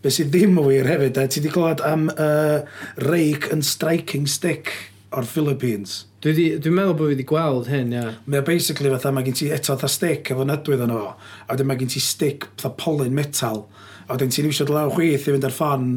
Be 0.02 0.12
sydd 0.14 0.30
ddim 0.34 0.58
o 0.60 0.68
wir 0.68 0.86
hefyd, 0.86 1.18
e, 1.18 1.26
ti 1.26 1.42
wedi 1.42 1.54
clywed 1.54 1.82
am 1.86 2.06
uh, 2.14 2.60
reik 3.02 3.50
yn 3.54 3.64
striking 3.66 4.28
stick 4.30 4.70
o'r 5.14 5.26
Philippines. 5.26 6.04
Dwi'n 6.22 6.36
dwi, 6.36 6.46
dwi 6.62 6.74
meddwl 6.74 6.94
bod 6.98 7.08
fi 7.08 7.14
wedi 7.14 7.26
gweld 7.26 7.70
hyn, 7.70 7.92
ia. 7.94 8.04
Yeah. 8.04 8.20
Mae 8.30 8.44
basically 8.46 8.90
fatha, 8.92 9.12
mae 9.14 9.26
gen 9.26 9.36
ti 9.38 9.50
eto 9.54 9.74
fatha 9.74 9.90
stick 9.90 10.30
efo 10.34 10.46
nydwydd 10.46 10.84
yno 10.86 11.00
fo, 11.00 11.12
a 11.46 11.50
wedyn 11.52 11.70
mae 11.70 11.80
gen 11.80 11.92
ti 11.94 12.02
stick 12.02 12.48
fatha 12.54 12.74
polyn 12.78 13.14
metal, 13.16 13.66
a 14.06 14.14
wedyn 14.14 14.32
ti'n 14.34 14.48
iwsio 14.50 14.66
dy 14.68 14.74
law 14.74 14.90
chwith 14.94 15.26
i 15.26 15.34
fynd 15.34 15.46
ar 15.46 15.54
ffon 15.54 15.90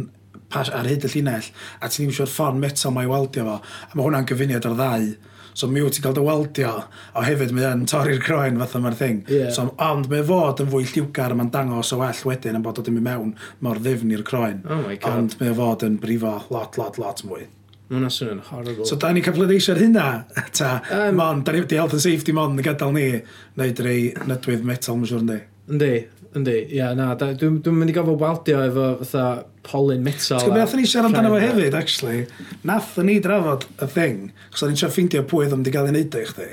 pas 0.53 0.71
ar 0.75 0.89
hyd 0.89 1.07
y 1.07 1.11
llinell, 1.15 1.51
a 1.81 1.89
ti'n 1.89 2.09
iwsio'r 2.09 2.31
ffordd 2.31 2.61
metal 2.61 2.95
mae 2.95 3.09
weldio 3.09 3.47
fo, 3.47 3.59
a 3.61 3.91
mae 3.93 4.07
hwnna'n 4.07 4.27
gyfuniad 4.29 4.67
o'r 4.69 4.79
ddau. 4.79 5.11
So 5.53 5.67
mi 5.67 5.81
wyt 5.83 5.97
ti'n 5.97 6.05
cael 6.05 6.15
dy 6.15 6.23
weldio, 6.23 6.73
a 7.11 7.23
hefyd 7.27 7.51
mae 7.55 7.67
yn 7.67 7.87
torri'r 7.91 8.21
croen 8.23 8.59
fatha 8.61 8.79
mae'r 8.83 8.95
thing. 8.95 9.23
Yeah. 9.27 9.49
So, 9.55 9.67
ond 9.83 10.07
mae 10.11 10.23
fod 10.27 10.61
yn 10.63 10.69
fwy 10.71 10.85
lliwgar, 10.87 11.35
mae'n 11.35 11.51
dangos 11.51 11.91
o 11.91 11.99
well 11.99 12.21
wedyn 12.29 12.59
yn 12.59 12.63
bod 12.63 12.79
o 12.79 12.85
ddim 12.85 13.01
i 13.01 13.03
mewn 13.07 13.33
mor 13.65 13.81
ddifn 13.83 14.13
i'r 14.15 14.23
croen. 14.27 14.61
Oh 14.63 14.79
my 14.85 14.95
god. 14.95 15.17
Ond 15.17 15.35
mae 15.41 15.57
fod 15.57 15.83
yn 15.87 15.97
brifo 16.01 16.37
lot, 16.53 16.79
lot, 16.79 17.01
lot 17.01 17.25
mwy. 17.27 17.49
Mae 17.91 17.99
hwnna 17.99 18.13
swnio'n 18.15 18.45
horrible. 18.47 18.87
So, 18.87 18.95
da 18.95 19.11
ni'n 19.11 19.25
cael 19.25 19.35
pleidleisio 19.35 19.75
ar 19.75 19.83
hynna, 19.83 20.07
ta. 20.55 20.71
Um, 20.95 21.19
mon, 21.19 21.43
da 21.43 21.51
ni, 21.51 21.65
wedi 21.65 21.79
health 21.81 21.97
and 21.97 22.03
safety 22.05 22.31
mon 22.35 22.55
yn 22.55 22.63
gadael 22.63 22.95
ni, 22.95 23.07
neu 23.59 23.75
rei 23.83 24.13
nydwydd 24.23 24.63
metal, 24.67 24.95
mae'n 24.95 25.11
siwr 25.11 25.25
ynddi. 25.25 25.39
Ynddi, 25.67 25.93
Yndi, 26.31 26.55
ia, 26.71 26.93
na, 26.95 27.09
dwi'n 27.19 27.57
dwi 27.59 27.73
mynd 27.75 27.91
i 27.91 27.95
gofod 27.95 28.21
waldio 28.21 28.61
efo 28.63 28.87
fatha 29.01 29.23
polyn 29.67 30.03
metal. 30.05 30.39
Ti'n 30.39 30.53
gwybod, 30.53 30.75
ni 30.79 30.87
siarad 30.87 31.09
amdano 31.09 31.33
fo 31.33 31.39
hefyd, 31.43 31.75
actually. 31.75 32.21
Nath 32.67 32.95
ni 33.03 33.17
drafod 33.23 33.65
y 33.83 33.87
thing, 33.91 34.29
chos 34.53 34.63
o'n 34.63 34.71
i'n 34.71 34.79
siarad 34.79 34.95
ffeindio 34.95 35.25
pwy 35.27 35.49
oedd 35.49 35.57
wedi 35.57 35.73
cael 35.75 35.89
ei 35.89 35.95
wneud 35.97 36.15
i 36.15 36.27
chdi. 36.29 36.47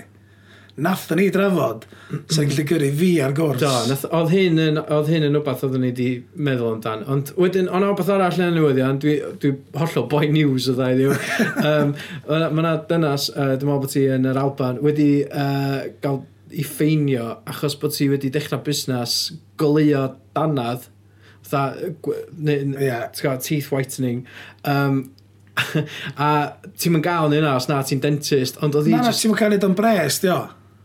Nath 0.82 1.08
ni 1.18 1.28
drafod, 1.34 1.86
sa'n 2.30 2.50
gallu 2.50 2.64
gyrru 2.72 2.90
fi 2.98 3.12
ar 3.22 3.36
gwrs. 3.38 3.62
Do, 3.62 3.70
nath, 3.90 4.04
oedd 4.18 4.34
hyn 4.34 4.60
yn, 4.66 4.82
oedd 4.82 5.10
hyn 5.14 5.28
yn 5.28 5.38
wbeth 5.38 5.62
oedden 5.66 5.86
ni 5.86 5.92
wedi 5.92 6.10
meddwl 6.34 6.74
amdan. 6.74 7.06
Ond 7.14 7.32
wedyn, 7.38 7.70
ond 7.70 7.86
o 7.86 7.94
arall 8.14 8.38
yn 8.42 8.48
y 8.48 8.52
newyddion, 8.58 8.98
dwi, 9.02 9.16
dwi 9.42 9.54
hollol 9.78 10.10
boi 10.10 10.26
news 10.34 10.66
o 10.70 10.74
ddau 10.78 10.98
ddiw. 10.98 11.14
um, 11.62 11.94
Mae 12.26 12.64
yna 12.64 12.76
dynas, 12.90 13.30
uh, 13.34 13.54
dwi'n 13.54 13.70
meddwl 13.70 13.84
bod 13.86 13.94
ti 13.94 14.08
yn 14.10 14.26
yr 14.30 14.42
Alban, 14.42 14.82
wedi 14.82 15.12
uh, 15.26 15.84
gael 16.02 16.24
i 16.48 16.64
ffeinio 16.64 17.36
achos 17.46 17.74
bod 17.78 17.94
ti 17.94 18.06
wedi 18.10 18.30
dechrau 18.32 18.62
busnes 18.64 19.20
goleo 19.60 20.04
danadd, 20.36 20.88
fatha, 21.42 21.92
neu, 22.36 22.74
yeah. 22.80 23.08
Gwa, 23.20 23.36
teeth 23.42 23.70
whitening, 23.74 24.26
um, 24.64 25.08
a 26.24 26.28
ti'n 26.78 26.94
mynd 26.94 27.06
gael 27.06 27.32
ni 27.32 27.40
yna 27.40 27.56
os 27.58 27.68
na 27.70 27.80
ti'n 27.86 28.02
dentist, 28.04 28.60
ond 28.62 28.76
oedd 28.78 28.90
i... 28.90 28.94
Na, 28.94 29.08
just... 29.08 29.24
ti'n 29.24 29.34
cael 29.38 29.56
ei 29.56 29.64
o'n 29.66 29.76
bres, 29.78 30.20
dio. 30.22 30.38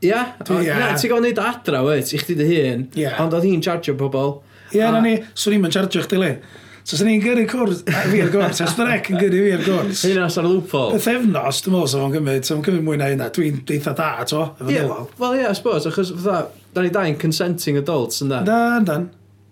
Ia, 0.03 0.25
ti'n 0.47 0.65
gael 0.65 1.23
neud 1.23 1.39
adra, 1.43 1.83
wyt, 1.85 2.11
i 2.15 2.19
chdi 2.21 2.37
dy 2.39 2.49
hun, 2.49 2.89
yeah. 2.99 3.21
ond 3.23 3.35
oedd 3.37 3.47
hi'n 3.47 3.63
chargio 3.63 3.95
pobl. 3.99 4.39
Ie, 4.71 4.79
yeah, 4.81 4.89
a... 4.89 4.97
na 4.97 5.05
ni, 5.05 5.15
swn 5.37 5.57
i'n 5.57 5.65
mynd 5.65 5.77
chargio 5.77 6.03
chdi 6.05 6.21
le. 6.21 6.35
So 6.83 6.97
sy'n 6.99 7.07
ni'n 7.07 7.21
gyrru 7.23 7.45
cwrs, 7.47 7.85
fi 7.87 8.17
ar 8.19 8.31
gwrs, 8.33 8.59
a 8.59 8.65
strec 8.67 9.07
yn 9.13 9.21
gyrru 9.21 9.45
fi 9.45 9.51
ar 9.55 9.61
gwrs. 9.63 10.01
Hynna 10.03 10.25
sa'n 10.33 10.49
lwpol. 10.49 10.97
Pethefnos, 10.97 11.61
dwi'n 11.63 11.77
meddwl, 11.77 11.91
sef 11.93 12.03
o'n 12.03 12.15
gymryd, 12.17 12.43
sef 12.43 12.57
o'n 12.57 12.65
gymryd 12.65 12.83
mwy 12.89 12.99
na 12.99 13.07
hynna, 13.13 13.29
dwi'n 13.37 13.61
deitha 13.69 13.93
da, 13.95 14.09
to, 14.27 14.41
efo 14.57 14.73
yeah, 14.73 14.91
Wel, 15.21 15.37
ie, 15.37 15.45
yeah, 15.45 15.53
I 15.53 15.55
suppose, 15.55 15.87
achos 15.87 16.11
fatha, 16.17 16.41
Da 16.73 16.83
ni 16.83 16.93
dau'n 16.93 17.19
consenting 17.21 17.77
adults 17.79 18.23
yna. 18.25 18.41
Da, 18.47 18.59
dan. 18.85 19.09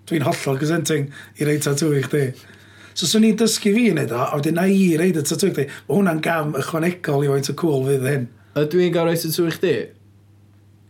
Dwi'n 0.09 0.25
hollol 0.25 0.59
consenting 0.61 1.09
i 1.39 1.47
reid 1.47 1.63
tatw 1.65 1.93
i 1.95 2.03
chdi. 2.05 2.25
So, 2.91 3.07
swn 3.07 3.29
i'n 3.29 3.39
dysgu 3.39 3.71
fi 3.75 3.87
yn 3.93 4.01
edo, 4.01 4.19
a 4.19 4.35
wedyn 4.35 4.57
na 4.59 4.67
i 4.67 4.91
reid 4.99 5.19
y 5.19 5.25
tatw 5.25 5.49
i 5.49 5.55
chdi. 5.55 5.67
Mae 5.87 5.97
hwnna'n 5.97 6.21
gam 6.25 6.55
ychwanegol 6.59 7.25
i 7.27 7.31
waint 7.31 7.51
y 7.53 7.57
cwl 7.61 7.87
fydd 7.87 8.07
hyn. 8.09 8.29
Ydw 8.61 8.85
i'n 8.85 8.95
gael 8.95 9.11
reit 9.11 9.25
y 9.27 9.31
tŵr 9.31 9.51
i 9.51 9.57
chdi? 9.57 9.75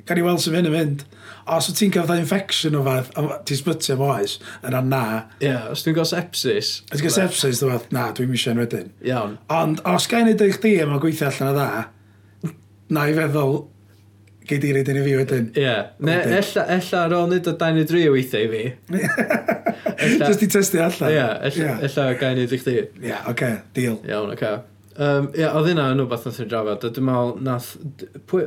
Gan 0.09 0.17
i 0.17 0.25
weld 0.25 0.41
sy'n 0.41 0.55
mynd 0.57 0.71
yn 0.71 0.77
mynd 0.77 1.03
os 1.51 1.67
wyt 1.69 1.79
ti'n 1.79 1.91
cael 1.93 2.07
dda 2.07 2.17
infection 2.21 2.77
o 2.77 2.83
fath, 2.85 3.11
a 3.17 3.39
ti'n 3.47 3.59
sbytio 3.59 3.95
am 3.95 4.03
oes, 4.05 4.37
yna 4.67 4.81
na. 4.85 5.03
Ie, 5.39 5.47
yeah, 5.47 5.67
os 5.73 5.83
dwi'n 5.85 5.97
gael 5.97 6.09
sepsis. 6.09 6.71
Os 6.87 6.99
dwi'n 6.99 7.07
gael 7.07 7.15
sepsis, 7.17 7.61
dwi'n 7.61 7.73
fath, 7.73 7.89
na, 7.95 8.07
dwi'n 8.17 8.31
misio 8.31 8.53
yn 8.53 8.61
wedyn. 8.61 8.91
Iawn. 9.07 9.37
Ond 9.53 9.81
os 9.89 10.07
gael 10.11 10.31
ei 10.31 10.37
ddeich 10.37 10.61
di 10.63 10.75
yma 10.83 10.99
gweithio 11.01 11.29
allan 11.29 11.51
o 11.51 11.55
dda, 11.57 12.53
na 12.95 13.07
i 13.09 13.15
feddwl, 13.17 13.57
geidirid 14.51 14.91
yn 14.91 14.99
i 15.01 15.05
fi 15.05 15.13
wedyn. 15.19 15.47
Ie. 15.55 15.63
Yeah. 15.63 15.93
Ne, 16.03 16.17
ella, 16.39 16.65
ella 16.77 17.03
ar 17.05 17.15
ôl 17.17 17.29
nid 17.31 17.47
o 17.49 17.55
dain 17.59 17.79
i 17.81 17.85
dri 17.87 18.03
o 18.09 18.15
weithiau 18.15 18.45
i 18.45 18.51
fi. 18.51 18.63
ella... 20.07 20.27
Just 20.27 20.43
i 20.45 20.49
testi 20.51 20.81
allan. 20.83 21.07
Ie, 21.09 21.15
yeah, 21.15 21.31
ella, 21.49 21.63
yeah. 21.63 21.85
ella 21.87 22.09
gain 22.19 22.41
i 22.41 22.49
ddech 22.51 22.67
chi. 22.67 22.75
Ie, 22.81 23.07
yeah, 23.11 23.23
oce, 23.23 23.33
okay, 23.33 23.57
deal. 23.77 23.97
Iawn, 24.07 24.35
oce. 24.35 24.51
Okay. 24.51 24.67
Um, 25.01 25.29
ie, 25.31 25.41
yeah, 25.45 25.55
oedd 25.55 25.71
hynna 25.71 25.87
yn 25.93 26.03
rhywbeth 26.03 26.27
nath 26.27 26.41
ni'n 26.41 26.51
drafod. 26.51 26.89
Dwi'n 26.97 27.07
meddwl, 27.07 27.37
nath... 27.47 27.71
Pwy, 28.29 28.43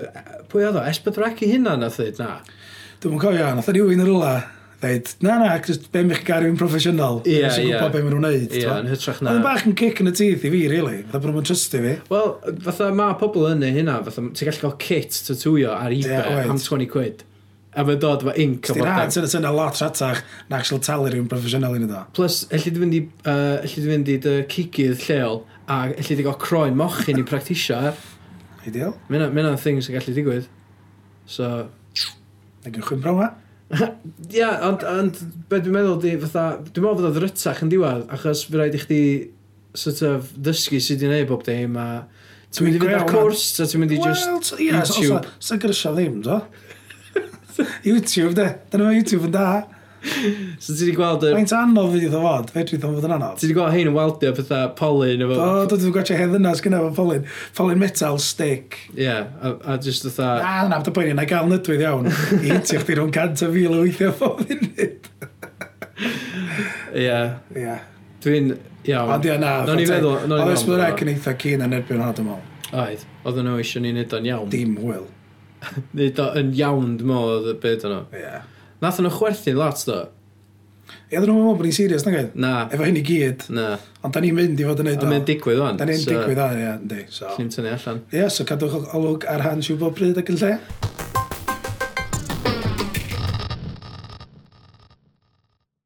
pwy 0.53 0.69
oedd 0.69 0.77
o? 0.79 0.85
Esbydrec 0.91 1.41
i 1.43 1.55
hynna 1.55 1.79
nath 1.81 1.97
ddweud 1.99 2.21
na? 2.21 2.29
Dwi'n 3.01 3.17
mwyn 3.17 3.23
cofio, 3.25 3.49
nath 3.57 3.71
o'n 3.73 3.79
rhywun 3.79 4.05
yr 4.05 4.13
yla 4.13 4.35
dweud, 4.81 5.11
na 5.25 5.37
na, 5.41 5.51
cys 5.65 5.79
be 5.93 6.03
mi'ch 6.07 6.23
chi'n 6.23 6.29
garw'n 6.29 6.57
proffesiynol. 6.61 7.21
Ie, 7.27 7.37
yeah, 7.41 7.53
ie. 7.59 7.69
Dwi'n 7.69 7.79
gwybod 7.79 7.95
be 7.95 8.03
maen 8.05 8.15
nhw'n 8.15 8.27
neud. 8.27 8.57
Ie, 8.57 8.65
yn 8.71 8.89
hytrach 8.91 9.21
na. 9.25 9.37
yn 9.39 9.45
bach 9.45 9.67
yn 9.69 9.77
cic 9.79 10.01
yn 10.03 10.11
y 10.11 10.15
teeth 10.19 10.47
i 10.47 10.51
fi, 10.55 10.63
really. 10.71 11.03
Fatha 11.11 11.21
bod 11.25 11.35
nhw'n 11.35 11.47
trystu 11.49 11.83
fi. 11.85 11.95
Wel, 12.11 12.33
fatha 12.67 12.89
mae 12.97 13.19
pobl 13.21 13.47
yn 13.51 13.65
ei 13.67 13.77
hynna, 13.79 14.01
fatha, 14.07 14.25
ti'n 14.31 14.51
gallu 14.51 14.63
cael 14.65 14.75
kit 14.85 15.21
tatwio 15.29 15.77
ar 15.77 15.95
eBay 15.95 16.19
yeah, 16.19 16.51
am 16.51 16.61
20 16.61 16.91
quid. 16.93 17.25
A 17.75 17.83
mae'n 17.83 18.01
dod 18.03 18.23
efo 18.23 18.35
ink. 18.39 18.71
Sdi 18.71 18.83
rhan, 18.85 19.15
sy'n 19.15 19.29
sy'n 19.31 19.49
lot 19.55 19.79
rhatach 19.81 20.21
na 20.51 20.61
actual 20.61 20.83
talu 20.85 21.11
rhywun 21.11 21.31
proffesiynol 21.31 21.79
yn 21.79 21.89
y 21.89 21.91
do. 21.91 22.03
Plus, 22.15 22.43
elli 22.55 22.71
di 22.75 22.83
fynd 22.83 22.99
i, 22.99 23.05
uh, 23.27 23.63
elli 23.65 23.81
di 23.83 23.89
fynd 23.91 24.11
i 24.13 24.19
dy 24.27 24.35
cigydd 24.53 25.07
lleol, 25.09 25.41
a 25.67 25.81
elli 25.91 26.19
di 26.19 26.27
gael 26.27 26.39
croen 26.43 26.79
mochyn 26.79 27.19
i 27.19 27.27
practisio 27.27 27.81
ar. 27.91 27.99
Ideal. 28.69 28.95
Mae'n 29.11 29.57
thing 29.61 29.83
sy'n 29.83 29.99
gallu 29.99 30.15
digwydd. 30.17 30.47
So... 31.27 31.55
Nag 32.65 32.79
yw'n 32.79 32.87
chwyn 32.87 33.03
brawn 33.05 33.35
Ia, 34.37 34.51
ond, 34.69 34.85
ond 34.87 35.21
be 35.51 35.61
dwi'n 35.63 35.75
meddwl 35.75 36.01
di, 36.03 36.15
fatha, 36.25 36.59
dwi'n 36.67 36.85
meddwl 36.85 37.01
fod 37.01 37.09
oedd 37.11 37.23
rytach 37.25 37.63
yn 37.65 37.73
diwedd, 37.73 38.05
achos 38.15 38.45
fy 38.49 38.61
rhaid 38.61 38.77
i 38.77 38.83
chdi 38.83 39.01
sort 39.75 40.03
of 40.07 40.29
ddysgu 40.37 40.81
sydd 40.83 41.03
wedi 41.03 41.11
gwneud 41.11 41.31
bob 41.31 41.47
dim, 41.47 41.79
a 41.81 42.05
ti'n 42.55 42.69
mynd 42.69 42.79
i 42.79 42.83
fynd 42.85 42.99
ar 42.99 43.09
cwrs, 43.11 43.47
a 43.65 43.69
ti'n 43.71 43.83
mynd 43.83 43.97
i 43.97 44.01
just 44.03 44.29
well, 44.31 44.63
yeah, 44.63 44.83
YouTube. 44.85 45.33
Sa'n 45.43 45.63
gyrsia 45.65 45.95
ddim, 45.97 46.21
do? 46.25 46.41
YouTube, 47.89 48.35
de. 48.39 48.51
Dyna 48.71 48.89
mae 48.89 49.01
YouTube 49.01 49.31
yn 49.31 49.35
da 49.35 49.49
so 50.59 50.75
ti 50.75 50.85
wedi 50.85 50.95
gweld... 50.97 51.25
Y... 51.25 51.33
Mae'n 51.37 51.53
anodd 51.59 51.93
fydd 51.95 52.15
o 52.15 52.21
fod, 52.25 52.51
fedrwydd 52.55 52.85
o'n 52.87 52.97
fod 52.99 53.07
yn 53.09 53.15
anodd. 53.17 53.39
Ti 53.41 53.47
wedi 53.47 53.57
gweld 53.57 53.75
hein 53.75 53.91
yn 53.91 53.97
weldio 53.97 54.33
pethau 54.37 54.73
polyn 54.79 55.25
efo... 55.25 55.39
O, 55.39 55.65
dwi 55.71 55.79
wedi 55.79 55.95
gwachio 55.97 56.19
hedd 56.19 56.37
yna 56.39 56.53
sgynna 56.59 56.81
efo 56.83 56.93
polyn. 56.99 57.25
Polyn 57.57 57.81
metal, 57.81 58.21
stick. 58.23 58.79
Ie, 58.93 59.07
yeah, 59.07 59.33
a, 59.41 59.55
a 59.75 59.79
just 59.79 60.07
fatha... 60.09 60.29
Na, 60.43 60.69
na, 60.71 60.83
dy 60.85 60.95
bwyn 60.95 61.13
i'n 61.15 61.25
gael 61.31 61.51
nydwydd 61.51 61.85
iawn. 61.87 62.11
I 62.43 62.53
hitio 62.53 62.83
chdi 62.85 62.99
rhwng 62.99 63.15
cant 63.15 63.45
o 63.47 63.51
fil 63.55 63.75
o 63.75 63.83
weithio 63.83 64.13
pob 64.21 64.45
funud. 64.45 65.11
Ie. 66.95 67.21
Ie. 67.65 67.77
Dwi'n... 68.25 68.55
Iawn. 68.85 69.15
Ond 69.17 69.29
ie, 69.29 69.37
na. 69.41 69.59
No'n 69.65 69.81
ni 69.81 69.89
feddwl... 69.89 70.27
Oedd 70.29 70.57
Esbyrec 70.59 71.05
yn 71.05 71.15
eitha 71.15 71.37
cyn 71.41 71.65
yn 71.65 71.79
erbyn 71.81 72.05
hod 72.05 72.21
ymol. 72.21 72.43
Oedd. 72.75 73.05
Oedden 73.25 73.49
nhw 73.49 73.61
eisiau 73.63 73.85
ni 73.85 73.95
wneud 73.95 74.19
o'n 74.19 74.27
iawn. 74.29 74.51
Dim 74.53 74.75
wyl. 74.83 75.07
Nid 75.97 76.21
o'n 76.21 76.53
iawn, 76.59 76.99
dwi'n 77.01 77.09
meddwl, 77.09 77.55
byd 77.63 77.87
o'n 77.89 77.97
nhw. 77.97 78.21
Ie. 78.21 78.35
Nath 78.85 79.01
nhw 79.01 79.13
chwerthu 79.15 79.55
lot, 79.57 79.81
do. 79.89 80.03
Ie, 81.09 81.17
dyn 81.17 81.31
nhw'n 81.31 81.39
meddwl 81.39 81.57
bod 81.57 81.65
ni'n 81.65 81.77
serious, 81.77 82.05
na 82.05 82.13
gael? 82.13 82.27
Na. 82.37 82.51
Efo 82.75 82.85
hyn 82.85 82.99
i 83.01 83.05
gyd. 83.07 83.47
Na. 83.57 83.79
Ond 84.05 84.13
da 84.13 84.21
ni'n 84.21 84.37
mynd 84.37 84.61
i 84.61 84.67
fod 84.69 84.83
yn 84.83 84.91
neud 84.91 85.01
Ond 85.07 85.13
mae'n 85.15 85.25
digwydd 85.31 85.63
o'n. 85.65 85.79
Da 85.81 85.87
ni'n 85.89 86.05
digwydd 86.05 86.43
o'n, 86.45 86.61
ie. 86.61 87.01
Ni'n 87.39 87.53
tynnu 87.55 87.73
allan. 87.73 88.03
Ie, 88.13 88.27
so 88.35 88.45
cadwch 88.49 88.77
olwg 88.99 89.25
ar 89.31 89.47
hans 89.47 89.73
yw 89.73 89.81
bob 89.81 89.97
pryd 89.97 90.21
ac 90.21 90.35
yn 90.35 90.41
lle. 90.43 90.53